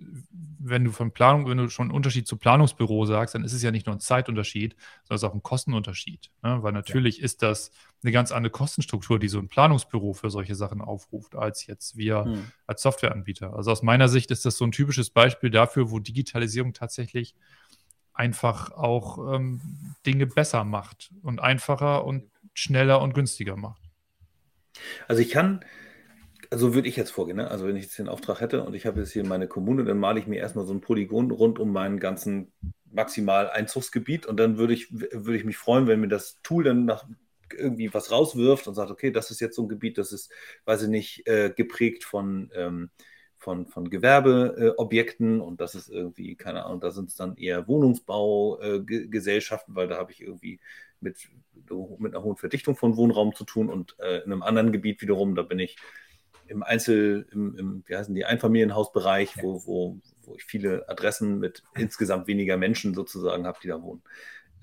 wenn 0.60 0.84
du 0.84 0.92
von 0.92 1.12
Planung, 1.12 1.48
wenn 1.48 1.58
du 1.58 1.70
schon 1.70 1.88
einen 1.88 1.96
Unterschied 1.96 2.28
zu 2.28 2.38
Planungsbüro 2.38 3.06
sagst, 3.06 3.34
dann 3.34 3.44
ist 3.44 3.54
es 3.54 3.64
ja 3.64 3.72
nicht 3.72 3.86
nur 3.86 3.96
ein 3.96 4.02
Zeitunterschied, 4.02 4.76
sondern 5.04 5.16
es 5.16 5.24
ist 5.24 5.30
auch 5.30 5.34
ein 5.34 5.44
Kostenunterschied. 5.44 6.30
Ne? 6.44 6.62
Weil 6.62 6.74
natürlich 6.74 7.20
ja. 7.20 7.26
ist 7.26 7.42
das 7.42 7.72
eine 8.04 8.12
ganz 8.12 8.32
andere 8.32 8.52
Kostenstruktur, 8.52 9.20
die 9.20 9.30
so 9.30 9.40
ein 9.40 9.48
Planungsbüro 9.48 10.14
für 10.14 10.30
solche 10.30 10.56
Sachen 10.56 10.82
aufruft, 10.82 11.36
als 11.36 11.66
jetzt 11.66 11.98
wir 11.98 12.26
hm. 12.26 12.52
als 12.68 12.82
Softwareanbieter. 12.82 13.54
Also 13.54 13.72
aus 13.72 13.84
meiner 13.84 14.10
Sicht 14.10 14.32
ist 14.32 14.46
das 14.46 14.58
so 14.58 14.66
ein 14.66 14.72
typisches 14.72 15.10
Beispiel 15.10 15.50
dafür, 15.50 15.92
wo 15.92 16.00
Digitalisierung 16.00 16.74
tatsächlich 16.74 17.36
einfach 18.14 18.72
auch 18.72 19.34
ähm, 19.34 19.62
Dinge 20.06 20.28
besser 20.28 20.66
macht 20.66 21.12
und 21.24 21.40
einfacher 21.40 22.04
und 22.04 22.30
schneller 22.54 23.02
und 23.02 23.14
günstiger 23.14 23.56
macht. 23.56 23.82
Also 25.08 25.22
ich 25.22 25.30
kann, 25.30 25.64
also 26.50 26.74
würde 26.74 26.88
ich 26.88 26.96
jetzt 26.96 27.12
vorgehen, 27.12 27.38
ne? 27.38 27.50
also 27.50 27.68
wenn 27.68 27.76
ich 27.76 27.84
jetzt 27.84 28.00
den 28.00 28.10
Auftrag 28.10 28.42
hätte 28.42 28.64
und 28.64 28.74
ich 28.74 28.86
habe 28.86 29.00
jetzt 29.00 29.12
hier 29.12 29.26
meine 29.26 29.48
Kommune, 29.48 29.84
dann 29.84 30.00
male 30.00 30.20
ich 30.20 30.28
mir 30.28 30.40
erstmal 30.40 30.66
so 30.66 30.74
ein 30.74 30.82
Polygon 30.82 31.32
rund 31.32 31.60
um 31.60 31.72
meinen 31.72 32.00
ganzen 32.00 32.52
maximal 32.92 33.50
Einzugsgebiet 33.50 34.26
und 34.26 34.38
dann 34.38 34.58
würde 34.58 34.74
ich, 34.74 34.92
würde 34.92 35.38
ich 35.38 35.46
mich 35.46 35.58
freuen, 35.58 35.88
wenn 35.88 36.02
mir 36.02 36.08
das 36.08 36.42
Tool 36.42 36.64
dann 36.64 36.86
nach 36.86 37.06
irgendwie 37.54 37.94
was 37.94 38.12
rauswirft 38.12 38.68
und 38.68 38.76
sagt, 38.76 38.92
okay, 38.92 39.12
das 39.12 39.32
ist 39.32 39.42
jetzt 39.42 39.56
so 39.56 39.64
ein 39.64 39.70
Gebiet, 39.70 39.98
das 39.98 40.12
ist, 40.12 40.32
weiß 40.66 40.84
ich 40.84 40.90
nicht, 40.90 41.28
äh, 41.28 41.52
geprägt 41.56 42.04
von 42.04 42.52
ähm, 42.54 42.90
von, 43.40 43.66
von 43.68 43.90
Gewerbeobjekten 43.90 45.40
äh, 45.40 45.42
und 45.42 45.62
das 45.62 45.74
ist 45.74 45.90
irgendwie, 45.90 46.36
keine 46.36 46.66
Ahnung, 46.66 46.82
da 46.82 46.92
sind 46.92 47.10
es 47.10 47.16
dann 47.16 47.38
eher 47.38 47.68
Wohnungsbaugesellschaften, 47.68 49.74
äh, 49.74 49.78
weil 49.78 49.88
da 49.88 49.98
habe 49.98 50.12
ich 50.12 50.22
irgendwie 50.22 50.60
mit, 51.00 51.30
mit 51.98 52.14
einer 52.14 52.24
hohen 52.24 52.36
Verdichtung 52.36 52.76
von 52.76 52.98
Wohnraum 52.98 53.34
zu 53.34 53.46
tun 53.46 53.70
und 53.70 53.96
äh, 54.00 54.18
in 54.18 54.34
einem 54.34 54.44
anderen 54.44 54.74
Gebiet 54.74 55.02
wiederum, 55.02 55.36
da 55.36 55.44
bin 55.44 55.60
ich 55.60 55.78
im 56.50 56.64
Einzel, 56.64 57.28
im, 57.32 57.58
im 57.58 57.84
wie 57.86 57.96
heißen 57.96 58.14
die, 58.14 58.26
Einfamilienhausbereich, 58.26 59.38
ja. 59.38 59.44
wo, 59.44 59.66
wo, 59.66 60.00
wo 60.24 60.36
ich 60.36 60.44
viele 60.44 60.88
Adressen 60.90 61.40
mit 61.40 61.64
insgesamt 61.76 62.28
weniger 62.28 62.58
Menschen 62.58 62.94
sozusagen 62.94 63.46
habe, 63.46 63.60
die 63.62 63.68
da 63.68 63.82
wohnen. 63.82 64.02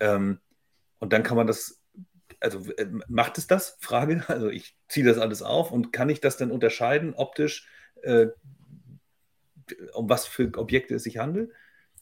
Ähm, 0.01 0.41
und 0.99 1.12
dann 1.12 1.22
kann 1.22 1.37
man 1.37 1.47
das 1.47 1.80
also 2.41 2.70
äh, 2.72 2.87
macht 3.09 3.39
es 3.39 3.47
das? 3.47 3.76
Frage. 3.80 4.24
Also 4.28 4.49
ich 4.49 4.76
ziehe 4.89 5.07
das 5.07 5.18
alles 5.18 5.43
auf 5.43 5.72
und 5.72 5.93
kann 5.93 6.09
ich 6.09 6.20
das 6.20 6.37
dann 6.37 6.51
unterscheiden 6.51 7.14
optisch? 7.14 7.68
Äh, 8.03 8.28
um 9.95 10.09
was 10.09 10.26
für 10.26 10.53
Objekte 10.57 10.95
es 10.95 11.03
sich 11.03 11.18
handelt? 11.18 11.51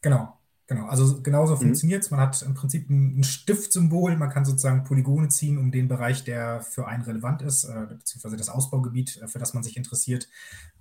Genau, 0.02 0.38
genau. 0.66 0.86
Also 0.86 1.20
genauso 1.22 1.54
mhm. 1.54 1.60
funktioniert 1.60 2.02
es. 2.02 2.10
Man 2.10 2.20
hat 2.20 2.40
im 2.42 2.54
Prinzip 2.54 2.88
ein, 2.90 3.20
ein 3.20 3.24
Stiftsymbol, 3.24 4.16
man 4.16 4.30
kann 4.30 4.44
sozusagen 4.44 4.84
Polygone 4.84 5.28
ziehen 5.28 5.58
um 5.58 5.70
den 5.70 5.88
Bereich, 5.88 6.24
der 6.24 6.60
für 6.62 6.86
einen 6.86 7.02
relevant 7.02 7.42
ist, 7.42 7.64
äh, 7.64 7.86
beziehungsweise 7.88 8.36
das 8.36 8.48
Ausbaugebiet, 8.48 9.20
äh, 9.22 9.28
für 9.28 9.38
das 9.38 9.54
man 9.54 9.62
sich 9.62 9.76
interessiert, 9.76 10.28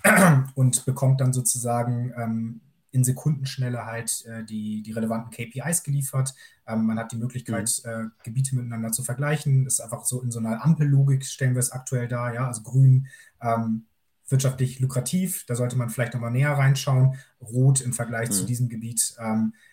und 0.56 0.86
bekommt 0.86 1.22
dann 1.22 1.34
sozusagen 1.34 2.14
ähm, 2.18 2.62
in 2.92 3.04
Sekundenschnelle 3.04 3.86
halt 3.86 4.24
äh, 4.26 4.44
die, 4.44 4.84
die 4.84 4.92
relevanten 4.92 5.32
KPIs 5.32 5.84
geliefert. 5.84 6.34
Ähm, 6.68 6.86
man 6.86 7.00
hat 7.00 7.12
die 7.12 7.18
Möglichkeit, 7.18 7.82
mhm. 7.84 7.90
äh, 7.90 8.06
Gebiete 8.24 8.56
miteinander 8.56 8.92
zu 8.92 9.04
vergleichen. 9.04 9.66
Das 9.66 9.76
ist 9.76 9.80
einfach 9.80 10.06
so 10.06 10.22
in 10.22 10.32
so 10.32 10.40
einer 10.40 10.64
Ampellogik 10.64 11.26
stellen 11.26 11.56
wir 11.56 11.60
es 11.60 11.72
aktuell 11.72 12.08
dar, 12.08 12.34
ja, 12.34 12.48
also 12.48 12.62
grün 12.62 13.08
ähm, 13.42 13.88
wirtschaftlich 14.30 14.80
lukrativ, 14.80 15.46
da 15.48 15.56
sollte 15.56 15.78
man 15.78 15.90
vielleicht 15.90 16.14
nochmal 16.14 16.32
näher 16.32 16.54
reinschauen. 16.54 17.16
Rot 17.42 17.82
im 17.82 17.94
Vergleich 17.94 18.30
mhm. 18.30 18.34
zu 18.34 18.46
diesem 18.46 18.70
Gebiet 18.70 19.16
ähm, 19.20 19.54
äh, 19.54 19.73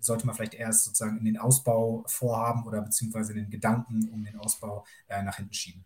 sollte 0.00 0.26
man 0.26 0.34
vielleicht 0.34 0.54
erst 0.54 0.84
sozusagen 0.84 1.18
in 1.18 1.24
den 1.24 1.38
Ausbau 1.38 2.04
vorhaben 2.06 2.66
oder 2.66 2.80
beziehungsweise 2.82 3.32
in 3.32 3.38
den 3.38 3.50
Gedanken 3.50 4.08
um 4.12 4.24
den 4.24 4.36
Ausbau 4.36 4.84
äh, 5.08 5.22
nach 5.22 5.36
hinten 5.36 5.54
schieben. 5.54 5.84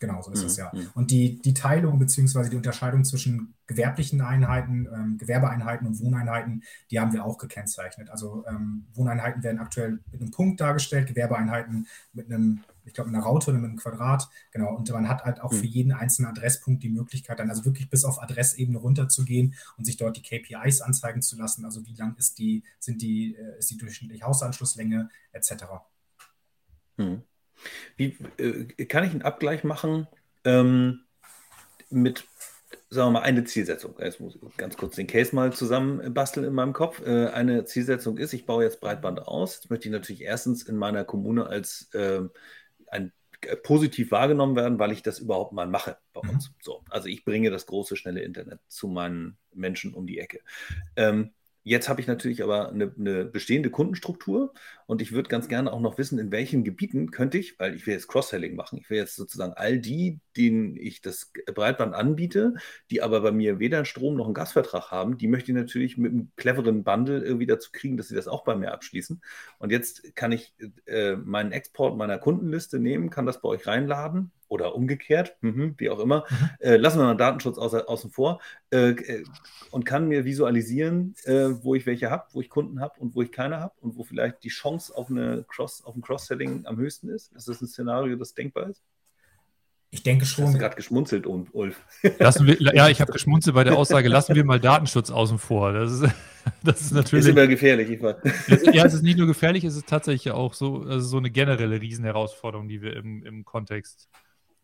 Genau, 0.00 0.22
so 0.22 0.32
ist 0.32 0.40
mhm. 0.40 0.46
es 0.46 0.56
ja. 0.56 0.72
Und 0.94 1.10
die, 1.10 1.42
die 1.42 1.52
Teilung 1.52 1.98
bzw. 1.98 2.48
die 2.48 2.56
Unterscheidung 2.56 3.04
zwischen 3.04 3.54
gewerblichen 3.66 4.22
Einheiten, 4.22 4.88
ähm, 4.92 5.18
Gewerbeeinheiten 5.18 5.86
und 5.86 6.00
Wohneinheiten, 6.00 6.62
die 6.90 6.98
haben 6.98 7.12
wir 7.12 7.24
auch 7.24 7.36
gekennzeichnet. 7.36 8.08
Also 8.08 8.44
ähm, 8.48 8.86
Wohneinheiten 8.94 9.42
werden 9.42 9.60
aktuell 9.60 10.00
mit 10.10 10.22
einem 10.22 10.30
Punkt 10.30 10.60
dargestellt, 10.60 11.06
Gewerbeeinheiten 11.06 11.86
mit 12.14 12.32
einem, 12.32 12.64
ich 12.90 12.94
glaube, 12.94 13.08
einer 13.08 13.20
Raute 13.20 13.50
oder 13.50 13.58
mit 13.58 13.70
einem 13.70 13.78
Quadrat. 13.78 14.28
Genau, 14.50 14.74
und 14.74 14.90
man 14.90 15.08
hat 15.08 15.24
halt 15.24 15.40
auch 15.40 15.52
für 15.52 15.66
jeden 15.66 15.92
einzelnen 15.92 16.30
Adresspunkt 16.30 16.82
die 16.82 16.90
Möglichkeit, 16.90 17.38
dann 17.38 17.48
also 17.48 17.64
wirklich 17.64 17.88
bis 17.88 18.04
auf 18.04 18.22
Adressebene 18.22 18.78
runterzugehen 18.78 19.54
und 19.78 19.84
sich 19.84 19.96
dort 19.96 20.16
die 20.16 20.22
KPIs 20.22 20.80
anzeigen 20.80 21.22
zu 21.22 21.36
lassen. 21.36 21.64
Also 21.64 21.86
wie 21.86 21.94
lang 21.94 22.16
ist 22.16 22.38
die, 22.38 22.64
sind 22.78 23.02
die, 23.02 23.34
äh, 23.34 23.58
ist 23.58 23.70
die 23.70 23.76
durchschnittliche 23.76 24.24
Hausanschlusslänge 24.24 25.08
etc. 25.32 25.64
Mhm. 26.96 27.22
Wie 27.96 28.16
äh, 28.38 28.84
kann 28.86 29.04
ich 29.04 29.10
einen 29.10 29.22
Abgleich 29.22 29.64
machen 29.64 30.06
ähm, 30.44 31.00
mit, 31.90 32.24
sagen 32.88 33.08
wir 33.08 33.20
mal, 33.20 33.22
eine 33.22 33.44
Zielsetzung? 33.44 33.94
Jetzt 33.98 34.20
muss 34.20 34.36
ich 34.36 34.56
ganz 34.56 34.76
kurz 34.76 34.96
den 34.96 35.06
Case 35.06 35.34
mal 35.34 35.52
zusammenbasteln 35.52 36.46
in 36.46 36.54
meinem 36.54 36.72
Kopf. 36.72 37.00
Äh, 37.04 37.28
eine 37.28 37.64
Zielsetzung 37.64 38.18
ist, 38.18 38.32
ich 38.32 38.46
baue 38.46 38.64
jetzt 38.64 38.80
Breitband 38.80 39.26
aus. 39.26 39.60
Das 39.60 39.70
möchte 39.70 39.88
ich 39.88 39.92
natürlich 39.92 40.22
erstens 40.22 40.62
in 40.62 40.76
meiner 40.76 41.04
Kommune 41.04 41.46
als 41.46 41.92
äh, 41.94 42.22
ein 42.90 43.12
äh, 43.42 43.56
positiv 43.56 44.10
wahrgenommen 44.10 44.56
werden, 44.56 44.78
weil 44.78 44.92
ich 44.92 45.02
das 45.02 45.18
überhaupt 45.18 45.52
mal 45.52 45.66
mache 45.66 45.98
bei 46.12 46.20
uns. 46.20 46.50
Mhm. 46.50 46.54
So, 46.62 46.84
also 46.90 47.08
ich 47.08 47.24
bringe 47.24 47.50
das 47.50 47.66
große, 47.66 47.96
schnelle 47.96 48.22
Internet 48.22 48.60
zu 48.68 48.88
meinen 48.88 49.38
Menschen 49.52 49.94
um 49.94 50.06
die 50.06 50.18
Ecke. 50.18 50.40
Ähm, 50.96 51.32
Jetzt 51.62 51.90
habe 51.90 52.00
ich 52.00 52.06
natürlich 52.06 52.42
aber 52.42 52.70
eine, 52.70 52.92
eine, 52.98 53.26
bestehende 53.26 53.70
Kundenstruktur 53.70 54.54
und 54.90 55.00
ich 55.00 55.12
würde 55.12 55.28
ganz 55.28 55.46
gerne 55.46 55.72
auch 55.72 55.78
noch 55.78 55.98
wissen, 55.98 56.18
in 56.18 56.32
welchen 56.32 56.64
Gebieten 56.64 57.12
könnte 57.12 57.38
ich, 57.38 57.60
weil 57.60 57.76
ich 57.76 57.86
will 57.86 57.94
jetzt 57.94 58.08
Cross-Selling 58.08 58.56
machen, 58.56 58.76
ich 58.76 58.90
will 58.90 58.96
jetzt 58.96 59.14
sozusagen 59.14 59.52
all 59.52 59.78
die, 59.78 60.18
denen 60.36 60.76
ich 60.76 61.00
das 61.00 61.30
Breitband 61.54 61.94
anbiete, 61.94 62.54
die 62.90 63.00
aber 63.00 63.20
bei 63.20 63.30
mir 63.30 63.60
weder 63.60 63.76
einen 63.76 63.86
Strom 63.86 64.16
noch 64.16 64.24
einen 64.24 64.34
Gasvertrag 64.34 64.90
haben, 64.90 65.16
die 65.16 65.28
möchte 65.28 65.52
ich 65.52 65.56
natürlich 65.56 65.96
mit 65.96 66.10
einem 66.10 66.32
cleveren 66.34 66.82
Bundle 66.82 67.22
irgendwie 67.22 67.46
dazu 67.46 67.70
kriegen, 67.72 67.96
dass 67.96 68.08
sie 68.08 68.16
das 68.16 68.26
auch 68.26 68.42
bei 68.42 68.56
mir 68.56 68.72
abschließen. 68.72 69.22
Und 69.60 69.70
jetzt 69.70 70.16
kann 70.16 70.32
ich 70.32 70.54
äh, 70.86 71.14
meinen 71.14 71.52
Export 71.52 71.96
meiner 71.96 72.18
Kundenliste 72.18 72.80
nehmen, 72.80 73.10
kann 73.10 73.26
das 73.26 73.40
bei 73.40 73.48
euch 73.48 73.68
reinladen 73.68 74.32
oder 74.50 74.74
umgekehrt, 74.74 75.36
mhm, 75.42 75.74
wie 75.78 75.90
auch 75.90 76.00
immer, 76.00 76.24
mhm. 76.28 76.48
äh, 76.58 76.76
lassen 76.76 76.98
wir 76.98 77.04
mal 77.04 77.14
Datenschutz 77.14 77.56
außer, 77.56 77.88
außen 77.88 78.10
vor 78.10 78.40
äh, 78.72 78.90
äh, 78.90 79.24
und 79.70 79.86
kann 79.86 80.08
mir 80.08 80.24
visualisieren, 80.24 81.14
äh, 81.24 81.50
wo 81.62 81.76
ich 81.76 81.86
welche 81.86 82.10
habe, 82.10 82.24
wo 82.32 82.40
ich 82.40 82.50
Kunden 82.50 82.80
habe 82.80 82.98
und 82.98 83.14
wo 83.14 83.22
ich 83.22 83.30
keine 83.30 83.60
habe 83.60 83.74
und 83.80 83.96
wo 83.96 84.02
vielleicht 84.02 84.42
die 84.42 84.48
Chance 84.48 84.79
auf, 84.88 85.10
eine 85.10 85.44
Cross, 85.48 85.84
auf 85.84 85.96
ein 85.96 86.02
Cross-Selling 86.02 86.64
am 86.66 86.76
höchsten 86.76 87.08
ist. 87.08 87.32
Ist 87.32 87.48
das 87.48 87.60
ein 87.60 87.66
Szenario, 87.66 88.16
das 88.16 88.34
denkbar 88.34 88.70
ist? 88.70 88.82
Ich 89.90 90.04
denke 90.04 90.24
schon. 90.24 90.44
Hast 90.44 90.54
du 90.54 90.58
gerade 90.58 90.76
geschmunzelt, 90.76 91.26
Ulf? 91.26 91.80
Lassen 92.20 92.46
wir, 92.46 92.56
ja, 92.60 92.88
ich 92.88 93.00
habe 93.00 93.10
geschmunzelt 93.12 93.56
bei 93.56 93.64
der 93.64 93.76
Aussage, 93.76 94.08
lassen 94.08 94.36
wir 94.36 94.44
mal 94.44 94.60
Datenschutz 94.60 95.10
außen 95.10 95.38
vor. 95.38 95.72
Das 95.72 95.90
ist 95.90 96.04
Das 96.62 96.80
ist 96.80 96.92
natürlich. 96.92 97.24
Ist 97.24 97.30
immer 97.30 97.46
gefährlich, 97.46 97.90
ich 97.90 98.02
weiß. 98.02 98.16
Ja, 98.72 98.84
es 98.84 98.94
ist 98.94 99.02
nicht 99.02 99.18
nur 99.18 99.26
gefährlich, 99.26 99.64
es 99.64 99.76
ist 99.76 99.88
tatsächlich 99.88 100.32
auch 100.32 100.54
so, 100.54 100.82
also 100.82 101.00
so 101.00 101.16
eine 101.18 101.30
generelle 101.30 101.80
Riesenherausforderung, 101.80 102.68
die 102.68 102.82
wir 102.82 102.96
im, 102.96 103.24
im 103.24 103.44
Kontext, 103.44 104.08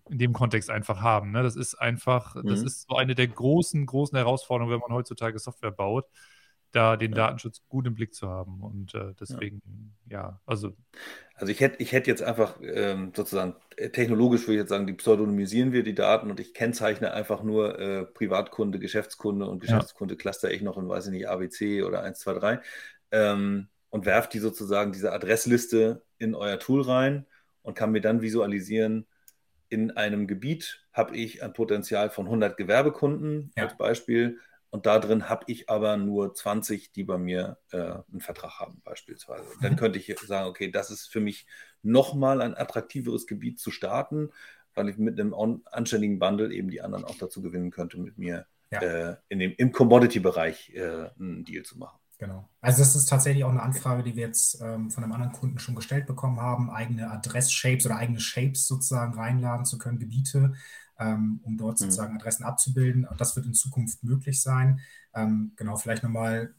in 0.09 0.19
dem 0.19 0.33
Kontext 0.33 0.71
einfach 0.71 1.01
haben. 1.01 1.33
Ne? 1.33 1.43
Das 1.43 1.57
ist 1.57 1.75
einfach, 1.75 2.35
mhm. 2.35 2.49
das 2.49 2.63
ist 2.63 2.89
so 2.89 2.97
eine 2.97 3.15
der 3.15 3.29
großen, 3.29 3.85
großen 3.87 4.17
Herausforderungen, 4.17 4.73
wenn 4.73 4.81
man 4.81 4.93
heutzutage 4.93 5.39
Software 5.39 5.71
baut 5.71 6.07
da 6.77 6.97
den 6.97 7.13
Datenschutz 7.13 7.63
gut 7.69 7.87
im 7.87 7.95
Blick 7.95 8.15
zu 8.15 8.29
haben. 8.29 8.61
Und 8.63 8.95
äh, 8.95 9.15
deswegen, 9.19 9.63
ja. 10.09 10.19
ja. 10.19 10.41
also. 10.45 10.77
Also 11.35 11.51
ich 11.51 11.61
hätte 11.61 11.83
ich 11.83 11.93
hätt 11.93 12.07
jetzt 12.07 12.23
einfach 12.23 12.59
ähm, 12.63 13.13
sozusagen, 13.15 13.57
äh, 13.77 13.91
technologisch 13.91 14.43
würde 14.43 14.55
ich 14.55 14.61
jetzt 14.61 14.69
sagen, 14.69 14.87
die 14.87 14.93
pseudonymisieren 14.93 15.73
wir 15.73 15.83
die 15.83 15.95
Daten 15.95 16.31
und 16.31 16.41
ich 16.41 16.55
kennzeichne 16.55 17.13
einfach 17.13 17.43
nur 17.43 17.79
äh, 17.79 18.05
Privatkunde, 18.05 18.79
Geschäftskunde 18.79 19.47
und 19.47 19.61
Geschäftskunde 19.61 20.15
ja. 20.15 20.19
cluster 20.19 20.51
ich 20.51 20.63
noch 20.63 20.79
in, 20.79 20.89
weiß 20.89 21.07
ich 21.07 21.13
nicht, 21.13 21.29
ABC 21.29 21.83
oder 21.83 22.03
1, 22.03 22.19
2, 22.21 22.35
3 22.35 22.61
ähm, 23.11 23.69
und 23.91 24.07
werfe 24.07 24.29
die 24.33 24.39
sozusagen 24.39 24.93
diese 24.93 25.13
Adressliste 25.13 26.03
in 26.19 26.35
euer 26.35 26.59
Tool 26.59 26.83
rein 26.83 27.27
und 27.63 27.75
kann 27.75 27.93
mir 27.93 28.01
dann 28.01 28.23
visualisieren, 28.23 29.07
in 29.69 29.91
einem 29.91 30.27
Gebiet 30.27 30.87
habe 30.93 31.17
ich 31.17 31.43
ein 31.43 31.53
Potenzial 31.53 32.11
von 32.11 32.27
100 32.27 32.57
Gewerbekunden 32.57 33.51
ja. 33.57 33.65
als 33.65 33.77
Beispiel 33.77 34.39
und 34.77 34.85
da 34.85 34.99
drin 34.99 35.31
habe 35.31 35.45
ich 35.47 35.71
aber 35.71 35.97
nur 35.97 36.35
20, 36.35 36.93
die 36.93 37.03
bei 37.03 37.17
mir 37.17 37.57
äh, 37.73 37.79
einen 37.79 38.21
Vertrag 38.21 38.61
haben, 38.61 38.83
beispielsweise. 38.85 39.47
Dann 39.63 39.73
mhm. 39.73 39.77
könnte 39.77 39.99
ich 39.99 40.15
sagen, 40.21 40.51
okay, 40.51 40.71
das 40.71 40.91
ist 40.91 41.07
für 41.07 41.21
mich 41.21 41.47
nochmal 41.81 42.43
ein 42.43 42.55
attraktiveres 42.55 43.27
Gebiet 43.27 43.59
zu 43.59 43.71
starten, 43.71 44.29
weil 44.75 44.91
ich 44.91 44.99
mit 44.99 45.19
einem 45.19 45.63
anständigen 45.65 46.19
Bundle 46.19 46.53
eben 46.53 46.69
die 46.69 46.83
anderen 46.83 47.07
auch 47.07 47.17
dazu 47.17 47.41
gewinnen 47.41 47.71
könnte, 47.71 47.97
mit 47.97 48.19
mir 48.19 48.45
ja. 48.71 48.83
äh, 48.83 49.17
in 49.31 49.39
dem, 49.39 49.55
im 49.57 49.73
Commodity-Bereich 49.73 50.75
äh, 50.75 51.09
einen 51.19 51.47
Deal 51.47 51.65
zu 51.65 51.79
machen. 51.79 51.99
Genau. 52.19 52.47
Also 52.61 52.81
das 52.81 52.95
ist 52.97 53.07
tatsächlich 53.07 53.45
auch 53.45 53.51
eine 53.51 53.63
Anfrage, 53.63 54.03
die 54.03 54.15
wir 54.15 54.27
jetzt 54.27 54.61
ähm, 54.61 54.91
von 54.91 55.05
einem 55.05 55.15
anderen 55.15 55.33
Kunden 55.33 55.59
schon 55.59 55.75
gestellt 55.75 56.07
bekommen 56.07 56.39
haben, 56.39 56.69
eigene 56.69 57.11
Adress-Shapes 57.11 57.87
oder 57.87 57.97
eigene 57.97 58.21
Shapes 58.21 58.67
sozusagen 58.67 59.15
reinladen 59.15 59.65
zu 59.65 59.79
können, 59.79 59.99
Gebiete, 59.99 60.53
ähm, 60.99 61.41
um 61.43 61.57
dort 61.57 61.81
mhm. 61.81 61.85
sozusagen 61.85 62.17
Adressen 62.17 62.45
abzubilden. 62.45 63.07
Das 63.19 63.37
wird 63.37 63.47
in 63.47 63.55
Zukunft 63.55 64.03
möglich 64.03 64.43
sein. 64.43 64.81
Ähm, 65.15 65.53
genau, 65.57 65.77
vielleicht 65.77 66.03
nochmal 66.03 66.55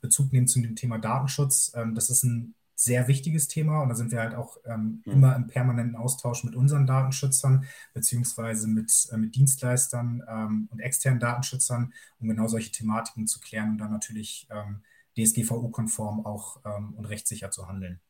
Bezug 0.00 0.32
nehmen 0.32 0.48
zu 0.48 0.60
dem 0.60 0.76
Thema 0.76 0.98
Datenschutz. 0.98 1.72
Ähm, 1.74 1.94
das 1.94 2.10
ist 2.10 2.24
ein 2.24 2.54
sehr 2.78 3.08
wichtiges 3.08 3.48
Thema 3.48 3.80
und 3.80 3.88
da 3.88 3.94
sind 3.94 4.12
wir 4.12 4.20
halt 4.20 4.34
auch 4.34 4.58
ähm, 4.66 5.02
mhm. 5.06 5.12
immer 5.12 5.34
im 5.34 5.46
permanenten 5.46 5.96
Austausch 5.96 6.44
mit 6.44 6.54
unseren 6.54 6.86
Datenschützern 6.86 7.64
beziehungsweise 7.94 8.68
mit, 8.68 9.08
äh, 9.10 9.16
mit 9.16 9.34
Dienstleistern 9.34 10.22
ähm, 10.28 10.68
und 10.70 10.80
externen 10.80 11.18
Datenschützern, 11.18 11.94
um 12.18 12.28
genau 12.28 12.46
solche 12.48 12.70
Thematiken 12.70 13.26
zu 13.26 13.40
klären 13.40 13.70
und 13.70 13.78
dann 13.78 13.92
natürlich 13.92 14.46
ähm, 14.50 14.82
DSGVO-konform 15.16 16.26
auch 16.26 16.60
ähm, 16.66 16.92
und 16.94 17.06
rechtssicher 17.06 17.50
zu 17.50 17.66
handeln. 17.66 18.00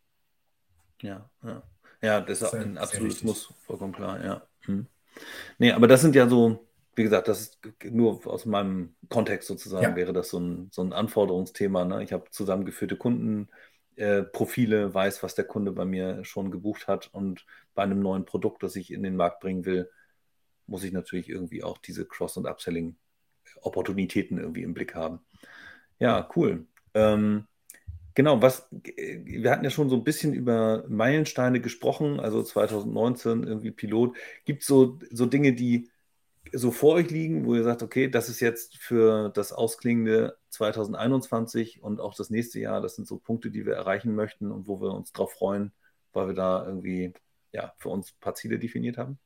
Ja, 1.01 1.31
ja. 1.45 1.63
Ja, 2.03 2.21
das 2.21 2.43
ist 2.43 2.55
ein 2.55 2.77
absolutes 2.77 3.23
Muss, 3.23 3.55
vollkommen 3.65 3.93
klar, 3.93 4.23
ja. 4.23 4.43
Hm. 4.61 4.87
Nee, 5.59 5.73
aber 5.73 5.89
das 5.89 6.01
sind 6.01 6.14
ja 6.14 6.29
so, 6.29 6.67
wie 6.95 7.03
gesagt, 7.03 7.29
das 7.29 7.41
ist 7.41 7.59
nur 7.85 8.27
aus 8.27 8.47
meinem 8.47 8.95
Kontext 9.09 9.49
sozusagen, 9.49 9.91
ja. 9.91 9.97
wäre 9.97 10.12
das 10.12 10.31
so 10.31 10.39
ein, 10.39 10.69
so 10.73 10.83
ein 10.83 10.93
Anforderungsthema. 10.93 11.85
Ne? 11.85 12.03
Ich 12.03 12.12
habe 12.12 12.31
zusammengeführte 12.31 12.97
Kundenprofile, 12.97 14.83
äh, 14.83 14.95
weiß, 14.95 15.23
was 15.23 15.35
der 15.35 15.45
Kunde 15.45 15.73
bei 15.73 15.85
mir 15.85 16.25
schon 16.25 16.51
gebucht 16.51 16.89
hat 16.89 17.09
und 17.12 17.45
bei 17.75 17.83
einem 17.83 18.01
neuen 18.01 18.25
Produkt, 18.25 18.62
das 18.62 18.77
ich 18.77 18.93
in 18.93 19.03
den 19.03 19.17
Markt 19.17 19.41
bringen 19.41 19.64
will, 19.64 19.91
muss 20.67 20.85
ich 20.85 20.93
natürlich 20.93 21.29
irgendwie 21.29 21.62
auch 21.62 21.79
diese 21.79 22.07
Cross- 22.07 22.37
und 22.37 22.47
Upselling-Opportunitäten 22.47 24.39
irgendwie 24.39 24.62
im 24.62 24.75
Blick 24.75 24.95
haben. 24.95 25.21
Ja, 25.99 26.29
cool. 26.35 26.67
Ähm, 26.95 27.47
Genau, 28.17 28.41
was 28.41 28.67
wir 28.71 29.51
hatten 29.51 29.62
ja 29.62 29.69
schon 29.69 29.91
so 29.91 29.97
ein 29.97 30.03
bisschen 30.03 30.33
über 30.33 30.85
Meilensteine 30.89 31.61
gesprochen, 31.61 32.19
also 32.19 32.43
2019 32.43 33.45
irgendwie 33.45 33.71
Pilot. 33.71 34.17
Gibt 34.47 34.62
es 34.62 34.69
so, 34.69 34.99
so 35.11 35.27
Dinge, 35.27 35.53
die 35.53 35.91
so 36.51 36.71
vor 36.71 36.95
euch 36.95 37.11
liegen, 37.11 37.45
wo 37.45 37.55
ihr 37.55 37.62
sagt, 37.62 37.83
okay, 37.83 38.09
das 38.09 38.31
ist 38.31 38.41
jetzt 38.41 38.79
für 38.79 39.29
das 39.29 39.53
ausklingende 39.53 40.39
2021 40.49 41.83
und 41.83 42.01
auch 42.01 42.14
das 42.14 42.31
nächste 42.31 42.59
Jahr, 42.59 42.81
das 42.81 42.97
sind 42.97 43.07
so 43.07 43.19
Punkte, 43.19 43.51
die 43.51 43.67
wir 43.67 43.75
erreichen 43.75 44.14
möchten 44.14 44.51
und 44.51 44.67
wo 44.67 44.81
wir 44.81 44.95
uns 44.95 45.12
drauf 45.12 45.35
freuen, 45.35 45.73
weil 46.14 46.29
wir 46.29 46.35
da 46.35 46.64
irgendwie 46.67 47.12
ja, 47.53 47.75
für 47.77 47.91
uns 47.91 48.12
ein 48.12 48.21
paar 48.21 48.35
Ziele 48.35 48.59
definiert 48.59 48.97
haben? 48.97 49.19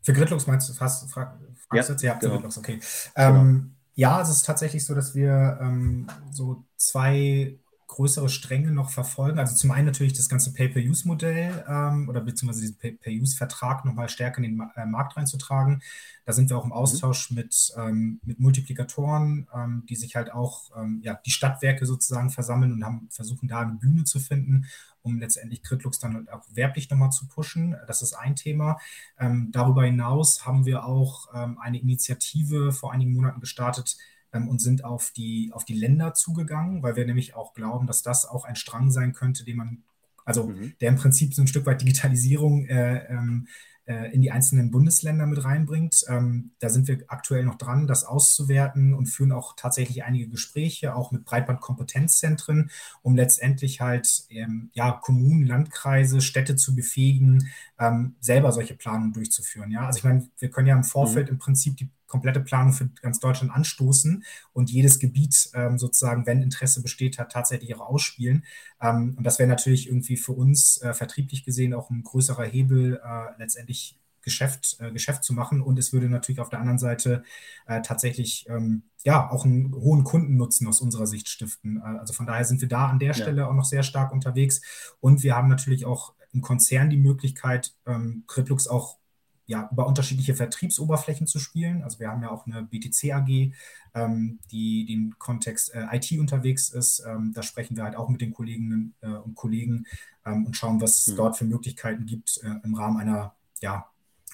Für 0.00 0.14
Gridlux 0.14 0.46
meinst 0.46 0.70
du, 0.70 0.72
fast, 0.72 1.10
frag, 1.10 1.38
fragst 1.68 1.88
ja, 1.90 1.94
jetzt? 1.94 2.02
Ja, 2.02 2.14
für 2.14 2.20
genau. 2.20 2.32
Gridlux, 2.36 2.56
okay. 2.56 2.80
Genau. 3.14 3.28
Ähm, 3.28 3.74
ja, 3.94 4.22
es 4.22 4.30
ist 4.30 4.46
tatsächlich 4.46 4.86
so, 4.86 4.94
dass 4.94 5.14
wir 5.14 5.58
ähm, 5.60 6.06
so 6.30 6.64
zwei 6.76 7.58
größere 7.96 8.28
Stränge 8.28 8.72
noch 8.72 8.90
verfolgen. 8.90 9.38
Also 9.38 9.56
zum 9.56 9.70
einen 9.70 9.86
natürlich 9.86 10.12
das 10.12 10.28
ganze 10.28 10.52
Pay-per-Use-Modell 10.52 11.64
ähm, 11.66 12.08
oder 12.10 12.20
beziehungsweise 12.20 12.60
diesen 12.60 12.76
Pay-per-Use-Vertrag 12.76 13.86
nochmal 13.86 14.10
stärker 14.10 14.42
in 14.42 14.58
den 14.58 14.70
äh, 14.76 14.84
Markt 14.84 15.16
reinzutragen. 15.16 15.80
Da 16.26 16.34
sind 16.34 16.50
wir 16.50 16.58
auch 16.58 16.64
im 16.64 16.68
mhm. 16.68 16.76
Austausch 16.76 17.30
mhm. 17.30 17.36
mit, 17.36 17.72
ähm, 17.78 18.20
mit 18.22 18.38
Multiplikatoren, 18.38 19.48
ähm, 19.54 19.84
die 19.88 19.96
sich 19.96 20.14
halt 20.14 20.30
auch 20.30 20.76
ähm, 20.76 21.00
ja, 21.02 21.18
die 21.24 21.30
Stadtwerke 21.30 21.86
sozusagen 21.86 22.28
versammeln 22.28 22.72
und 22.72 22.84
haben, 22.84 23.08
versuchen 23.10 23.48
da 23.48 23.60
eine 23.60 23.72
Bühne 23.72 24.04
zu 24.04 24.20
finden, 24.20 24.66
um 25.00 25.18
letztendlich 25.18 25.62
Kritlux 25.62 25.98
dann 25.98 26.16
halt 26.16 26.30
auch 26.30 26.44
werblich 26.52 26.90
nochmal 26.90 27.12
zu 27.12 27.26
pushen. 27.28 27.76
Das 27.86 28.02
ist 28.02 28.12
ein 28.12 28.36
Thema. 28.36 28.78
Ähm, 29.18 29.48
darüber 29.52 29.84
hinaus 29.84 30.44
haben 30.44 30.66
wir 30.66 30.84
auch 30.84 31.28
ähm, 31.34 31.58
eine 31.58 31.80
Initiative 31.80 32.72
vor 32.72 32.92
einigen 32.92 33.14
Monaten 33.14 33.40
gestartet, 33.40 33.96
und 34.44 34.60
sind 34.60 34.84
auf 34.84 35.10
die, 35.10 35.50
auf 35.52 35.64
die 35.64 35.74
Länder 35.74 36.14
zugegangen, 36.14 36.82
weil 36.82 36.96
wir 36.96 37.06
nämlich 37.06 37.34
auch 37.34 37.54
glauben, 37.54 37.86
dass 37.86 38.02
das 38.02 38.26
auch 38.26 38.44
ein 38.44 38.56
Strang 38.56 38.90
sein 38.90 39.12
könnte, 39.12 39.44
den 39.44 39.56
man, 39.56 39.82
also 40.24 40.48
mhm. 40.48 40.74
der 40.80 40.90
im 40.90 40.96
Prinzip 40.96 41.34
so 41.34 41.42
ein 41.42 41.48
Stück 41.48 41.66
weit 41.66 41.80
Digitalisierung 41.80 42.66
äh, 42.66 43.06
ähm, 43.08 43.46
äh, 43.86 44.12
in 44.12 44.20
die 44.20 44.32
einzelnen 44.32 44.70
Bundesländer 44.70 45.26
mit 45.26 45.44
reinbringt. 45.44 46.04
Ähm, 46.08 46.50
da 46.58 46.68
sind 46.68 46.88
wir 46.88 47.04
aktuell 47.06 47.44
noch 47.44 47.56
dran, 47.56 47.86
das 47.86 48.04
auszuwerten 48.04 48.94
und 48.94 49.06
führen 49.06 49.30
auch 49.30 49.54
tatsächlich 49.56 50.02
einige 50.02 50.28
Gespräche, 50.28 50.94
auch 50.94 51.12
mit 51.12 51.24
Breitbandkompetenzzentren, 51.24 52.70
um 53.02 53.14
letztendlich 53.14 53.80
halt 53.80 54.24
ähm, 54.28 54.70
ja, 54.72 54.90
Kommunen, 54.90 55.46
Landkreise, 55.46 56.20
Städte 56.20 56.56
zu 56.56 56.74
befähigen, 56.74 57.48
ähm, 57.78 58.16
selber 58.20 58.50
solche 58.50 58.74
Planungen 58.74 59.12
durchzuführen. 59.12 59.70
Ja? 59.70 59.86
Also 59.86 59.98
ich 59.98 60.04
meine, 60.04 60.28
wir 60.38 60.50
können 60.50 60.66
ja 60.66 60.74
im 60.74 60.84
Vorfeld 60.84 61.28
mhm. 61.28 61.34
im 61.34 61.38
Prinzip 61.38 61.76
die 61.76 61.88
komplette 62.06 62.40
Planung 62.40 62.72
für 62.72 62.88
ganz 63.02 63.20
Deutschland 63.20 63.52
anstoßen 63.52 64.24
und 64.52 64.70
jedes 64.70 64.98
Gebiet 64.98 65.50
ähm, 65.54 65.78
sozusagen, 65.78 66.26
wenn 66.26 66.42
Interesse 66.42 66.82
besteht 66.82 67.18
hat, 67.18 67.32
tatsächlich 67.32 67.74
auch 67.74 67.88
ausspielen. 67.88 68.44
Ähm, 68.80 69.14
und 69.16 69.24
das 69.24 69.38
wäre 69.38 69.48
natürlich 69.48 69.88
irgendwie 69.88 70.16
für 70.16 70.32
uns 70.32 70.80
äh, 70.82 70.94
vertrieblich 70.94 71.44
gesehen 71.44 71.74
auch 71.74 71.90
ein 71.90 72.02
größerer 72.02 72.44
Hebel, 72.44 73.00
äh, 73.04 73.38
letztendlich 73.38 73.98
Geschäft, 74.26 74.76
äh, 74.80 74.90
Geschäft 74.90 75.22
zu 75.24 75.32
machen. 75.32 75.62
Und 75.62 75.78
es 75.78 75.92
würde 75.92 76.08
natürlich 76.08 76.40
auf 76.40 76.48
der 76.48 76.58
anderen 76.58 76.78
Seite 76.78 77.22
äh, 77.66 77.80
tatsächlich 77.80 78.44
ähm, 78.48 78.82
ja 79.04 79.30
auch 79.30 79.44
einen 79.44 79.72
hohen 79.72 80.02
Kundennutzen 80.02 80.66
aus 80.66 80.80
unserer 80.80 81.06
Sicht 81.06 81.28
stiften. 81.28 81.78
Äh, 81.78 81.98
also 82.00 82.12
von 82.12 82.26
daher 82.26 82.44
sind 82.44 82.60
wir 82.60 82.68
da 82.68 82.88
an 82.88 82.98
der 82.98 83.14
Stelle 83.14 83.42
ja. 83.42 83.48
auch 83.48 83.54
noch 83.54 83.64
sehr 83.64 83.84
stark 83.84 84.12
unterwegs. 84.12 84.60
Und 85.00 85.22
wir 85.22 85.36
haben 85.36 85.48
natürlich 85.48 85.86
auch 85.86 86.14
im 86.32 86.42
Konzern 86.42 86.90
die 86.90 86.96
Möglichkeit, 86.96 87.72
ähm, 87.86 88.24
Critlux 88.26 88.66
auch 88.66 88.98
ja, 89.46 89.68
über 89.70 89.86
unterschiedliche 89.86 90.34
Vertriebsoberflächen 90.34 91.26
zu 91.26 91.38
spielen. 91.38 91.82
Also 91.82 92.00
wir 92.00 92.08
haben 92.08 92.22
ja 92.22 92.30
auch 92.30 92.46
eine 92.46 92.62
BTC 92.62 93.12
AG, 93.12 93.52
ähm, 93.94 94.40
die 94.50 94.84
den 94.84 95.18
Kontext 95.18 95.72
äh, 95.74 95.86
IT 95.92 96.12
unterwegs 96.18 96.70
ist. 96.70 97.02
Ähm, 97.06 97.32
da 97.32 97.42
sprechen 97.42 97.76
wir 97.76 97.84
halt 97.84 97.96
auch 97.96 98.08
mit 98.08 98.20
den 98.20 98.34
Kolleginnen 98.34 98.94
äh, 99.00 99.08
und 99.08 99.36
Kollegen 99.36 99.86
ähm, 100.24 100.46
und 100.46 100.56
schauen, 100.56 100.80
was 100.80 101.00
es 101.00 101.06
mhm. 101.08 101.16
dort 101.16 101.36
für 101.36 101.44
Möglichkeiten 101.44 102.06
gibt 102.06 102.40
äh, 102.42 102.56
im 102.64 102.74
Rahmen 102.74 102.98
einer 102.98 103.36
ja, 103.60 103.88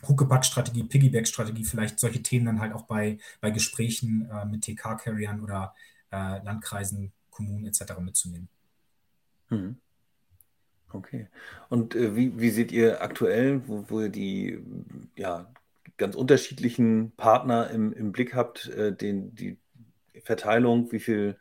Huckepack-Strategie, 0.09 0.85
Piggyback-Strategie, 0.85 1.65
vielleicht 1.65 2.01
solche 2.01 2.23
Themen 2.23 2.47
dann 2.47 2.61
halt 2.61 2.73
auch 2.73 2.83
bei, 2.83 3.19
bei 3.41 3.51
Gesprächen 3.51 4.29
äh, 4.31 4.47
mit 4.47 4.63
TK-Carriern 4.63 5.41
oder 5.43 5.75
äh, 6.11 6.43
Landkreisen, 6.43 7.13
Kommunen 7.31 7.67
etc. 7.67 7.99
mitzunehmen. 8.01 8.49
Mhm. 9.51 9.77
Okay. 10.93 11.29
Und 11.69 11.95
äh, 11.95 12.15
wie, 12.17 12.39
wie 12.39 12.51
seht 12.51 12.73
ihr 12.73 13.03
aktuell, 13.03 13.67
wo, 13.67 13.85
wo 13.89 14.01
ihr 14.01 14.09
die 14.11 14.61
ja, 15.17 15.51
ganz 15.97 16.15
unterschiedlichen 16.17 17.13
Partner 17.17 17.71
im, 17.71 17.93
im 17.93 18.13
Blick 18.13 18.35
habt, 18.35 18.69
äh, 18.69 18.95
den, 18.95 19.35
die 19.35 19.59
Verteilung, 20.25 20.93
wie 20.93 21.01
viel 21.01 21.39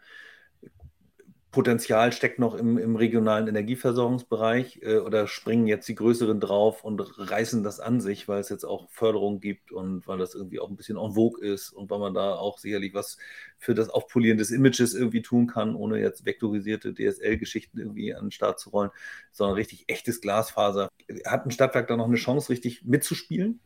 Potenzial 1.51 2.13
steckt 2.13 2.39
noch 2.39 2.55
im, 2.55 2.77
im 2.77 2.95
regionalen 2.95 3.49
Energieversorgungsbereich 3.49 4.79
äh, 4.83 4.99
oder 4.99 5.27
springen 5.27 5.67
jetzt 5.67 5.87
die 5.89 5.95
Größeren 5.95 6.39
drauf 6.39 6.85
und 6.85 7.01
reißen 7.17 7.61
das 7.61 7.81
an 7.81 7.99
sich, 7.99 8.29
weil 8.29 8.39
es 8.39 8.47
jetzt 8.47 8.63
auch 8.63 8.89
Förderung 8.89 9.41
gibt 9.41 9.73
und 9.73 10.07
weil 10.07 10.17
das 10.17 10.33
irgendwie 10.33 10.61
auch 10.61 10.69
ein 10.69 10.77
bisschen 10.77 10.97
en 10.97 11.11
vogue 11.11 11.45
ist 11.45 11.71
und 11.71 11.89
weil 11.89 11.99
man 11.99 12.13
da 12.13 12.35
auch 12.35 12.57
sicherlich 12.57 12.93
was 12.93 13.17
für 13.57 13.75
das 13.75 13.89
Aufpolieren 13.89 14.37
des 14.37 14.49
Images 14.51 14.93
irgendwie 14.93 15.21
tun 15.21 15.47
kann, 15.47 15.75
ohne 15.75 15.99
jetzt 15.99 16.25
vektorisierte 16.25 16.93
DSL-Geschichten 16.93 17.79
irgendwie 17.79 18.15
an 18.15 18.25
den 18.25 18.31
Start 18.31 18.57
zu 18.59 18.69
rollen, 18.69 18.91
sondern 19.33 19.55
richtig 19.55 19.83
echtes 19.87 20.21
Glasfaser. 20.21 20.87
Hat 21.25 21.45
ein 21.45 21.51
Stadtwerk 21.51 21.87
da 21.87 21.97
noch 21.97 22.07
eine 22.07 22.15
Chance, 22.15 22.49
richtig 22.49 22.85
mitzuspielen? 22.85 23.59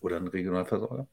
Oder 0.00 0.18
ein 0.18 0.28
Regionalversorger? 0.28 1.08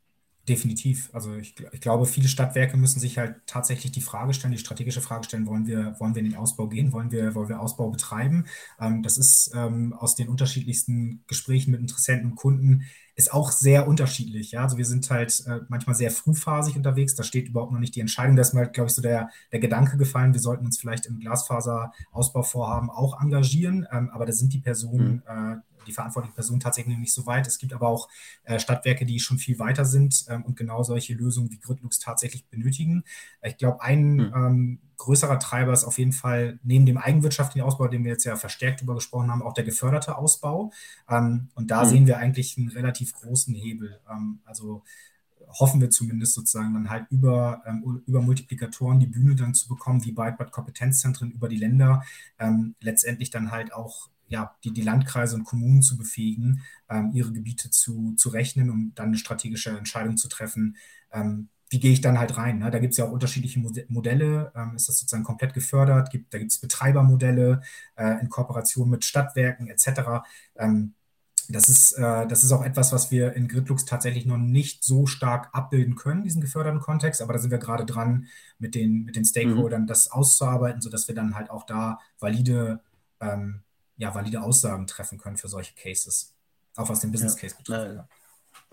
Definitiv. 0.47 1.09
Also 1.11 1.33
ich, 1.35 1.55
ich, 1.71 1.81
glaube, 1.81 2.05
viele 2.05 2.27
Stadtwerke 2.27 2.77
müssen 2.77 2.99
sich 2.99 3.17
halt 3.17 3.35
tatsächlich 3.47 3.91
die 3.91 4.01
Frage 4.01 4.31
stellen, 4.33 4.51
die 4.51 4.59
strategische 4.59 5.01
Frage 5.01 5.23
stellen, 5.23 5.47
wollen 5.47 5.65
wir, 5.65 5.95
wollen 5.99 6.13
wir 6.13 6.21
in 6.21 6.29
den 6.29 6.37
Ausbau 6.37 6.67
gehen, 6.67 6.91
wollen 6.91 7.09
wir, 7.09 7.33
wollen 7.33 7.49
wir 7.49 7.59
Ausbau 7.59 7.89
betreiben? 7.89 8.45
Ähm, 8.79 9.01
das 9.01 9.17
ist 9.17 9.51
ähm, 9.55 9.93
aus 9.93 10.13
den 10.13 10.29
unterschiedlichsten 10.29 11.23
Gesprächen 11.25 11.71
mit 11.71 11.81
Interessenten 11.81 12.29
und 12.29 12.35
Kunden 12.35 12.83
ist 13.15 13.33
auch 13.33 13.51
sehr 13.51 13.87
unterschiedlich. 13.87 14.51
Ja? 14.51 14.63
Also 14.63 14.77
wir 14.77 14.85
sind 14.85 15.09
halt 15.09 15.43
äh, 15.47 15.61
manchmal 15.67 15.95
sehr 15.95 16.11
frühphasig 16.11 16.75
unterwegs, 16.75 17.15
da 17.15 17.23
steht 17.23 17.47
überhaupt 17.49 17.71
noch 17.71 17.79
nicht 17.79 17.95
die 17.95 18.01
Entscheidung. 18.01 18.35
Da 18.35 18.43
ist 18.43 18.53
mir, 18.53 18.67
glaube 18.67 18.89
ich, 18.89 18.93
so 18.93 19.01
der, 19.01 19.29
der 19.51 19.59
Gedanke 19.59 19.97
gefallen, 19.97 20.33
wir 20.33 20.41
sollten 20.41 20.65
uns 20.65 20.77
vielleicht 20.77 21.07
im 21.07 21.19
Glasfaserausbauvorhaben 21.19 22.91
auch 22.91 23.19
engagieren, 23.19 23.87
ähm, 23.91 24.11
aber 24.11 24.27
da 24.27 24.31
sind 24.31 24.53
die 24.53 24.59
Personen, 24.59 25.23
mhm. 25.27 25.53
äh, 25.53 25.55
die 25.87 25.93
verantwortlichen 25.93 26.35
Personen 26.35 26.59
tatsächlich 26.59 26.97
nicht 26.97 27.13
so 27.13 27.25
weit. 27.25 27.47
Es 27.47 27.57
gibt 27.57 27.73
aber 27.73 27.87
auch 27.87 28.09
äh, 28.43 28.59
Stadtwerke, 28.59 29.05
die 29.05 29.19
schon 29.19 29.37
viel 29.37 29.59
weiter 29.59 29.85
sind 29.85 30.25
ähm, 30.29 30.43
und 30.43 30.55
genau 30.55 30.83
solche 30.83 31.13
Lösungen 31.13 31.51
wie 31.51 31.59
Gridlux 31.59 31.99
tatsächlich 31.99 32.45
benötigen. 32.47 33.03
Ich 33.41 33.57
glaube, 33.57 33.81
ein 33.81 34.15
mhm. 34.15 34.33
ähm, 34.35 34.79
größerer 34.97 35.39
Treiber 35.39 35.73
ist 35.73 35.83
auf 35.83 35.97
jeden 35.97 36.13
Fall 36.13 36.59
neben 36.63 36.85
dem 36.85 36.97
eigenwirtschaftlichen 36.97 37.65
Ausbau, 37.65 37.87
den 37.87 38.03
wir 38.03 38.11
jetzt 38.11 38.23
ja 38.23 38.35
verstärkt 38.35 38.79
darüber 38.79 38.95
gesprochen 38.95 39.29
haben, 39.29 39.41
auch 39.41 39.53
der 39.53 39.63
geförderte 39.63 40.17
Ausbau. 40.17 40.71
Ähm, 41.09 41.49
und 41.55 41.71
da 41.71 41.83
mhm. 41.83 41.89
sehen 41.89 42.07
wir 42.07 42.17
eigentlich 42.17 42.57
einen 42.57 42.69
relativ 42.69 43.13
großen 43.13 43.53
Hebel. 43.53 43.99
Ähm, 44.09 44.39
also 44.45 44.83
hoffen 45.59 45.81
wir 45.81 45.89
zumindest 45.89 46.33
sozusagen 46.33 46.73
dann 46.73 46.89
halt 46.89 47.05
über, 47.09 47.61
ähm, 47.65 48.01
über 48.05 48.21
Multiplikatoren 48.21 48.99
die 48.99 49.07
Bühne 49.07 49.35
dann 49.35 49.53
zu 49.53 49.67
bekommen, 49.67 50.03
wie 50.05 50.11
bei 50.11 50.31
Kompetenzzentren 50.31 51.31
über 51.31 51.47
die 51.47 51.57
Länder, 51.57 52.03
ähm, 52.39 52.75
letztendlich 52.81 53.29
dann 53.29 53.51
halt 53.51 53.73
auch 53.73 54.09
ja, 54.27 54.55
die, 54.63 54.71
die 54.71 54.81
Landkreise 54.81 55.35
und 55.35 55.43
Kommunen 55.43 55.81
zu 55.81 55.97
befähigen, 55.97 56.61
ähm, 56.89 57.11
ihre 57.13 57.31
Gebiete 57.31 57.69
zu, 57.69 58.13
zu 58.15 58.29
rechnen, 58.29 58.69
um 58.69 58.91
dann 58.95 59.07
eine 59.07 59.17
strategische 59.17 59.77
Entscheidung 59.77 60.17
zu 60.17 60.27
treffen. 60.27 60.77
Ähm, 61.11 61.49
wie 61.69 61.79
gehe 61.79 61.91
ich 61.91 62.01
dann 62.01 62.19
halt 62.19 62.37
rein? 62.37 62.59
Ne? 62.59 62.71
Da 62.71 62.79
gibt 62.79 62.91
es 62.91 62.97
ja 62.97 63.05
auch 63.05 63.11
unterschiedliche 63.11 63.59
Modelle. 63.87 64.51
Ähm, 64.55 64.75
ist 64.75 64.87
das 64.87 64.99
sozusagen 64.99 65.23
komplett 65.23 65.53
gefördert? 65.53 66.11
Gibt, 66.11 66.33
da 66.33 66.37
gibt 66.37 66.51
es 66.51 66.59
Betreibermodelle 66.59 67.61
äh, 67.95 68.21
in 68.21 68.29
Kooperation 68.29 68.89
mit 68.89 69.03
Stadtwerken 69.03 69.67
etc. 69.67 70.25
Ähm, 70.55 70.93
das 71.49 71.69
ist, 71.69 71.93
äh, 71.93 72.27
das 72.27 72.43
ist 72.43 72.51
auch 72.51 72.63
etwas, 72.63 72.91
was 72.91 73.11
wir 73.11 73.33
in 73.33 73.47
Gridlux 73.47 73.85
tatsächlich 73.85 74.25
noch 74.25 74.37
nicht 74.37 74.83
so 74.83 75.05
stark 75.05 75.49
abbilden 75.53 75.95
können, 75.95 76.23
diesen 76.23 76.41
geförderten 76.41 76.81
Kontext. 76.81 77.21
Aber 77.21 77.33
da 77.33 77.39
sind 77.39 77.51
wir 77.51 77.57
gerade 77.57 77.85
dran, 77.85 78.27
mit 78.57 78.75
den, 78.75 79.03
mit 79.03 79.15
den 79.15 79.21
mhm. 79.21 79.27
Stakeholdern 79.27 79.81
mhm. 79.83 79.87
das 79.87 80.11
auszuarbeiten, 80.11 80.81
sodass 80.81 81.07
wir 81.07 81.15
dann 81.15 81.35
halt 81.35 81.49
auch 81.49 81.65
da 81.65 81.99
valide 82.19 82.81
ähm, 83.19 83.64
ja, 83.97 84.13
valide 84.13 84.41
Aussagen 84.41 84.87
treffen 84.87 85.17
können 85.17 85.37
für 85.37 85.47
solche 85.47 85.73
Cases. 85.75 86.33
Auch 86.75 86.89
was 86.89 86.99
den 86.99 87.11
Business 87.11 87.37
Case 87.37 87.55
betrifft. 87.55 87.95
Ja. 87.95 88.07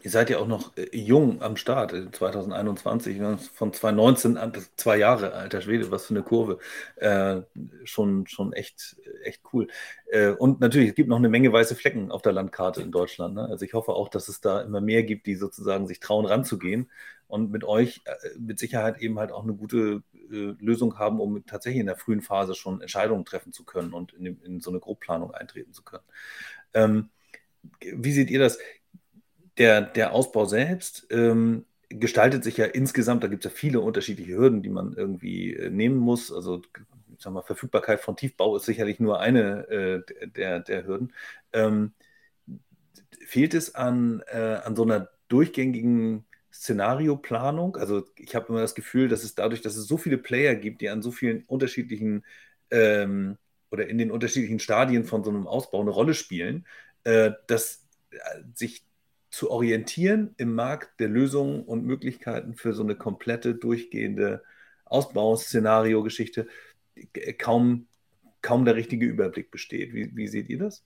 Ihr 0.03 0.11
seid 0.11 0.31
ja 0.31 0.39
auch 0.39 0.49
noch 0.49 0.77
äh, 0.77 0.97
jung 0.97 1.43
am 1.43 1.57
Start, 1.57 1.93
2021, 1.93 3.21
äh, 3.21 3.37
von 3.37 3.73
2019 3.73 4.37
an 4.37 4.53
zwei 4.77 4.97
Jahre, 4.97 5.33
alter 5.33 5.61
Schwede, 5.61 5.91
was 5.93 6.07
für 6.07 6.15
eine 6.15 6.25
Kurve. 6.25 6.59
Äh, 6.97 7.43
schon, 7.85 8.27
schon 8.27 8.53
echt, 8.53 8.97
echt 9.23 9.43
cool. 9.53 9.69
Äh, 10.07 10.31
und 10.31 10.61
natürlich, 10.61 10.91
es 10.91 10.95
gibt 10.97 11.09
noch 11.09 11.19
eine 11.19 11.29
Menge 11.29 11.53
weiße 11.53 11.77
Flecken 11.77 12.11
auf 12.11 12.23
der 12.23 12.33
Landkarte 12.33 12.83
in 12.83 12.91
Deutschland. 12.91 13.35
Ne? 13.35 13.45
Also 13.45 13.65
ich 13.65 13.75
hoffe 13.75 13.93
auch, 13.93 14.09
dass 14.09 14.29
es 14.29 14.41
da 14.41 14.61
immer 14.61 14.81
mehr 14.81 15.05
gibt, 15.05 15.27
die 15.27 15.37
sozusagen 15.37 15.87
sich 15.87 16.01
trauen, 16.01 16.27
ranzugehen 16.27 16.91
und 17.29 17.53
mit 17.53 17.63
euch 17.65 18.03
äh, 18.05 18.39
mit 18.39 18.59
Sicherheit 18.59 18.99
eben 19.01 19.19
halt 19.19 19.31
auch 19.31 19.45
eine 19.45 19.55
gute 19.55 20.03
äh, 20.15 20.55
Lösung 20.59 20.99
haben, 20.99 21.21
um 21.21 21.47
tatsächlich 21.47 21.81
in 21.81 21.87
der 21.87 21.97
frühen 21.97 22.23
Phase 22.23 22.55
schon 22.57 22.81
Entscheidungen 22.81 23.25
treffen 23.25 23.53
zu 23.53 23.65
können 23.65 23.93
und 23.93 24.13
in, 24.15 24.41
in 24.43 24.61
so 24.61 24.71
eine 24.71 24.81
Grobplanung 24.81 25.31
eintreten 25.31 25.73
zu 25.73 25.83
können. 25.85 26.05
Ähm, 26.75 27.09
wie 27.81 28.13
seht 28.13 28.31
ihr 28.31 28.41
das? 28.41 28.59
Der, 29.59 29.83
der 29.83 30.13
Ausbau 30.13 30.47
selbst 30.47 31.07
ähm, 31.11 31.67
gestaltet 31.91 32.43
sich 32.45 32.57
ja 32.57 32.65
insgesamt, 32.67 33.23
da 33.23 33.29
gibt 33.29 33.45
es 33.45 33.53
ja 33.53 33.57
viele 33.57 33.81
unterschiedliche 33.81 34.33
Hürden, 34.37 34.63
die 34.63 34.71
man 34.71 34.95
irgendwie 34.95 35.55
äh, 35.55 35.71
nehmen 35.71 35.99
muss. 35.99 36.33
Also 36.33 36.63
ich 37.17 37.23
sag 37.23 37.33
mal, 37.33 37.43
Verfügbarkeit 37.43 38.01
von 38.01 38.17
Tiefbau 38.17 38.57
ist 38.57 38.65
sicherlich 38.65 38.99
nur 38.99 39.21
eine 39.21 39.69
äh, 39.69 40.27
der, 40.29 40.61
der 40.61 40.87
Hürden. 40.87 41.13
Ähm, 41.53 41.93
fehlt 43.27 43.55
es 43.55 43.75
an, 43.75 44.23
äh, 44.27 44.61
an 44.65 44.77
so 44.77 44.83
einer 44.83 45.09
durchgängigen 45.29 46.25
Szenarioplanung. 46.53 47.77
Also 47.77 48.05
ich 48.17 48.35
habe 48.35 48.49
immer 48.49 48.61
das 48.61 48.75
Gefühl, 48.75 49.09
dass 49.09 49.25
es 49.25 49.35
dadurch, 49.35 49.63
dass 49.63 49.77
es 49.77 49.87
so 49.87 49.97
viele 49.97 50.19
Player 50.19 50.55
gibt, 50.55 50.81
die 50.81 50.91
an 50.91 51.03
so 51.03 51.11
vielen 51.11 51.45
unterschiedlichen 51.45 52.25
ähm, 52.71 53.39
oder 53.71 53.89
in 53.89 53.99
den 53.99 54.11
unterschiedlichen 54.11 54.59
Stadien 54.59 55.05
von 55.05 55.25
so 55.25 55.31
einem 55.31 55.47
Ausbau 55.47 55.81
eine 55.81 55.91
Rolle 55.91 56.15
spielen, 56.15 56.67
äh, 57.05 57.33
dass 57.47 57.87
äh, 58.11 58.17
sich 58.55 58.85
zu 59.33 59.51
orientieren 59.51 60.35
im 60.37 60.55
Markt 60.55 61.01
der 61.01 61.09
Lösungen 61.09 61.65
und 61.65 61.85
Möglichkeiten 61.85 62.55
für 62.55 62.75
so 62.75 62.83
eine 62.83 62.95
komplette 62.95 63.55
durchgehende 63.55 64.45
Ausbauszenario-Geschichte 64.85 66.47
äh, 66.95 67.33
kaum, 67.33 67.87
kaum 68.43 68.67
der 68.67 68.77
richtige 68.77 69.07
Überblick 69.07 69.51
besteht. 69.51 69.95
Wie, 69.95 70.15
wie 70.15 70.29
seht 70.29 70.51
ihr 70.51 70.59
das? 70.59 70.85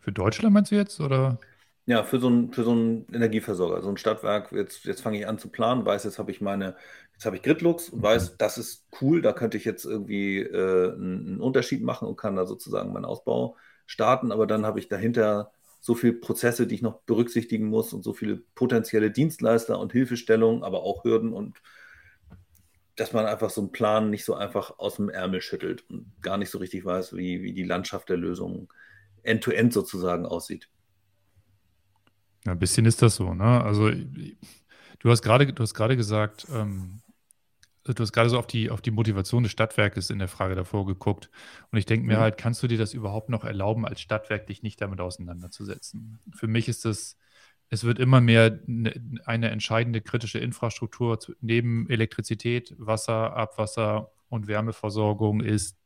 Für 0.00 0.10
Deutschland 0.10 0.54
meinst 0.54 0.72
du 0.72 0.76
jetzt? 0.76 1.00
Oder? 1.00 1.38
Ja, 1.84 2.02
für 2.02 2.18
so 2.18 2.28
einen, 2.28 2.50
für 2.50 2.64
so 2.64 2.70
einen 2.70 3.06
Energieversorger, 3.12 3.82
so 3.82 3.90
ein 3.90 3.98
Stadtwerk, 3.98 4.52
jetzt, 4.52 4.84
jetzt 4.84 5.02
fange 5.02 5.18
ich 5.18 5.26
an 5.26 5.38
zu 5.38 5.48
planen, 5.48 5.84
weiß, 5.84 6.04
jetzt 6.04 6.18
habe 6.18 6.30
ich 6.30 6.40
meine, 6.40 6.76
jetzt 7.12 7.26
habe 7.26 7.36
ich 7.36 7.42
Gridlux 7.42 7.90
und 7.90 8.02
weiß, 8.02 8.38
das 8.38 8.56
ist 8.56 8.86
cool, 9.02 9.20
da 9.20 9.34
könnte 9.34 9.58
ich 9.58 9.66
jetzt 9.66 9.84
irgendwie 9.84 10.38
äh, 10.38 10.94
einen 10.94 11.40
Unterschied 11.40 11.82
machen 11.82 12.08
und 12.08 12.16
kann 12.16 12.36
da 12.36 12.46
sozusagen 12.46 12.94
meinen 12.94 13.04
Ausbau 13.04 13.56
starten, 13.84 14.32
aber 14.32 14.46
dann 14.46 14.64
habe 14.64 14.78
ich 14.78 14.88
dahinter 14.88 15.52
so 15.80 15.94
viele 15.94 16.12
Prozesse, 16.12 16.66
die 16.66 16.74
ich 16.76 16.82
noch 16.82 17.00
berücksichtigen 17.02 17.66
muss 17.66 17.92
und 17.92 18.04
so 18.04 18.12
viele 18.12 18.42
potenzielle 18.54 19.10
Dienstleister 19.10 19.78
und 19.78 19.92
Hilfestellungen, 19.92 20.62
aber 20.62 20.82
auch 20.82 21.04
Hürden 21.04 21.32
und 21.32 21.60
dass 22.96 23.14
man 23.14 23.24
einfach 23.24 23.48
so 23.48 23.62
einen 23.62 23.72
Plan 23.72 24.10
nicht 24.10 24.26
so 24.26 24.34
einfach 24.34 24.78
aus 24.78 24.96
dem 24.96 25.08
Ärmel 25.08 25.40
schüttelt 25.40 25.88
und 25.88 26.12
gar 26.20 26.36
nicht 26.36 26.50
so 26.50 26.58
richtig 26.58 26.84
weiß, 26.84 27.16
wie, 27.16 27.42
wie 27.42 27.54
die 27.54 27.64
Landschaft 27.64 28.10
der 28.10 28.18
Lösungen 28.18 28.68
end-to-end 29.22 29.70
-end 29.70 29.74
sozusagen 29.74 30.26
aussieht. 30.26 30.68
Ja, 32.44 32.52
ein 32.52 32.58
bisschen 32.58 32.84
ist 32.84 33.00
das 33.00 33.16
so, 33.16 33.32
ne? 33.32 33.62
Also 33.64 33.90
du 33.90 35.10
hast 35.10 35.22
gerade, 35.22 35.96
gesagt, 35.96 36.46
ähm, 36.54 37.00
du 37.98 38.02
hast 38.02 38.12
gerade 38.12 38.30
so 38.30 38.38
auf 38.38 38.46
die, 38.46 38.70
auf 38.70 38.80
die 38.80 38.90
Motivation 38.90 39.42
des 39.42 39.52
Stadtwerkes 39.52 40.10
in 40.10 40.18
der 40.18 40.28
Frage 40.28 40.54
davor 40.54 40.86
geguckt. 40.86 41.30
Und 41.70 41.78
ich 41.78 41.86
denke 41.86 42.06
mir 42.06 42.16
mhm. 42.16 42.20
halt, 42.20 42.36
kannst 42.36 42.62
du 42.62 42.66
dir 42.66 42.78
das 42.78 42.94
überhaupt 42.94 43.28
noch 43.28 43.44
erlauben, 43.44 43.86
als 43.86 44.00
Stadtwerk 44.00 44.46
dich 44.46 44.62
nicht 44.62 44.80
damit 44.80 45.00
auseinanderzusetzen? 45.00 46.18
Für 46.34 46.46
mich 46.46 46.68
ist 46.68 46.84
das, 46.84 47.16
es 47.68 47.84
wird 47.84 47.98
immer 47.98 48.20
mehr 48.20 48.60
ne, 48.66 48.94
eine 49.24 49.50
entscheidende 49.50 50.00
kritische 50.00 50.38
Infrastruktur 50.38 51.18
neben 51.40 51.88
Elektrizität, 51.88 52.74
Wasser, 52.78 53.36
Abwasser 53.36 54.12
und 54.28 54.46
Wärmeversorgung 54.46 55.40
ist, 55.40 55.76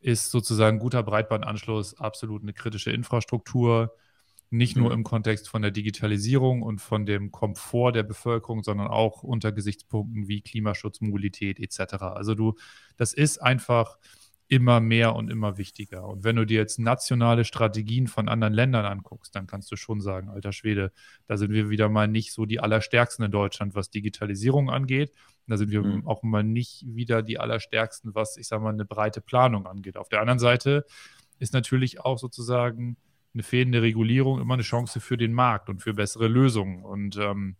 ist 0.00 0.30
sozusagen 0.30 0.78
guter 0.78 1.02
Breitbandanschluss 1.02 1.98
absolut 1.98 2.42
eine 2.42 2.52
kritische 2.52 2.90
Infrastruktur 2.90 3.94
nicht 4.50 4.76
nur 4.76 4.90
mhm. 4.90 4.94
im 4.94 5.04
Kontext 5.04 5.48
von 5.48 5.62
der 5.62 5.70
Digitalisierung 5.70 6.62
und 6.62 6.80
von 6.80 7.06
dem 7.06 7.32
Komfort 7.32 7.92
der 7.92 8.02
Bevölkerung, 8.02 8.62
sondern 8.62 8.86
auch 8.86 9.22
unter 9.22 9.52
Gesichtspunkten 9.52 10.28
wie 10.28 10.42
Klimaschutz, 10.42 11.00
Mobilität 11.00 11.58
etc. 11.58 11.94
Also 12.02 12.34
du, 12.34 12.54
das 12.96 13.12
ist 13.12 13.38
einfach 13.38 13.98
immer 14.48 14.80
mehr 14.80 15.16
und 15.16 15.30
immer 15.30 15.56
wichtiger. 15.56 16.06
Und 16.06 16.22
wenn 16.22 16.36
du 16.36 16.44
dir 16.44 16.58
jetzt 16.58 16.78
nationale 16.78 17.44
Strategien 17.44 18.06
von 18.06 18.28
anderen 18.28 18.52
Ländern 18.52 18.84
anguckst, 18.84 19.34
dann 19.34 19.46
kannst 19.46 19.72
du 19.72 19.76
schon 19.76 20.00
sagen, 20.00 20.28
alter 20.28 20.52
Schwede, 20.52 20.92
da 21.26 21.36
sind 21.36 21.50
wir 21.52 21.70
wieder 21.70 21.88
mal 21.88 22.08
nicht 22.08 22.32
so 22.32 22.44
die 22.44 22.60
allerstärksten 22.60 23.24
in 23.24 23.30
Deutschland, 23.30 23.74
was 23.74 23.90
Digitalisierung 23.90 24.70
angeht. 24.70 25.12
Da 25.46 25.56
sind 25.56 25.70
wir 25.70 25.82
mhm. 25.82 26.06
auch 26.06 26.22
mal 26.22 26.44
nicht 26.44 26.84
wieder 26.86 27.22
die 27.22 27.38
allerstärksten, 27.38 28.14
was, 28.14 28.36
ich 28.36 28.46
sage 28.46 28.62
mal, 28.62 28.72
eine 28.72 28.84
breite 28.84 29.20
Planung 29.20 29.66
angeht. 29.66 29.96
Auf 29.96 30.08
der 30.08 30.20
anderen 30.20 30.38
Seite 30.38 30.84
ist 31.38 31.52
natürlich 31.52 32.00
auch 32.00 32.18
sozusagen 32.18 32.96
eine 33.34 33.42
fehlende 33.42 33.82
Regulierung 33.82 34.40
immer 34.40 34.54
eine 34.54 34.62
Chance 34.62 35.00
für 35.00 35.16
den 35.16 35.32
Markt 35.32 35.68
und 35.68 35.80
für 35.82 35.94
bessere 35.94 36.28
Lösungen. 36.28 36.84
Und 36.84 37.16
ähm, 37.16 37.56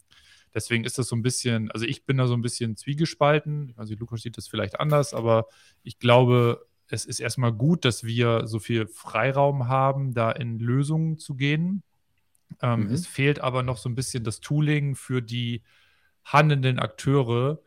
deswegen 0.55 0.85
ist 0.85 0.99
das 0.99 1.09
so 1.09 1.17
ein 1.17 1.23
bisschen, 1.23 1.71
also 1.73 1.85
ich 1.85 2.07
bin 2.07 2.17
da 2.17 2.27
so 2.27 2.35
ein 2.35 2.43
bisschen 2.43 2.77
zwiegespalten. 2.77 3.75
Also 3.77 3.95
Lukas 3.95 4.23
sieht 4.23 4.37
das 4.39 4.49
vielleicht 4.49 4.81
anders, 4.81 5.13
aber 5.13 5.47
ich 5.83 5.99
glaube, 5.99 6.67
es 6.89 7.05
ist 7.05 7.21
erstmal 7.21 7.53
gut, 7.53 7.85
dass 7.85 8.05
wir 8.05 8.47
so 8.47 8.59
viel 8.59 8.87
Freiraum 8.87 9.69
haben, 9.69 10.15
da 10.15 10.31
in 10.31 10.59
Lösungen 10.59 11.19
zu 11.19 11.35
gehen. 11.35 11.83
Ähm, 12.63 12.85
mhm. 12.85 12.93
Es 12.93 13.07
fehlt 13.07 13.41
aber 13.41 13.63
noch 13.63 13.79
so 13.79 13.89
ein 13.89 13.95
bisschen 13.95 14.23
das 14.23 14.41
Tooling 14.41 14.95
für 14.95 15.23
die 15.23 15.63
handelnden 16.25 16.79
Akteure, 16.79 17.61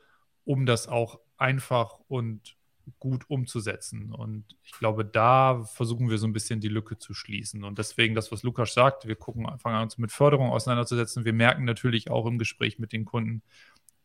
um 0.46 0.66
das 0.66 0.88
auch 0.88 1.20
einfach 1.38 2.00
und 2.08 2.56
gut 3.00 3.30
umzusetzen. 3.30 4.14
Und 4.14 4.46
ich 4.64 4.72
glaube, 4.72 5.06
da 5.06 5.64
versuchen 5.64 6.10
wir 6.10 6.18
so 6.18 6.28
ein 6.28 6.34
bisschen 6.34 6.60
die 6.60 6.68
Lücke 6.68 6.98
zu 6.98 7.14
schließen. 7.14 7.64
Und 7.64 7.78
deswegen 7.78 8.16
das, 8.16 8.32
was 8.32 8.44
Lukas 8.44 8.74
sagt, 8.74 9.08
wir 9.08 9.16
gucken, 9.16 9.46
fangen 9.60 9.76
an 9.76 9.84
uns 9.84 9.98
mit 9.98 10.12
Förderung 10.12 10.50
auseinanderzusetzen. 10.50 11.26
Wir 11.26 11.34
merken 11.34 11.66
natürlich 11.66 12.10
auch 12.10 12.26
im 12.26 12.38
Gespräch 12.38 12.80
mit 12.80 12.94
den 12.94 13.06
Kunden, 13.06 13.42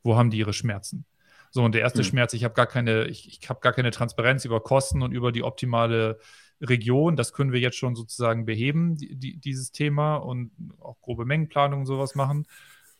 wo 0.02 0.16
haben 0.16 0.30
die 0.30 0.38
ihre 0.38 0.52
Schmerzen. 0.52 1.04
So, 1.50 1.62
und 1.62 1.74
der 1.74 1.82
erste 1.82 2.00
mhm. 2.00 2.06
Schmerz, 2.06 2.32
ich 2.32 2.44
habe 2.44 2.54
gar 2.54 2.66
keine, 2.66 3.06
ich, 3.06 3.28
ich 3.28 3.48
habe 3.48 3.60
gar 3.60 3.72
keine 3.72 3.90
Transparenz 3.90 4.44
über 4.44 4.60
Kosten 4.60 5.02
und 5.02 5.12
über 5.12 5.32
die 5.32 5.42
optimale 5.42 6.18
Region. 6.62 7.16
Das 7.16 7.32
können 7.32 7.52
wir 7.52 7.60
jetzt 7.60 7.76
schon 7.76 7.94
sozusagen 7.94 8.46
beheben, 8.46 8.96
die, 8.96 9.16
die, 9.16 9.36
dieses 9.36 9.70
Thema 9.70 10.16
und 10.16 10.50
auch 10.80 11.00
grobe 11.00 11.26
Mengenplanung 11.26 11.80
und 11.80 11.86
sowas 11.86 12.14
machen. 12.14 12.46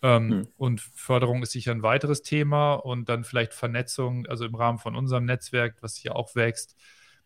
Ähm, 0.02 0.26
mhm. 0.26 0.48
Und 0.56 0.80
Förderung 0.80 1.42
ist 1.42 1.52
sicher 1.52 1.70
ein 1.70 1.82
weiteres 1.82 2.22
Thema 2.22 2.74
und 2.74 3.08
dann 3.08 3.24
vielleicht 3.24 3.54
Vernetzung, 3.54 4.26
also 4.26 4.44
im 4.44 4.54
Rahmen 4.54 4.78
von 4.78 4.96
unserem 4.96 5.24
Netzwerk, 5.24 5.76
was 5.80 5.96
hier 5.96 6.16
auch 6.16 6.34
wächst, 6.34 6.76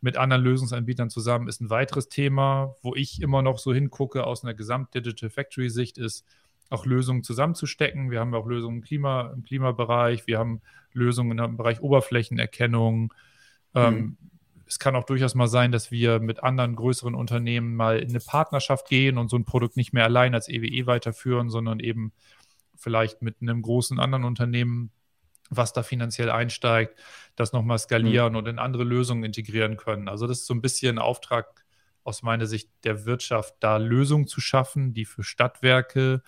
mit 0.00 0.16
anderen 0.16 0.42
Lösungsanbietern 0.42 1.10
zusammen 1.10 1.48
ist 1.48 1.60
ein 1.60 1.70
weiteres 1.70 2.08
Thema, 2.08 2.76
wo 2.82 2.94
ich 2.94 3.22
immer 3.22 3.42
noch 3.42 3.58
so 3.58 3.72
hingucke 3.72 4.24
aus 4.24 4.44
einer 4.44 4.54
Gesamt-Digital 4.54 5.30
Factory-Sicht 5.30 5.96
ist, 5.98 6.26
auch 6.68 6.84
Lösungen 6.84 7.22
zusammenzustecken. 7.22 8.10
Wir 8.10 8.20
haben 8.20 8.34
auch 8.34 8.46
Lösungen 8.46 8.78
im, 8.78 8.82
Klima, 8.82 9.32
im 9.34 9.42
Klimabereich, 9.42 10.26
wir 10.26 10.38
haben 10.38 10.60
Lösungen 10.92 11.38
im 11.38 11.56
Bereich 11.56 11.80
Oberflächenerkennung. 11.80 13.02
Mhm. 13.02 13.10
Ähm, 13.74 14.16
es 14.66 14.78
kann 14.78 14.96
auch 14.96 15.04
durchaus 15.04 15.34
mal 15.34 15.46
sein, 15.46 15.70
dass 15.70 15.90
wir 15.90 16.18
mit 16.18 16.42
anderen 16.42 16.74
größeren 16.76 17.14
Unternehmen 17.14 17.76
mal 17.76 17.98
in 17.98 18.10
eine 18.10 18.20
Partnerschaft 18.20 18.88
gehen 18.88 19.16
und 19.16 19.28
so 19.28 19.36
ein 19.36 19.44
Produkt 19.44 19.76
nicht 19.76 19.92
mehr 19.92 20.04
allein 20.04 20.34
als 20.34 20.48
EWE 20.48 20.66
e 20.66 20.86
weiterführen, 20.86 21.50
sondern 21.50 21.78
eben 21.78 22.12
vielleicht 22.76 23.22
mit 23.22 23.36
einem 23.40 23.62
großen 23.62 23.98
anderen 23.98 24.24
Unternehmen, 24.24 24.90
was 25.50 25.72
da 25.72 25.82
finanziell 25.82 26.30
einsteigt, 26.30 26.98
das 27.36 27.52
nochmal 27.52 27.78
skalieren 27.78 28.32
mhm. 28.32 28.38
und 28.38 28.48
in 28.48 28.58
andere 28.58 28.84
Lösungen 28.84 29.24
integrieren 29.24 29.76
können. 29.76 30.08
Also 30.08 30.26
das 30.26 30.40
ist 30.40 30.46
so 30.46 30.54
ein 30.54 30.62
bisschen 30.62 30.98
Auftrag 30.98 31.64
aus 32.04 32.22
meiner 32.22 32.46
Sicht 32.46 32.70
der 32.84 33.04
Wirtschaft, 33.04 33.56
da 33.60 33.78
Lösungen 33.78 34.26
zu 34.26 34.40
schaffen, 34.40 34.94
die 34.94 35.04
für 35.04 35.22
Stadtwerke 35.22 36.22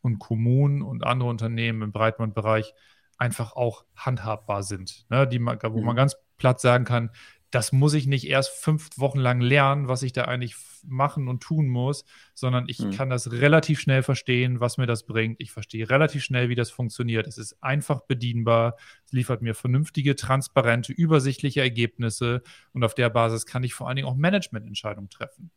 und 0.00 0.18
Kommunen 0.18 0.82
und 0.82 1.04
andere 1.04 1.28
Unternehmen 1.28 1.82
im 1.82 1.92
Breitbandbereich 1.92 2.74
einfach 3.16 3.54
auch 3.54 3.84
handhabbar 3.96 4.62
sind. 4.62 5.06
Ne? 5.08 5.26
Die, 5.26 5.40
wo 5.40 5.78
mhm. 5.78 5.84
man 5.84 5.96
ganz 5.96 6.16
platt 6.36 6.60
sagen 6.60 6.84
kann, 6.84 7.10
das 7.54 7.70
muss 7.70 7.94
ich 7.94 8.08
nicht 8.08 8.26
erst 8.26 8.50
fünf 8.50 8.98
Wochen 8.98 9.20
lang 9.20 9.40
lernen, 9.40 9.86
was 9.86 10.02
ich 10.02 10.12
da 10.12 10.24
eigentlich 10.24 10.56
machen 10.82 11.28
und 11.28 11.40
tun 11.40 11.68
muss, 11.68 12.04
sondern 12.34 12.64
ich 12.66 12.80
mhm. 12.80 12.90
kann 12.90 13.10
das 13.10 13.30
relativ 13.30 13.78
schnell 13.78 14.02
verstehen, 14.02 14.58
was 14.58 14.76
mir 14.76 14.86
das 14.86 15.06
bringt. 15.06 15.40
Ich 15.40 15.52
verstehe 15.52 15.88
relativ 15.88 16.24
schnell, 16.24 16.48
wie 16.48 16.56
das 16.56 16.72
funktioniert. 16.72 17.28
Es 17.28 17.38
ist 17.38 17.62
einfach 17.62 18.00
bedienbar, 18.00 18.76
es 19.06 19.12
liefert 19.12 19.40
mir 19.40 19.54
vernünftige, 19.54 20.16
transparente, 20.16 20.92
übersichtliche 20.92 21.60
Ergebnisse 21.60 22.42
und 22.72 22.82
auf 22.82 22.96
der 22.96 23.08
Basis 23.08 23.46
kann 23.46 23.62
ich 23.62 23.72
vor 23.72 23.86
allen 23.86 23.96
Dingen 23.96 24.08
auch 24.08 24.16
Managemententscheidungen 24.16 25.08
treffen. 25.08 25.52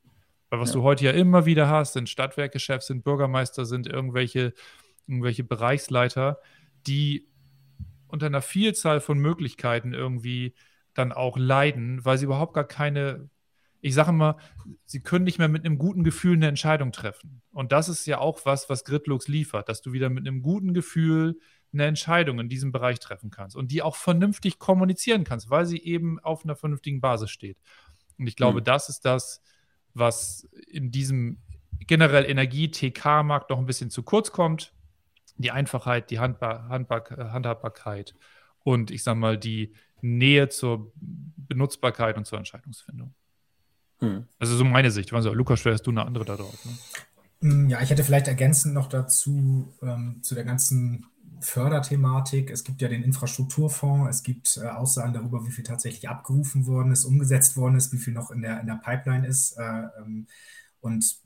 Weil 0.52 0.60
was 0.60 0.70
ja. 0.70 0.76
du 0.76 0.84
heute 0.84 1.06
ja 1.06 1.12
immer 1.12 1.48
wieder 1.48 1.68
hast, 1.68 1.94
sind 1.94 2.10
Stadtwerkechefs, 2.10 2.86
sind 2.86 3.04
Bürgermeister, 3.04 3.66
sind 3.66 3.88
irgendwelche, 3.88 4.54
irgendwelche 5.08 5.44
Bereichsleiter, 5.44 6.40
die 6.86 7.28
unter 8.08 8.28
einer 8.28 8.44
Vielzahl 8.44 9.02
von 9.02 9.18
Möglichkeiten 9.18 9.94
irgendwie 9.94 10.54
dann 10.98 11.12
auch 11.12 11.38
leiden, 11.38 12.04
weil 12.06 12.18
sie 12.18 12.26
überhaupt 12.26 12.54
gar 12.54 12.68
keine, 12.68 13.30
ich 13.82 13.94
sage 13.94 14.10
immer, 14.10 14.38
sie 14.86 15.02
können 15.02 15.26
nicht 15.26 15.40
mehr 15.40 15.48
mit 15.48 15.66
einem 15.66 15.78
guten 15.78 16.04
Gefühl 16.04 16.36
eine 16.36 16.48
Entscheidung 16.48 16.92
treffen. 16.92 17.42
Und 17.52 17.72
das 17.72 17.90
ist 17.90 18.06
ja 18.06 18.20
auch 18.20 18.46
was, 18.46 18.70
was 18.70 18.84
Gridlux 18.84 19.28
liefert, 19.28 19.70
dass 19.70 19.82
du 19.82 19.94
wieder 19.94 20.10
mit 20.10 20.28
einem 20.28 20.42
guten 20.42 20.74
Gefühl 20.74 21.40
eine 21.74 21.86
Entscheidung 21.86 22.40
in 22.40 22.50
diesem 22.50 22.72
Bereich 22.72 23.00
treffen 23.00 23.30
kannst 23.30 23.56
und 23.56 23.72
die 23.72 23.82
auch 23.82 23.96
vernünftig 23.96 24.58
kommunizieren 24.58 25.24
kannst, 25.24 25.50
weil 25.50 25.66
sie 25.66 25.80
eben 25.80 26.20
auf 26.20 26.44
einer 26.44 26.56
vernünftigen 26.56 27.02
Basis 27.02 27.30
steht. 27.30 27.58
Und 28.18 28.28
ich 28.28 28.36
glaube, 28.36 28.62
mhm. 28.62 28.66
das 28.66 28.90
ist 28.90 29.06
das, 29.06 29.42
was 29.94 30.48
in 30.68 30.92
diesem 30.92 31.40
generell 31.86 32.26
Energie-TK-Markt 32.26 33.50
noch 33.50 33.60
ein 33.60 33.66
bisschen 33.66 33.90
zu 33.90 34.04
kurz 34.04 34.32
kommt. 34.32 34.74
Die 35.38 35.52
Einfachheit, 35.52 36.10
die 36.10 36.20
Handbar 36.20 36.68
Handbar 36.70 37.04
Handhabbarkeit 37.32 38.16
und 38.64 38.90
ich 38.90 39.04
sage 39.04 39.20
mal 39.20 39.38
die 39.38 39.74
Nähe 40.02 40.50
zur 40.50 40.92
Benutzbarkeit 40.96 42.18
und 42.18 42.26
zur 42.26 42.38
Entscheidungsfindung. 42.38 43.14
Hm. 44.00 44.26
Also 44.40 44.56
so 44.56 44.64
meine 44.64 44.92
Sicht. 44.92 45.12
Also, 45.14 45.34
Lukas, 45.34 45.66
hast 45.66 45.84
du 45.84 45.92
eine 45.92 46.06
andere 46.06 46.26
da 46.26 46.36
drauf. 46.36 46.66
Ne? 46.66 46.72
Hm, 47.42 47.70
ja, 47.70 47.82
ich 47.82 47.90
hätte 47.90 48.04
vielleicht 48.04 48.28
ergänzend 48.28 48.74
noch 48.74 48.88
dazu 48.88 49.74
ähm, 49.82 50.20
zu 50.22 50.36
der 50.36 50.44
ganzen 50.44 51.06
Förderthematik. 51.40 52.50
Es 52.50 52.64
gibt 52.64 52.82
ja 52.82 52.88
den 52.88 53.04
Infrastrukturfonds, 53.04 54.10
es 54.10 54.24
gibt 54.24 54.58
äh, 54.58 54.68
Aussagen 54.68 55.14
darüber, 55.14 55.46
wie 55.46 55.52
viel 55.52 55.64
tatsächlich 55.64 56.10
abgerufen 56.10 56.66
worden 56.66 56.92
ist, 56.92 57.06
umgesetzt 57.06 57.58
worden 57.58 57.76
ist, 57.76 57.94
wie 57.94 57.98
viel 57.98 58.14
noch 58.14 58.32
in 58.32 58.42
der, 58.42 58.60
in 58.60 58.68
der 58.68 58.80
Pipeline 58.84 59.28
ist. 59.28 59.54
Äh, 59.54 59.84
ähm, 60.00 60.28
und 60.80 61.18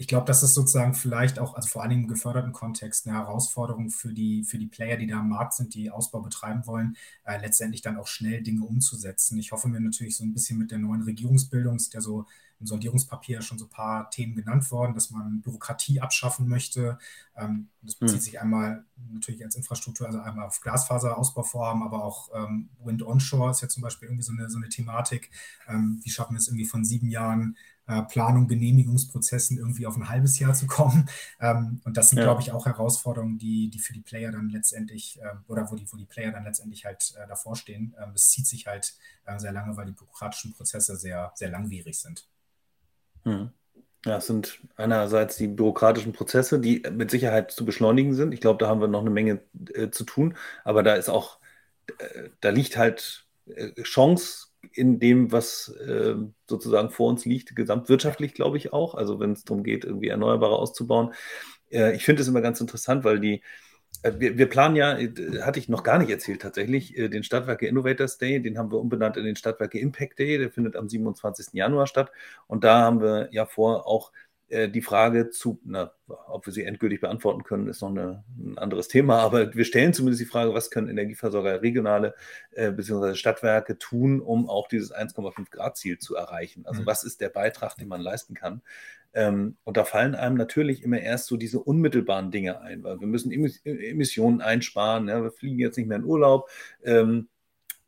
ich 0.00 0.06
glaube, 0.06 0.24
das 0.24 0.42
ist 0.42 0.54
sozusagen 0.54 0.94
vielleicht 0.94 1.38
auch, 1.38 1.56
also 1.56 1.68
vor 1.68 1.82
allem 1.82 1.92
im 1.92 2.08
geförderten 2.08 2.54
Kontext, 2.54 3.06
eine 3.06 3.18
Herausforderung 3.18 3.90
für 3.90 4.14
die, 4.14 4.44
für 4.44 4.56
die 4.56 4.66
Player, 4.66 4.96
die 4.96 5.06
da 5.06 5.20
am 5.20 5.28
Markt 5.28 5.52
sind, 5.52 5.74
die 5.74 5.90
Ausbau 5.90 6.20
betreiben 6.20 6.66
wollen, 6.66 6.96
äh, 7.24 7.38
letztendlich 7.38 7.82
dann 7.82 7.98
auch 7.98 8.06
schnell 8.06 8.42
Dinge 8.42 8.64
umzusetzen. 8.64 9.38
Ich 9.38 9.52
hoffe 9.52 9.68
mir 9.68 9.78
natürlich 9.78 10.16
so 10.16 10.24
ein 10.24 10.32
bisschen 10.32 10.56
mit 10.56 10.70
der 10.70 10.78
neuen 10.78 11.02
Regierungsbildung, 11.02 11.76
ist 11.76 11.92
ja 11.92 12.00
so 12.00 12.24
im 12.60 12.66
Sondierungspapier 12.66 13.42
schon 13.42 13.58
so 13.58 13.66
ein 13.66 13.70
paar 13.70 14.08
Themen 14.08 14.34
genannt 14.34 14.70
worden, 14.70 14.94
dass 14.94 15.10
man 15.10 15.42
Bürokratie 15.42 16.00
abschaffen 16.00 16.48
möchte. 16.48 16.98
Ähm, 17.36 17.68
das 17.82 17.94
bezieht 17.94 18.20
hm. 18.20 18.24
sich 18.24 18.40
einmal 18.40 18.86
natürlich 19.12 19.44
als 19.44 19.54
Infrastruktur, 19.54 20.06
also 20.06 20.20
einmal 20.20 20.46
auf 20.46 20.62
Glasfaserausbauvorhaben, 20.62 21.82
aber 21.82 22.02
auch 22.02 22.30
ähm, 22.34 22.70
Wind 22.82 23.02
Onshore 23.02 23.50
ist 23.50 23.60
ja 23.60 23.68
zum 23.68 23.82
Beispiel 23.82 24.08
irgendwie 24.08 24.24
so 24.24 24.32
eine, 24.32 24.48
so 24.48 24.56
eine 24.56 24.70
Thematik. 24.70 25.30
Ähm, 25.68 26.00
wie 26.02 26.10
schaffen 26.10 26.32
wir 26.32 26.38
es 26.38 26.48
irgendwie 26.48 26.64
von 26.64 26.86
sieben 26.86 27.10
Jahren 27.10 27.58
äh, 27.90 28.02
Planung, 28.02 28.46
Genehmigungsprozessen 28.46 29.58
irgendwie 29.58 29.86
auf 29.86 29.96
ein 29.96 30.08
halbes 30.08 30.38
Jahr 30.38 30.54
zu 30.54 30.66
kommen. 30.66 31.08
Ähm, 31.42 31.80
und 31.84 31.96
das 31.96 32.10
sind, 32.10 32.18
ja. 32.18 32.24
glaube 32.24 32.42
ich, 32.42 32.52
auch 32.52 32.66
Herausforderungen, 32.66 33.38
die, 33.38 33.70
die 33.70 33.78
für 33.78 33.94
die 33.94 34.02
Player 34.02 34.30
dann 34.30 34.50
letztendlich 34.50 35.18
äh, 35.22 35.36
oder 35.48 35.70
wo 35.70 35.74
die, 35.74 35.90
wo 35.90 35.96
die 35.96 36.04
Player 36.04 36.32
dann 36.32 36.44
letztendlich 36.44 36.84
halt 36.84 37.14
äh, 37.16 37.26
davor 37.26 37.56
stehen. 37.56 37.94
Ähm, 37.98 38.12
es 38.14 38.28
zieht 38.28 38.46
sich 38.46 38.66
halt 38.66 38.94
äh, 39.24 39.38
sehr 39.38 39.52
lange, 39.52 39.74
weil 39.76 39.86
die 39.86 39.92
bürokratischen 39.92 40.52
Prozesse 40.52 40.96
sehr, 40.96 41.32
sehr 41.34 41.48
langwierig 41.48 41.98
sind. 41.98 42.28
Hm. 43.24 43.50
Ja, 44.04 44.18
es 44.18 44.26
sind 44.26 44.60
einerseits 44.76 45.36
die 45.36 45.48
bürokratischen 45.48 46.12
Prozesse, 46.12 46.60
die 46.60 46.82
mit 46.92 47.10
Sicherheit 47.10 47.50
zu 47.50 47.64
beschleunigen 47.64 48.12
sind. 48.12 48.34
Ich 48.34 48.40
glaube, 48.40 48.58
da 48.58 48.68
haben 48.68 48.82
wir 48.82 48.88
noch 48.88 49.00
eine 49.00 49.10
Menge 49.10 49.40
äh, 49.72 49.90
zu 49.90 50.04
tun. 50.04 50.36
Aber 50.64 50.82
da 50.82 50.94
ist 50.94 51.08
auch, 51.08 51.38
äh, 51.98 52.28
da 52.40 52.50
liegt 52.50 52.76
halt 52.76 53.26
Chance 53.82 54.49
in 54.72 54.98
dem, 54.98 55.32
was 55.32 55.68
äh, 55.68 56.14
sozusagen 56.48 56.90
vor 56.90 57.08
uns 57.08 57.24
liegt, 57.24 57.56
gesamtwirtschaftlich, 57.56 58.34
glaube 58.34 58.56
ich 58.56 58.72
auch. 58.72 58.94
Also 58.94 59.20
wenn 59.20 59.32
es 59.32 59.44
darum 59.44 59.62
geht, 59.62 59.84
irgendwie 59.84 60.08
Erneuerbare 60.08 60.56
auszubauen. 60.56 61.12
Äh, 61.70 61.96
ich 61.96 62.04
finde 62.04 62.22
es 62.22 62.28
immer 62.28 62.40
ganz 62.40 62.60
interessant, 62.60 63.04
weil 63.04 63.20
die, 63.20 63.42
äh, 64.02 64.12
wir, 64.18 64.38
wir, 64.38 64.48
planen 64.48 64.76
ja, 64.76 64.98
äh, 64.98 65.42
hatte 65.42 65.58
ich 65.58 65.68
noch 65.68 65.82
gar 65.82 65.98
nicht 65.98 66.10
erzählt 66.10 66.42
tatsächlich, 66.42 66.96
äh, 66.96 67.08
den 67.08 67.24
Stadtwerke 67.24 67.66
Innovators 67.66 68.18
Day, 68.18 68.40
den 68.40 68.58
haben 68.58 68.70
wir 68.70 68.78
umbenannt 68.78 69.16
in 69.16 69.24
den 69.24 69.36
Stadtwerke 69.36 69.78
Impact 69.78 70.18
Day, 70.18 70.38
der 70.38 70.50
findet 70.50 70.76
am 70.76 70.88
27. 70.88 71.48
Januar 71.52 71.86
statt. 71.86 72.10
Und 72.46 72.64
da 72.64 72.80
haben 72.80 73.00
wir 73.00 73.28
ja 73.32 73.46
vor, 73.46 73.86
auch 73.86 74.12
die 74.50 74.82
Frage 74.82 75.30
zu, 75.30 75.60
na, 75.64 75.92
ob 76.08 76.46
wir 76.46 76.52
sie 76.52 76.64
endgültig 76.64 77.00
beantworten 77.00 77.44
können, 77.44 77.68
ist 77.68 77.82
noch 77.82 77.90
eine, 77.90 78.24
ein 78.36 78.58
anderes 78.58 78.88
Thema, 78.88 79.20
aber 79.20 79.54
wir 79.54 79.64
stellen 79.64 79.92
zumindest 79.92 80.20
die 80.20 80.26
Frage, 80.26 80.54
was 80.54 80.70
können 80.70 80.88
Energieversorger, 80.88 81.62
regionale 81.62 82.14
äh, 82.52 82.72
bzw. 82.72 83.14
Stadtwerke 83.14 83.78
tun, 83.78 84.20
um 84.20 84.48
auch 84.48 84.66
dieses 84.66 84.92
1,5 84.92 85.50
Grad 85.50 85.76
Ziel 85.76 85.98
zu 85.98 86.16
erreichen? 86.16 86.66
Also 86.66 86.82
mhm. 86.82 86.86
was 86.86 87.04
ist 87.04 87.20
der 87.20 87.28
Beitrag, 87.28 87.76
den 87.76 87.88
man 87.88 88.00
leisten 88.00 88.34
kann? 88.34 88.62
Ähm, 89.12 89.56
und 89.64 89.76
da 89.76 89.84
fallen 89.84 90.14
einem 90.14 90.36
natürlich 90.36 90.82
immer 90.82 91.00
erst 91.00 91.26
so 91.26 91.36
diese 91.36 91.60
unmittelbaren 91.60 92.30
Dinge 92.30 92.60
ein, 92.60 92.82
weil 92.82 93.00
wir 93.00 93.06
müssen 93.06 93.32
Emissionen 93.32 94.40
einsparen, 94.40 95.08
ja, 95.08 95.22
wir 95.22 95.32
fliegen 95.32 95.58
jetzt 95.58 95.76
nicht 95.76 95.88
mehr 95.88 95.98
in 95.98 96.04
Urlaub. 96.04 96.48
Ähm, 96.84 97.28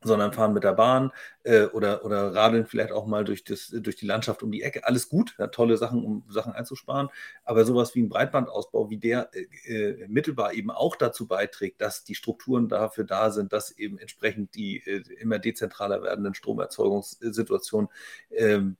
sondern 0.02 0.32
fahren 0.32 0.52
mit 0.52 0.64
der 0.64 0.72
Bahn 0.72 1.12
äh, 1.44 1.64
oder, 1.64 2.04
oder 2.04 2.34
radeln 2.34 2.66
vielleicht 2.66 2.92
auch 2.92 3.06
mal 3.06 3.24
durch, 3.24 3.44
das, 3.44 3.68
durch 3.68 3.96
die 3.96 4.06
Landschaft 4.06 4.42
um 4.42 4.50
die 4.50 4.62
Ecke. 4.62 4.86
Alles 4.86 5.08
gut, 5.08 5.34
ja, 5.38 5.46
tolle 5.48 5.76
Sachen, 5.76 6.04
um 6.04 6.24
Sachen 6.28 6.52
einzusparen. 6.52 7.08
Aber 7.44 7.64
sowas 7.64 7.94
wie 7.94 8.02
ein 8.02 8.08
Breitbandausbau, 8.08 8.90
wie 8.90 8.98
der 8.98 9.30
äh, 9.34 9.42
äh, 9.72 10.08
mittelbar 10.08 10.54
eben 10.54 10.70
auch 10.70 10.96
dazu 10.96 11.26
beiträgt, 11.26 11.80
dass 11.80 12.04
die 12.04 12.14
Strukturen 12.14 12.68
dafür 12.68 13.04
da 13.04 13.30
sind, 13.30 13.52
dass 13.52 13.70
eben 13.72 13.98
entsprechend 13.98 14.54
die 14.54 14.78
äh, 14.86 15.02
immer 15.20 15.38
dezentraler 15.38 16.02
werdenden 16.02 16.34
Stromerzeugungssituationen 16.34 17.88
ähm, 18.30 18.76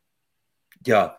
ja, 0.85 1.19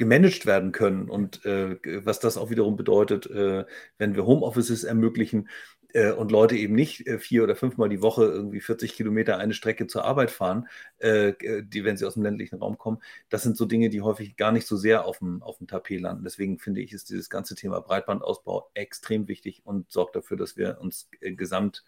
gemanagt 0.00 0.46
werden 0.46 0.72
können 0.72 1.10
und 1.10 1.44
äh, 1.44 1.76
was 2.06 2.20
das 2.20 2.38
auch 2.38 2.48
wiederum 2.48 2.76
bedeutet, 2.76 3.26
äh, 3.26 3.66
wenn 3.98 4.14
wir 4.14 4.24
Homeoffices 4.24 4.82
ermöglichen, 4.82 5.50
äh, 5.94 6.12
und 6.12 6.30
Leute 6.30 6.56
eben 6.56 6.74
nicht 6.74 7.06
äh, 7.06 7.18
vier 7.18 7.44
oder 7.44 7.56
fünfmal 7.56 7.88
die 7.88 8.02
Woche 8.02 8.24
irgendwie 8.24 8.60
40 8.60 8.94
Kilometer 8.94 9.38
eine 9.38 9.54
Strecke 9.54 9.86
zur 9.86 10.04
Arbeit 10.04 10.30
fahren, 10.30 10.68
äh, 10.98 11.32
die, 11.62 11.84
wenn 11.84 11.96
sie 11.96 12.06
aus 12.06 12.14
dem 12.14 12.22
ländlichen 12.22 12.56
Raum 12.56 12.78
kommen, 12.78 12.98
das 13.28 13.42
sind 13.42 13.56
so 13.56 13.64
Dinge, 13.64 13.90
die 13.90 14.02
häufig 14.02 14.36
gar 14.36 14.52
nicht 14.52 14.66
so 14.66 14.76
sehr 14.76 15.04
auf 15.04 15.18
dem, 15.18 15.42
auf 15.42 15.58
dem 15.58 15.66
Tapet 15.66 16.00
landen. 16.00 16.24
Deswegen 16.24 16.58
finde 16.58 16.80
ich, 16.80 16.92
ist 16.92 17.10
dieses 17.10 17.30
ganze 17.30 17.54
Thema 17.54 17.80
Breitbandausbau 17.80 18.70
extrem 18.74 19.28
wichtig 19.28 19.62
und 19.64 19.90
sorgt 19.90 20.16
dafür, 20.16 20.36
dass 20.36 20.56
wir 20.56 20.78
uns 20.80 21.08
äh, 21.20 21.32
gesamt 21.32 21.84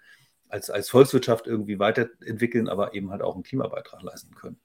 als, 0.48 0.70
als 0.70 0.90
Volkswirtschaft 0.90 1.46
irgendwie 1.46 1.78
weiterentwickeln, 1.78 2.68
aber 2.68 2.94
eben 2.94 3.10
halt 3.10 3.22
auch 3.22 3.34
einen 3.34 3.42
Klimabeitrag 3.42 4.02
leisten 4.02 4.34
können. 4.34 4.60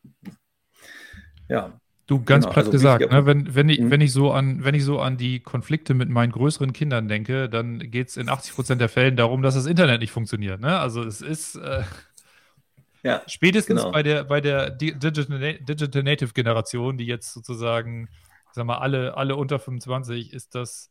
Ja, 1.48 1.80
Du, 2.08 2.24
ganz 2.24 2.46
genau, 2.46 2.54
platt 2.54 2.66
also 2.68 2.72
gesagt, 2.72 3.12
ne, 3.12 3.26
wenn, 3.26 3.54
wenn, 3.54 3.68
ich, 3.68 3.82
mhm. 3.82 3.92
wenn, 3.92 4.00
ich 4.00 4.14
so 4.14 4.32
an, 4.32 4.64
wenn 4.64 4.74
ich 4.74 4.86
so 4.86 5.02
an 5.02 5.18
die 5.18 5.42
Konflikte 5.42 5.94
mit 5.94 6.08
meinen 6.08 6.32
größeren 6.32 6.72
Kindern 6.72 7.10
denke, 7.10 7.50
dann 7.50 7.80
geht 7.80 8.08
es 8.08 8.16
in 8.16 8.30
80 8.30 8.56
Prozent 8.56 8.80
der 8.80 8.88
Fällen 8.88 9.18
darum, 9.18 9.42
dass 9.42 9.56
das 9.56 9.66
Internet 9.66 10.00
nicht 10.00 10.12
funktioniert. 10.12 10.62
Ne? 10.62 10.80
Also 10.80 11.04
es 11.04 11.22
ist 11.22 11.56
äh, 11.58 11.84
ja, 13.04 13.22
spätestens 13.28 13.82
genau. 13.82 13.92
bei 13.92 14.04
der, 14.04 14.24
bei 14.24 14.40
der 14.40 14.70
Digital, 14.70 15.58
Digital 15.60 16.04
Native 16.04 16.32
Generation, 16.32 16.98
die 16.98 17.06
jetzt 17.06 17.34
sozusagen, 17.34 18.08
sag 18.54 18.66
mal, 18.66 18.78
alle, 18.78 19.18
alle 19.18 19.36
unter 19.36 19.60
25, 19.60 20.32
ist 20.32 20.56
das 20.56 20.90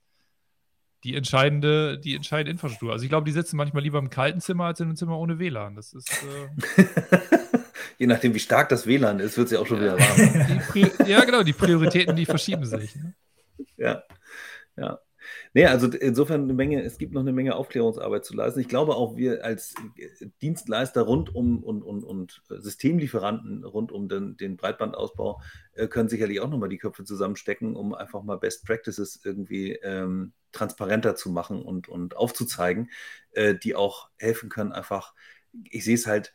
die 1.02 1.14
entscheidende, 1.14 1.98
die 1.98 2.14
entscheidende 2.14 2.50
Infrastruktur. 2.50 2.92
Also 2.92 3.04
ich 3.04 3.08
glaube, 3.08 3.24
die 3.24 3.32
sitzen 3.32 3.56
manchmal 3.56 3.82
lieber 3.82 3.98
im 3.98 4.10
kalten 4.10 4.42
Zimmer 4.42 4.66
als 4.66 4.80
in 4.80 4.88
einem 4.88 4.96
Zimmer 4.96 5.18
ohne 5.18 5.38
WLAN. 5.38 5.76
Das 5.76 5.94
ist. 5.94 6.10
Äh 6.76 6.84
Je 7.98 8.06
nachdem, 8.06 8.34
wie 8.34 8.40
stark 8.40 8.68
das 8.68 8.86
WLAN 8.86 9.20
ist, 9.20 9.36
wird 9.36 9.46
es 9.46 9.52
ja 9.52 9.60
auch 9.60 9.66
schon 9.66 9.80
wieder 9.80 9.98
warm. 9.98 10.62
ja, 11.06 11.24
genau, 11.24 11.42
die 11.42 11.52
Prioritäten, 11.52 12.14
die 12.16 12.26
verschieben 12.26 12.64
sich. 12.64 12.94
Ne? 12.96 13.14
Ja, 13.76 14.02
ja. 14.76 15.00
Nee, 15.54 15.66
also 15.66 15.88
insofern 15.88 16.42
eine 16.42 16.52
Menge, 16.52 16.82
es 16.82 16.98
gibt 16.98 17.14
noch 17.14 17.22
eine 17.22 17.32
Menge 17.32 17.56
Aufklärungsarbeit 17.56 18.24
zu 18.24 18.34
leisten. 18.34 18.60
Ich 18.60 18.68
glaube 18.68 18.94
auch, 18.94 19.16
wir 19.16 19.44
als 19.44 19.74
Dienstleister 20.42 21.02
rund 21.02 21.34
um 21.34 21.62
und, 21.64 21.82
und, 21.82 22.04
und 22.04 22.42
Systemlieferanten 22.48 23.64
rund 23.64 23.90
um 23.92 24.08
den, 24.08 24.36
den 24.36 24.56
Breitbandausbau 24.56 25.40
äh, 25.72 25.88
können 25.88 26.08
sicherlich 26.08 26.40
auch 26.40 26.50
nochmal 26.50 26.68
die 26.68 26.78
Köpfe 26.78 27.04
zusammenstecken, 27.04 27.74
um 27.74 27.94
einfach 27.94 28.22
mal 28.22 28.36
Best 28.36 28.66
Practices 28.66 29.20
irgendwie 29.24 29.72
ähm, 29.82 30.32
transparenter 30.52 31.16
zu 31.16 31.30
machen 31.30 31.62
und, 31.62 31.88
und 31.88 32.16
aufzuzeigen, 32.16 32.90
äh, 33.32 33.54
die 33.54 33.74
auch 33.74 34.10
helfen 34.18 34.48
können, 34.48 34.72
einfach, 34.72 35.14
ich 35.70 35.84
sehe 35.84 35.94
es 35.94 36.06
halt 36.06 36.34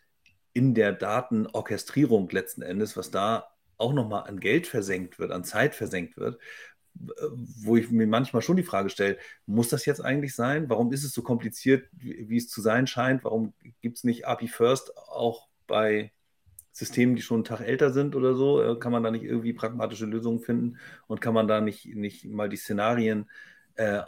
in 0.54 0.74
der 0.74 0.92
Datenorchestrierung 0.92 2.30
letzten 2.30 2.62
Endes, 2.62 2.98
was 2.98 3.12
da 3.12 3.48
auch 3.78 3.94
nochmal 3.94 4.28
an 4.28 4.40
Geld 4.40 4.68
versenkt 4.68 5.20
wird, 5.20 5.32
an 5.32 5.44
Zeit 5.44 5.76
versenkt 5.76 6.18
wird, 6.18 6.40
wo 6.94 7.78
ich 7.78 7.90
mir 7.90 8.08
manchmal 8.08 8.42
schon 8.42 8.58
die 8.58 8.64
Frage 8.64 8.90
stelle, 8.90 9.18
muss 9.46 9.70
das 9.70 9.86
jetzt 9.86 10.02
eigentlich 10.02 10.36
sein? 10.36 10.70
Warum 10.70 10.92
ist 10.92 11.04
es 11.04 11.14
so 11.14 11.24
kompliziert, 11.24 11.88
wie, 11.94 12.38
es 12.38 12.50
zu 12.50 12.62
sein 12.62 12.86
scheint? 12.86 13.24
Warum 13.24 13.54
gibt 13.82 13.98
es 13.98 14.04
nicht 14.04 14.28
API 14.28 14.48
First 14.48 14.98
auch 14.98 15.48
bei 15.68 16.12
Systemen, 16.74 17.16
die 17.16 17.22
schon 17.22 17.38
einen 17.38 17.44
Tag 17.46 17.62
älter 17.62 17.92
sind 17.92 18.16
oder 18.16 18.36
so? 18.36 18.62
Äh, 18.62 18.80
kann 18.80 18.92
man 18.92 19.04
da 19.04 19.12
nicht 19.12 19.24
irgendwie 19.24 19.54
pragmatische 19.54 20.06
Lösungen 20.06 20.42
finden 20.42 20.78
und 21.08 21.22
kann 21.22 21.34
man 21.34 21.48
da 21.48 21.62
nicht, 21.62 21.86
nicht 21.96 22.26
mal 22.26 22.50
die 22.50 22.58
Szenarien 22.58 23.30
äh, 23.76 24.00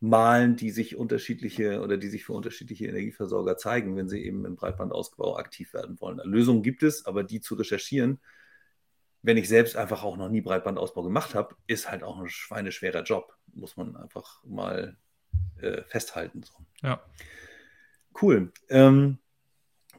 aufmalen, 0.00 0.56
die 0.56 0.70
sich 0.70 0.96
unterschiedliche 0.96 1.80
oder 1.80 1.96
die 1.96 2.08
sich 2.08 2.24
für 2.24 2.32
unterschiedliche 2.32 2.86
Energieversorger 2.86 3.56
zeigen, 3.56 3.96
wenn 3.96 4.08
sie 4.08 4.24
eben 4.24 4.44
im 4.44 4.56
Breitbandausbau 4.56 5.36
aktiv 5.36 5.74
werden 5.74 6.00
wollen? 6.00 6.20
Lösungen 6.24 6.62
gibt 6.62 6.82
es, 6.82 7.06
aber 7.06 7.24
die 7.24 7.40
zu 7.40 7.54
recherchieren, 7.54 8.20
wenn 9.22 9.36
ich 9.36 9.48
selbst 9.48 9.76
einfach 9.76 10.04
auch 10.04 10.16
noch 10.16 10.28
nie 10.28 10.40
Breitbandausbau 10.40 11.02
gemacht 11.02 11.34
habe, 11.34 11.56
ist 11.66 11.90
halt 11.90 12.02
auch 12.04 12.20
ein 12.20 12.28
schweineschwerer 12.28 13.02
Job. 13.02 13.36
Muss 13.52 13.76
man 13.76 13.96
einfach 13.96 14.42
mal 14.44 14.96
äh, 15.60 15.82
festhalten. 15.82 16.42
So. 16.42 16.54
Ja. 16.82 17.02
Cool. 18.20 18.52
Ähm, 18.68 19.18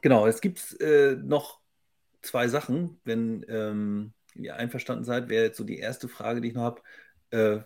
genau, 0.00 0.26
es 0.26 0.40
gibt 0.40 0.80
äh, 0.80 1.16
noch 1.16 1.60
zwei 2.22 2.48
Sachen. 2.48 2.98
Wenn 3.04 3.44
ähm, 3.48 4.14
ihr 4.34 4.56
einverstanden 4.56 5.04
seid, 5.04 5.28
wäre 5.28 5.44
jetzt 5.44 5.58
so 5.58 5.64
die 5.64 5.78
erste 5.78 6.08
Frage, 6.08 6.40
die 6.40 6.48
ich 6.48 6.54
noch 6.54 6.62
habe. 6.62 6.82
Äh, 7.30 7.60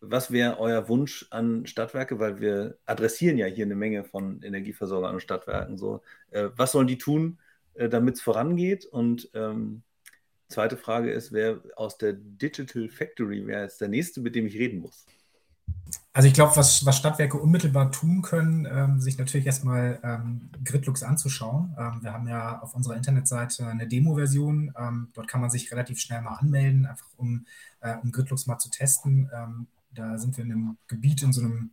was 0.00 0.30
wäre 0.30 0.58
euer 0.58 0.88
Wunsch 0.88 1.26
an 1.30 1.66
Stadtwerke? 1.66 2.18
Weil 2.18 2.40
wir 2.40 2.78
adressieren 2.86 3.38
ja 3.38 3.46
hier 3.46 3.64
eine 3.64 3.76
Menge 3.76 4.04
von 4.04 4.42
Energieversorgern 4.42 5.14
und 5.14 5.20
Stadtwerken. 5.20 5.76
So, 5.78 6.02
äh, 6.30 6.48
was 6.56 6.72
sollen 6.72 6.86
die 6.86 6.98
tun, 6.98 7.38
äh, 7.74 7.88
damit 7.88 8.16
es 8.16 8.22
vorangeht? 8.22 8.86
Und 8.86 9.30
ähm, 9.34 9.82
Zweite 10.50 10.76
Frage 10.76 11.12
ist, 11.12 11.30
wer 11.30 11.62
aus 11.76 11.96
der 11.96 12.12
Digital 12.12 12.88
Factory 12.88 13.46
wäre 13.46 13.62
jetzt 13.62 13.80
der 13.80 13.86
nächste, 13.86 14.20
mit 14.20 14.34
dem 14.34 14.46
ich 14.46 14.58
reden 14.58 14.80
muss? 14.80 15.06
Also 16.12 16.28
ich 16.28 16.34
glaube, 16.34 16.56
was, 16.56 16.84
was, 16.84 16.96
Stadtwerke 16.96 17.38
unmittelbar 17.38 17.90
tun 17.92 18.22
können, 18.22 18.66
ähm, 18.70 19.00
sich 19.00 19.18
natürlich 19.18 19.46
erstmal 19.46 19.98
ähm, 20.02 20.50
Gridlux 20.64 21.02
anzuschauen. 21.02 21.74
Ähm, 21.78 22.02
wir 22.02 22.12
haben 22.12 22.28
ja 22.28 22.60
auf 22.60 22.74
unserer 22.74 22.96
Internetseite 22.96 23.66
eine 23.66 23.86
Demo-Version. 23.86 24.74
Ähm, 24.76 25.08
dort 25.14 25.28
kann 25.28 25.40
man 25.40 25.50
sich 25.50 25.70
relativ 25.70 26.00
schnell 26.00 26.22
mal 26.22 26.34
anmelden, 26.34 26.86
einfach 26.86 27.08
um, 27.16 27.46
äh, 27.80 27.96
um 28.02 28.12
Gridlux 28.12 28.46
mal 28.46 28.58
zu 28.58 28.70
testen. 28.70 29.30
Ähm, 29.34 29.66
da 29.94 30.18
sind 30.18 30.36
wir 30.36 30.44
in 30.44 30.52
einem 30.52 30.78
Gebiet, 30.86 31.22
in 31.22 31.32
so 31.32 31.40
einem 31.40 31.70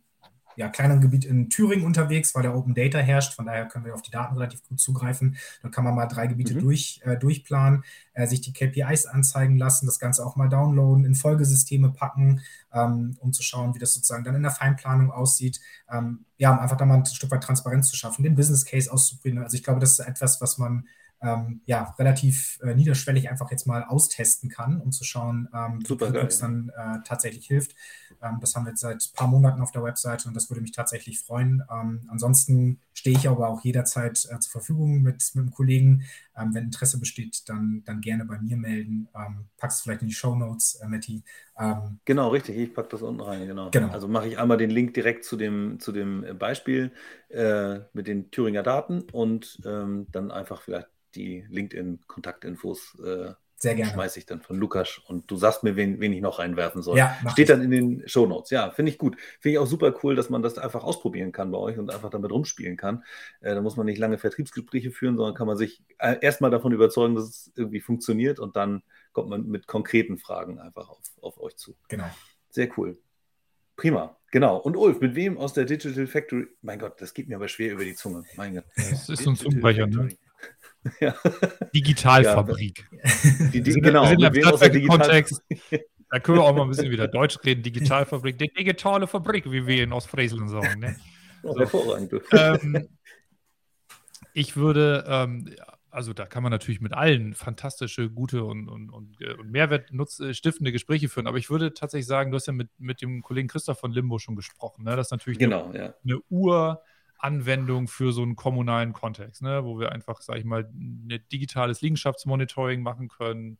ja, 0.58 0.68
kleineren 0.68 1.00
Gebiet 1.00 1.24
in 1.24 1.50
Thüringen 1.50 1.86
unterwegs, 1.86 2.34
weil 2.34 2.42
da 2.42 2.52
Open 2.52 2.74
Data 2.74 2.98
herrscht. 2.98 3.34
Von 3.34 3.46
daher 3.46 3.66
können 3.66 3.84
wir 3.84 3.94
auf 3.94 4.02
die 4.02 4.10
Daten 4.10 4.34
relativ 4.34 4.66
gut 4.68 4.80
zugreifen. 4.80 5.36
Dann 5.62 5.70
kann 5.70 5.84
man 5.84 5.94
mal 5.94 6.06
drei 6.06 6.26
Gebiete 6.26 6.54
mhm. 6.54 6.58
durch, 6.58 7.00
äh, 7.04 7.16
durchplanen, 7.16 7.84
äh, 8.12 8.26
sich 8.26 8.40
die 8.40 8.52
KPIs 8.52 9.06
anzeigen 9.06 9.56
lassen, 9.56 9.86
das 9.86 10.00
Ganze 10.00 10.26
auch 10.26 10.34
mal 10.34 10.48
downloaden, 10.48 11.04
in 11.04 11.14
Folgesysteme 11.14 11.90
packen, 11.90 12.40
ähm, 12.72 13.16
um 13.20 13.32
zu 13.32 13.44
schauen, 13.44 13.72
wie 13.76 13.78
das 13.78 13.94
sozusagen 13.94 14.24
dann 14.24 14.34
in 14.34 14.42
der 14.42 14.50
Feinplanung 14.50 15.12
aussieht. 15.12 15.60
Ähm, 15.92 16.24
ja, 16.38 16.50
um 16.50 16.58
einfach 16.58 16.76
da 16.76 16.84
mal 16.84 16.96
ein 16.96 17.06
Stück 17.06 17.30
weit 17.30 17.44
Transparenz 17.44 17.88
zu 17.88 17.96
schaffen, 17.96 18.24
den 18.24 18.34
Business 18.34 18.64
Case 18.64 18.92
auszubringen. 18.92 19.44
Also 19.44 19.56
ich 19.56 19.62
glaube, 19.62 19.78
das 19.78 19.92
ist 19.92 20.00
etwas, 20.00 20.40
was 20.40 20.58
man 20.58 20.88
ähm, 21.20 21.62
ja, 21.66 21.94
relativ 21.98 22.58
äh, 22.62 22.74
niederschwellig 22.74 23.28
einfach 23.28 23.50
jetzt 23.50 23.66
mal 23.66 23.82
austesten 23.84 24.48
kann, 24.48 24.80
um 24.80 24.92
zu 24.92 25.04
schauen, 25.04 25.48
ähm, 25.52 25.80
wie 25.80 26.26
es 26.26 26.38
dann 26.38 26.70
äh, 26.76 26.98
tatsächlich 27.04 27.46
hilft. 27.46 27.74
Ähm, 28.22 28.38
das 28.40 28.54
haben 28.54 28.64
wir 28.64 28.70
jetzt 28.70 28.80
seit 28.80 29.02
ein 29.02 29.14
paar 29.14 29.28
Monaten 29.28 29.60
auf 29.60 29.72
der 29.72 29.82
Webseite 29.82 30.28
und 30.28 30.34
das 30.34 30.48
würde 30.48 30.60
mich 30.60 30.72
tatsächlich 30.72 31.20
freuen. 31.20 31.62
Ähm, 31.70 32.02
ansonsten 32.08 32.80
stehe 32.92 33.16
ich 33.16 33.28
aber 33.28 33.48
auch 33.48 33.64
jederzeit 33.64 34.28
äh, 34.30 34.38
zur 34.38 34.52
Verfügung 34.52 35.02
mit, 35.02 35.24
mit 35.34 35.42
einem 35.42 35.50
Kollegen. 35.50 36.04
Ähm, 36.36 36.54
wenn 36.54 36.64
Interesse 36.64 37.00
besteht, 37.00 37.48
dann, 37.48 37.82
dann 37.84 38.00
gerne 38.00 38.24
bei 38.24 38.38
mir 38.38 38.56
melden. 38.56 39.08
Ähm, 39.14 39.46
packst 39.56 39.82
vielleicht 39.82 40.02
in 40.02 40.08
die 40.08 40.14
Show 40.14 40.36
Notes, 40.36 40.76
äh, 40.76 40.86
Matti. 40.86 41.22
genau, 42.04 42.28
richtig. 42.28 42.56
Ich 42.56 42.74
packe 42.74 42.90
das 42.90 43.02
unten 43.02 43.20
rein. 43.20 43.46
Genau. 43.46 43.70
genau. 43.70 43.88
Also 43.88 44.06
mache 44.06 44.28
ich 44.28 44.38
einmal 44.38 44.56
den 44.56 44.70
Link 44.70 44.94
direkt 44.94 45.24
zu 45.24 45.36
dem, 45.36 45.80
zu 45.80 45.90
dem 45.90 46.24
Beispiel 46.38 46.92
äh, 47.28 47.80
mit 47.92 48.06
den 48.06 48.30
Thüringer 48.30 48.62
Daten 48.62 49.02
und 49.12 49.58
dann 49.64 50.30
einfach 50.30 50.62
vielleicht 50.62 50.88
die 51.14 51.44
LinkedIn-Kontaktinfos 51.48 52.98
äh, 53.04 53.32
sehr 53.60 53.74
gerne. 53.74 53.90
Schmeiße 53.92 54.20
ich 54.20 54.26
dann 54.26 54.40
von 54.40 54.56
Lukas 54.56 54.98
und 55.08 55.28
du 55.28 55.36
sagst 55.36 55.64
mir, 55.64 55.74
wen, 55.74 55.98
wen 55.98 56.12
ich 56.12 56.20
noch 56.20 56.38
reinwerfen 56.38 56.80
soll. 56.80 56.96
Ja, 56.96 57.18
Steht 57.32 57.48
ich. 57.48 57.48
dann 57.48 57.60
in 57.60 57.70
den 57.72 58.08
Show 58.08 58.24
Notes. 58.24 58.50
Ja, 58.50 58.70
finde 58.70 58.92
ich 58.92 58.98
gut. 58.98 59.16
Finde 59.40 59.54
ich 59.54 59.58
auch 59.58 59.66
super 59.66 59.92
cool, 60.02 60.14
dass 60.14 60.30
man 60.30 60.42
das 60.42 60.58
einfach 60.58 60.84
ausprobieren 60.84 61.32
kann 61.32 61.50
bei 61.50 61.58
euch 61.58 61.76
und 61.76 61.90
einfach 61.90 62.10
damit 62.10 62.30
rumspielen 62.30 62.76
kann. 62.76 63.02
Äh, 63.40 63.56
da 63.56 63.60
muss 63.60 63.76
man 63.76 63.86
nicht 63.86 63.98
lange 63.98 64.16
Vertriebsgespräche 64.16 64.92
führen, 64.92 65.16
sondern 65.16 65.34
kann 65.34 65.48
man 65.48 65.56
sich 65.56 65.82
äh, 65.98 66.16
erstmal 66.20 66.52
davon 66.52 66.72
überzeugen, 66.72 67.16
dass 67.16 67.24
es 67.24 67.52
irgendwie 67.56 67.80
funktioniert 67.80 68.38
und 68.38 68.54
dann 68.54 68.82
kommt 69.12 69.28
man 69.28 69.48
mit 69.48 69.66
konkreten 69.66 70.18
Fragen 70.18 70.60
einfach 70.60 70.88
auf, 70.88 71.00
auf 71.20 71.40
euch 71.40 71.56
zu. 71.56 71.76
Genau. 71.88 72.08
Sehr 72.50 72.68
cool. 72.78 72.96
Prima. 73.74 74.16
Genau. 74.30 74.56
Und 74.58 74.76
Ulf, 74.76 75.00
mit 75.00 75.16
wem 75.16 75.36
aus 75.36 75.52
der 75.52 75.64
Digital 75.64 76.06
Factory? 76.06 76.46
Mein 76.62 76.78
Gott, 76.78 77.00
das 77.00 77.12
geht 77.12 77.28
mir 77.28 77.36
aber 77.36 77.48
schwer 77.48 77.72
über 77.72 77.84
die 77.84 77.94
Zunge. 77.94 78.22
Mein 78.36 78.54
Gott. 78.54 78.64
Das 78.76 79.08
ist 79.08 79.22
so 79.22 79.30
ein 79.30 79.36
Zungenbrecher, 79.36 79.88
ne? 79.88 80.10
Ja. 81.00 81.14
Digitalfabrik. 81.74 82.88
Die, 83.52 83.62
die, 83.62 83.72
genau, 83.74 84.02
wir 84.04 84.08
sind 84.10 84.22
im 84.22 84.42
Stadtwerke-Kontext. 84.42 85.42
Da 86.10 86.20
können 86.20 86.38
wir 86.38 86.44
auch 86.44 86.54
mal 86.54 86.62
ein 86.62 86.70
bisschen 86.70 86.90
wieder 86.90 87.06
Deutsch 87.06 87.38
reden. 87.44 87.62
Digitalfabrik, 87.62 88.38
die 88.38 88.48
digitale 88.48 89.06
Fabrik, 89.06 89.50
wie 89.50 89.66
wir 89.66 89.84
in 89.84 89.92
Ostfriesland 89.92 90.48
sagen. 90.48 90.80
Ne? 90.80 90.96
So. 91.42 91.58
Hervorragend. 91.58 92.14
Ähm, 92.32 92.88
ich 94.32 94.56
würde, 94.56 95.04
ähm, 95.06 95.54
also 95.90 96.14
da 96.14 96.24
kann 96.24 96.42
man 96.42 96.50
natürlich 96.50 96.80
mit 96.80 96.94
allen 96.94 97.34
fantastische, 97.34 98.08
gute 98.08 98.44
und, 98.44 98.68
und, 98.68 98.88
und, 98.88 99.20
äh, 99.20 99.34
und 99.34 99.50
mehrwertstiftende 99.50 100.72
Gespräche 100.72 101.10
führen. 101.10 101.26
Aber 101.26 101.36
ich 101.36 101.50
würde 101.50 101.74
tatsächlich 101.74 102.06
sagen, 102.06 102.30
du 102.30 102.36
hast 102.36 102.46
ja 102.46 102.54
mit, 102.54 102.70
mit 102.78 103.02
dem 103.02 103.20
Kollegen 103.20 103.48
Christoph 103.48 103.78
von 103.78 103.92
Limbo 103.92 104.18
schon 104.18 104.34
gesprochen. 104.34 104.84
Ne? 104.84 104.96
Das 104.96 105.08
ist 105.08 105.10
natürlich 105.10 105.38
genau, 105.38 105.68
eine, 105.68 105.78
ja. 105.78 105.94
eine 106.04 106.20
Ur- 106.30 106.82
Anwendung 107.18 107.88
für 107.88 108.12
so 108.12 108.22
einen 108.22 108.36
kommunalen 108.36 108.92
Kontext, 108.92 109.42
ne? 109.42 109.64
wo 109.64 109.78
wir 109.78 109.92
einfach, 109.92 110.20
sage 110.20 110.38
ich 110.38 110.44
mal, 110.44 110.70
ein 110.72 111.22
digitales 111.32 111.80
Liegenschaftsmonitoring 111.80 112.80
machen 112.80 113.08
können, 113.08 113.58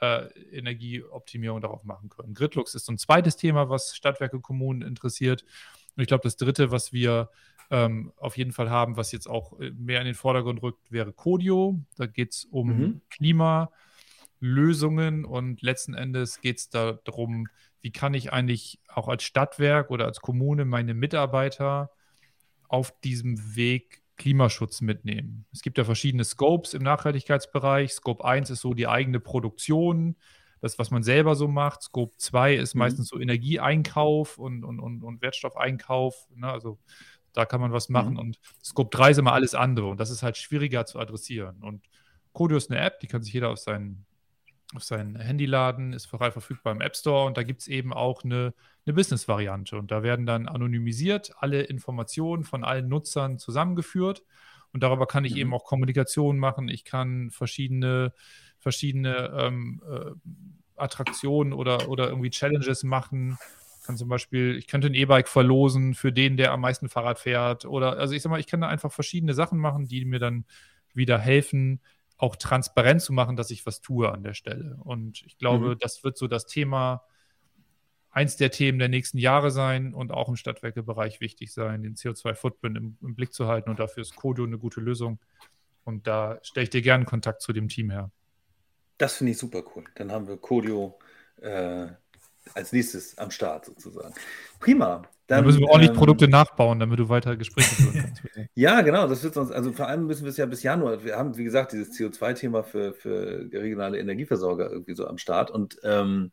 äh, 0.00 0.26
Energieoptimierung 0.50 1.60
darauf 1.60 1.84
machen 1.84 2.08
können. 2.10 2.34
Gridlux 2.34 2.74
ist 2.74 2.86
so 2.86 2.92
ein 2.92 2.98
zweites 2.98 3.36
Thema, 3.36 3.70
was 3.70 3.96
Stadtwerke, 3.96 4.40
Kommunen 4.40 4.82
interessiert. 4.82 5.44
Und 5.96 6.02
ich 6.02 6.08
glaube, 6.08 6.24
das 6.24 6.36
dritte, 6.36 6.70
was 6.70 6.92
wir 6.92 7.30
ähm, 7.70 8.12
auf 8.16 8.36
jeden 8.36 8.52
Fall 8.52 8.68
haben, 8.68 8.96
was 8.98 9.12
jetzt 9.12 9.26
auch 9.28 9.58
äh, 9.58 9.70
mehr 9.70 10.00
in 10.00 10.06
den 10.06 10.14
Vordergrund 10.14 10.62
rückt, 10.62 10.92
wäre 10.92 11.12
Codio. 11.12 11.80
Da 11.96 12.06
geht 12.06 12.32
es 12.32 12.44
um 12.44 12.68
mhm. 12.68 13.00
Klimalösungen 14.40 15.24
und 15.24 15.62
letzten 15.62 15.94
Endes 15.94 16.40
geht 16.40 16.58
es 16.58 16.68
darum, 16.68 17.48
wie 17.80 17.90
kann 17.90 18.12
ich 18.14 18.32
eigentlich 18.32 18.80
auch 18.88 19.08
als 19.08 19.22
Stadtwerk 19.22 19.90
oder 19.90 20.04
als 20.04 20.20
Kommune 20.20 20.64
meine 20.66 20.94
Mitarbeiter 20.94 21.90
auf 22.72 22.98
diesem 23.00 23.54
Weg 23.54 24.02
Klimaschutz 24.16 24.80
mitnehmen. 24.80 25.44
Es 25.52 25.62
gibt 25.62 25.78
ja 25.78 25.84
verschiedene 25.84 26.24
Scopes 26.24 26.74
im 26.74 26.82
Nachhaltigkeitsbereich. 26.82 27.92
Scope 27.92 28.24
1 28.24 28.50
ist 28.50 28.60
so 28.60 28.72
die 28.72 28.86
eigene 28.86 29.20
Produktion, 29.20 30.16
das, 30.60 30.78
was 30.78 30.90
man 30.90 31.02
selber 31.02 31.34
so 31.34 31.48
macht. 31.48 31.82
Scope 31.82 32.16
2 32.16 32.54
ist 32.54 32.74
mhm. 32.74 32.80
meistens 32.80 33.08
so 33.08 33.18
Energieeinkauf 33.18 34.38
und, 34.38 34.64
und, 34.64 34.80
und, 34.80 35.02
und 35.02 35.22
Wertstoffeinkauf. 35.22 36.28
Ne? 36.34 36.46
Also 36.46 36.78
da 37.32 37.44
kann 37.44 37.60
man 37.60 37.72
was 37.72 37.88
machen. 37.88 38.14
Mhm. 38.14 38.18
Und 38.20 38.40
Scope 38.64 38.96
3 38.96 39.10
ist 39.10 39.18
immer 39.18 39.32
alles 39.32 39.54
andere. 39.54 39.88
Und 39.88 40.00
das 40.00 40.10
ist 40.10 40.22
halt 40.22 40.36
schwieriger 40.36 40.86
zu 40.86 40.98
adressieren. 40.98 41.62
Und 41.62 41.82
Codio 42.32 42.56
ist 42.56 42.70
eine 42.70 42.80
App, 42.80 43.00
die 43.00 43.08
kann 43.08 43.22
sich 43.22 43.34
jeder 43.34 43.50
auf 43.50 43.58
seinen 43.58 44.06
auf 44.74 44.84
sein 44.84 45.16
Handy 45.16 45.46
laden, 45.46 45.92
ist 45.92 46.06
frei 46.06 46.30
verfügbar 46.30 46.72
im 46.72 46.80
App 46.80 46.96
Store 46.96 47.26
und 47.26 47.36
da 47.36 47.42
gibt 47.42 47.60
es 47.60 47.68
eben 47.68 47.92
auch 47.92 48.24
eine, 48.24 48.54
eine 48.86 48.94
Business-Variante. 48.94 49.76
Und 49.76 49.90
da 49.90 50.02
werden 50.02 50.26
dann 50.26 50.48
anonymisiert 50.48 51.32
alle 51.38 51.62
Informationen 51.62 52.44
von 52.44 52.64
allen 52.64 52.88
Nutzern 52.88 53.38
zusammengeführt. 53.38 54.22
Und 54.72 54.82
darüber 54.82 55.06
kann 55.06 55.24
ich 55.24 55.32
mhm. 55.32 55.38
eben 55.38 55.54
auch 55.54 55.64
Kommunikation 55.64 56.38
machen. 56.38 56.68
Ich 56.68 56.84
kann 56.84 57.30
verschiedene, 57.30 58.12
verschiedene 58.58 59.32
ähm, 59.36 59.82
äh, 59.88 60.12
Attraktionen 60.76 61.52
oder, 61.52 61.88
oder 61.88 62.08
irgendwie 62.08 62.30
Challenges 62.30 62.82
machen, 62.82 63.38
kann 63.84 63.96
zum 63.96 64.08
Beispiel, 64.08 64.56
ich 64.56 64.66
könnte 64.66 64.86
ein 64.86 64.94
E-Bike 64.94 65.28
verlosen 65.28 65.94
für 65.94 66.12
den, 66.12 66.36
der 66.36 66.52
am 66.52 66.60
meisten 66.60 66.88
Fahrrad 66.88 67.18
fährt. 67.18 67.64
Oder, 67.64 67.98
also 67.98 68.14
ich 68.14 68.22
sag 68.22 68.30
mal, 68.30 68.40
ich 68.40 68.46
kann 68.46 68.60
da 68.60 68.68
einfach 68.68 68.92
verschiedene 68.92 69.34
Sachen 69.34 69.58
machen, 69.58 69.88
die 69.88 70.04
mir 70.04 70.20
dann 70.20 70.44
wieder 70.94 71.18
helfen, 71.18 71.80
auch 72.18 72.36
transparent 72.36 73.02
zu 73.02 73.12
machen, 73.12 73.36
dass 73.36 73.50
ich 73.50 73.66
was 73.66 73.80
tue 73.80 74.10
an 74.10 74.22
der 74.22 74.34
Stelle. 74.34 74.76
Und 74.84 75.22
ich 75.26 75.38
glaube, 75.38 75.70
mhm. 75.70 75.78
das 75.78 76.04
wird 76.04 76.16
so 76.16 76.28
das 76.28 76.46
Thema, 76.46 77.04
eins 78.10 78.36
der 78.36 78.50
Themen 78.50 78.78
der 78.78 78.88
nächsten 78.88 79.18
Jahre 79.18 79.50
sein 79.50 79.94
und 79.94 80.12
auch 80.12 80.28
im 80.28 80.36
Stadtwerkebereich 80.36 81.20
wichtig 81.20 81.52
sein, 81.52 81.82
den 81.82 81.96
CO2-Footprint 81.96 82.76
im, 82.76 82.96
im, 83.02 83.14
Blick 83.14 83.32
zu 83.32 83.48
halten. 83.48 83.70
Und 83.70 83.80
dafür 83.80 84.02
ist 84.02 84.14
Kodo 84.14 84.44
eine 84.44 84.58
gute 84.58 84.80
Lösung. 84.80 85.18
Und 85.84 86.06
da 86.06 86.38
stelle 86.42 86.64
ich 86.64 86.70
dir 86.70 86.82
gerne 86.82 87.04
Kontakt 87.04 87.40
zu 87.40 87.52
dem 87.52 87.68
Team 87.68 87.90
her. 87.90 88.10
Das 88.98 89.16
finde 89.16 89.32
ich 89.32 89.38
super 89.38 89.64
cool. 89.74 89.84
Dann 89.96 90.12
haben 90.12 90.28
wir 90.28 90.36
Kodio 90.36 90.98
äh, 91.40 91.88
als 92.54 92.72
nächstes 92.72 93.16
am 93.18 93.30
Start 93.30 93.64
sozusagen. 93.64 94.14
Prima. 94.60 95.02
Dann, 95.32 95.38
dann 95.38 95.46
müssen 95.46 95.60
wir 95.60 95.68
ordentlich 95.68 95.92
ähm, 95.92 95.96
Produkte 95.96 96.28
nachbauen, 96.28 96.78
damit 96.78 96.98
du 96.98 97.08
weiter 97.08 97.38
Gespräche 97.38 97.74
führen 97.74 98.04
kannst. 98.04 98.22
ja, 98.54 98.82
genau, 98.82 99.08
das 99.08 99.24
wird 99.24 99.34
uns, 99.38 99.50
also 99.50 99.72
vor 99.72 99.88
allem 99.88 100.06
müssen 100.06 100.24
wir 100.24 100.28
es 100.28 100.36
ja 100.36 100.44
bis 100.44 100.62
Januar, 100.62 101.02
wir 101.04 101.16
haben, 101.16 101.38
wie 101.38 101.44
gesagt, 101.44 101.72
dieses 101.72 101.98
CO2-Thema 101.98 102.62
für, 102.62 102.92
für 102.92 103.48
regionale 103.50 103.98
Energieversorger 103.98 104.70
irgendwie 104.70 104.94
so 104.94 105.06
am 105.06 105.16
Start 105.16 105.50
und 105.50 105.78
ähm, 105.84 106.32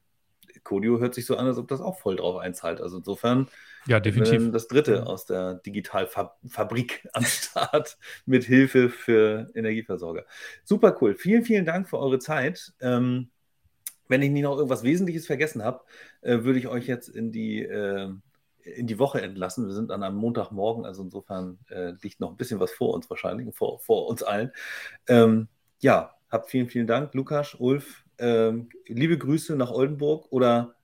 Codio 0.65 0.99
hört 0.99 1.15
sich 1.15 1.25
so 1.25 1.37
an, 1.37 1.47
als 1.47 1.57
ob 1.57 1.69
das 1.69 1.79
auch 1.79 1.97
voll 1.97 2.17
drauf 2.17 2.41
einzahlt. 2.41 2.81
Also 2.81 2.97
insofern 2.97 3.47
ja, 3.87 4.01
definitiv. 4.01 4.51
das 4.51 4.67
dritte 4.67 5.07
aus 5.07 5.25
der 5.25 5.53
Digitalfabrik 5.53 7.07
am 7.13 7.23
Start 7.23 7.97
mit 8.25 8.43
Hilfe 8.43 8.89
für 8.89 9.49
Energieversorger. 9.55 10.25
Super 10.65 10.97
cool. 10.99 11.15
Vielen, 11.15 11.45
vielen 11.45 11.63
Dank 11.63 11.87
für 11.87 11.99
eure 11.99 12.19
Zeit. 12.19 12.73
Ähm, 12.81 13.29
wenn 14.09 14.21
ich 14.21 14.31
nicht 14.31 14.43
noch 14.43 14.57
irgendwas 14.57 14.83
Wesentliches 14.83 15.25
vergessen 15.25 15.63
habe, 15.63 15.85
äh, 16.19 16.43
würde 16.43 16.59
ich 16.59 16.67
euch 16.67 16.85
jetzt 16.85 17.07
in 17.07 17.31
die, 17.31 17.63
äh, 17.63 18.09
in 18.63 18.87
die 18.87 18.99
Woche 18.99 19.21
entlassen. 19.21 19.67
Wir 19.67 19.73
sind 19.73 19.91
an 19.91 20.03
einem 20.03 20.17
Montagmorgen, 20.17 20.85
also 20.85 21.03
insofern 21.03 21.59
äh, 21.69 21.93
liegt 22.01 22.19
noch 22.19 22.31
ein 22.31 22.37
bisschen 22.37 22.59
was 22.59 22.71
vor 22.71 22.93
uns 22.93 23.09
wahrscheinlich, 23.09 23.53
vor, 23.55 23.79
vor 23.79 24.07
uns 24.07 24.23
allen. 24.23 24.51
Ähm, 25.07 25.47
ja, 25.79 26.15
habt 26.29 26.49
vielen, 26.49 26.67
vielen 26.67 26.87
Dank, 26.87 27.13
Lukas, 27.13 27.55
Ulf. 27.55 28.03
Ähm, 28.17 28.69
liebe 28.87 29.17
Grüße 29.17 29.55
nach 29.55 29.71
Oldenburg 29.71 30.27
oder 30.31 30.75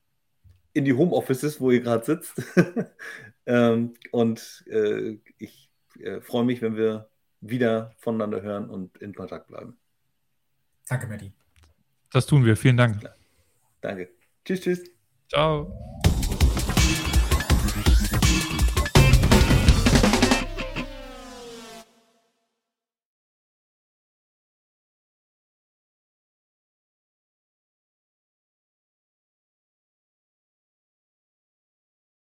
in 0.72 0.84
die 0.84 0.94
Homeoffices, 0.94 1.60
wo 1.60 1.70
ihr 1.70 1.80
gerade 1.80 2.04
sitzt. 2.04 2.42
ähm, 3.46 3.94
und 4.10 4.64
äh, 4.68 5.18
ich 5.38 5.70
äh, 6.00 6.20
freue 6.20 6.44
mich, 6.44 6.62
wenn 6.62 6.76
wir 6.76 7.08
wieder 7.40 7.94
voneinander 7.98 8.42
hören 8.42 8.68
und 8.70 8.96
in 8.98 9.14
Kontakt 9.14 9.48
bleiben. 9.48 9.76
Danke, 10.88 11.06
Matti. 11.06 11.32
Das 12.12 12.26
tun 12.26 12.44
wir. 12.44 12.56
Vielen 12.56 12.76
Dank. 12.76 13.00
Danke. 13.80 14.10
Tschüss, 14.44 14.60
tschüss. 14.60 14.90
Ciao. 15.28 15.72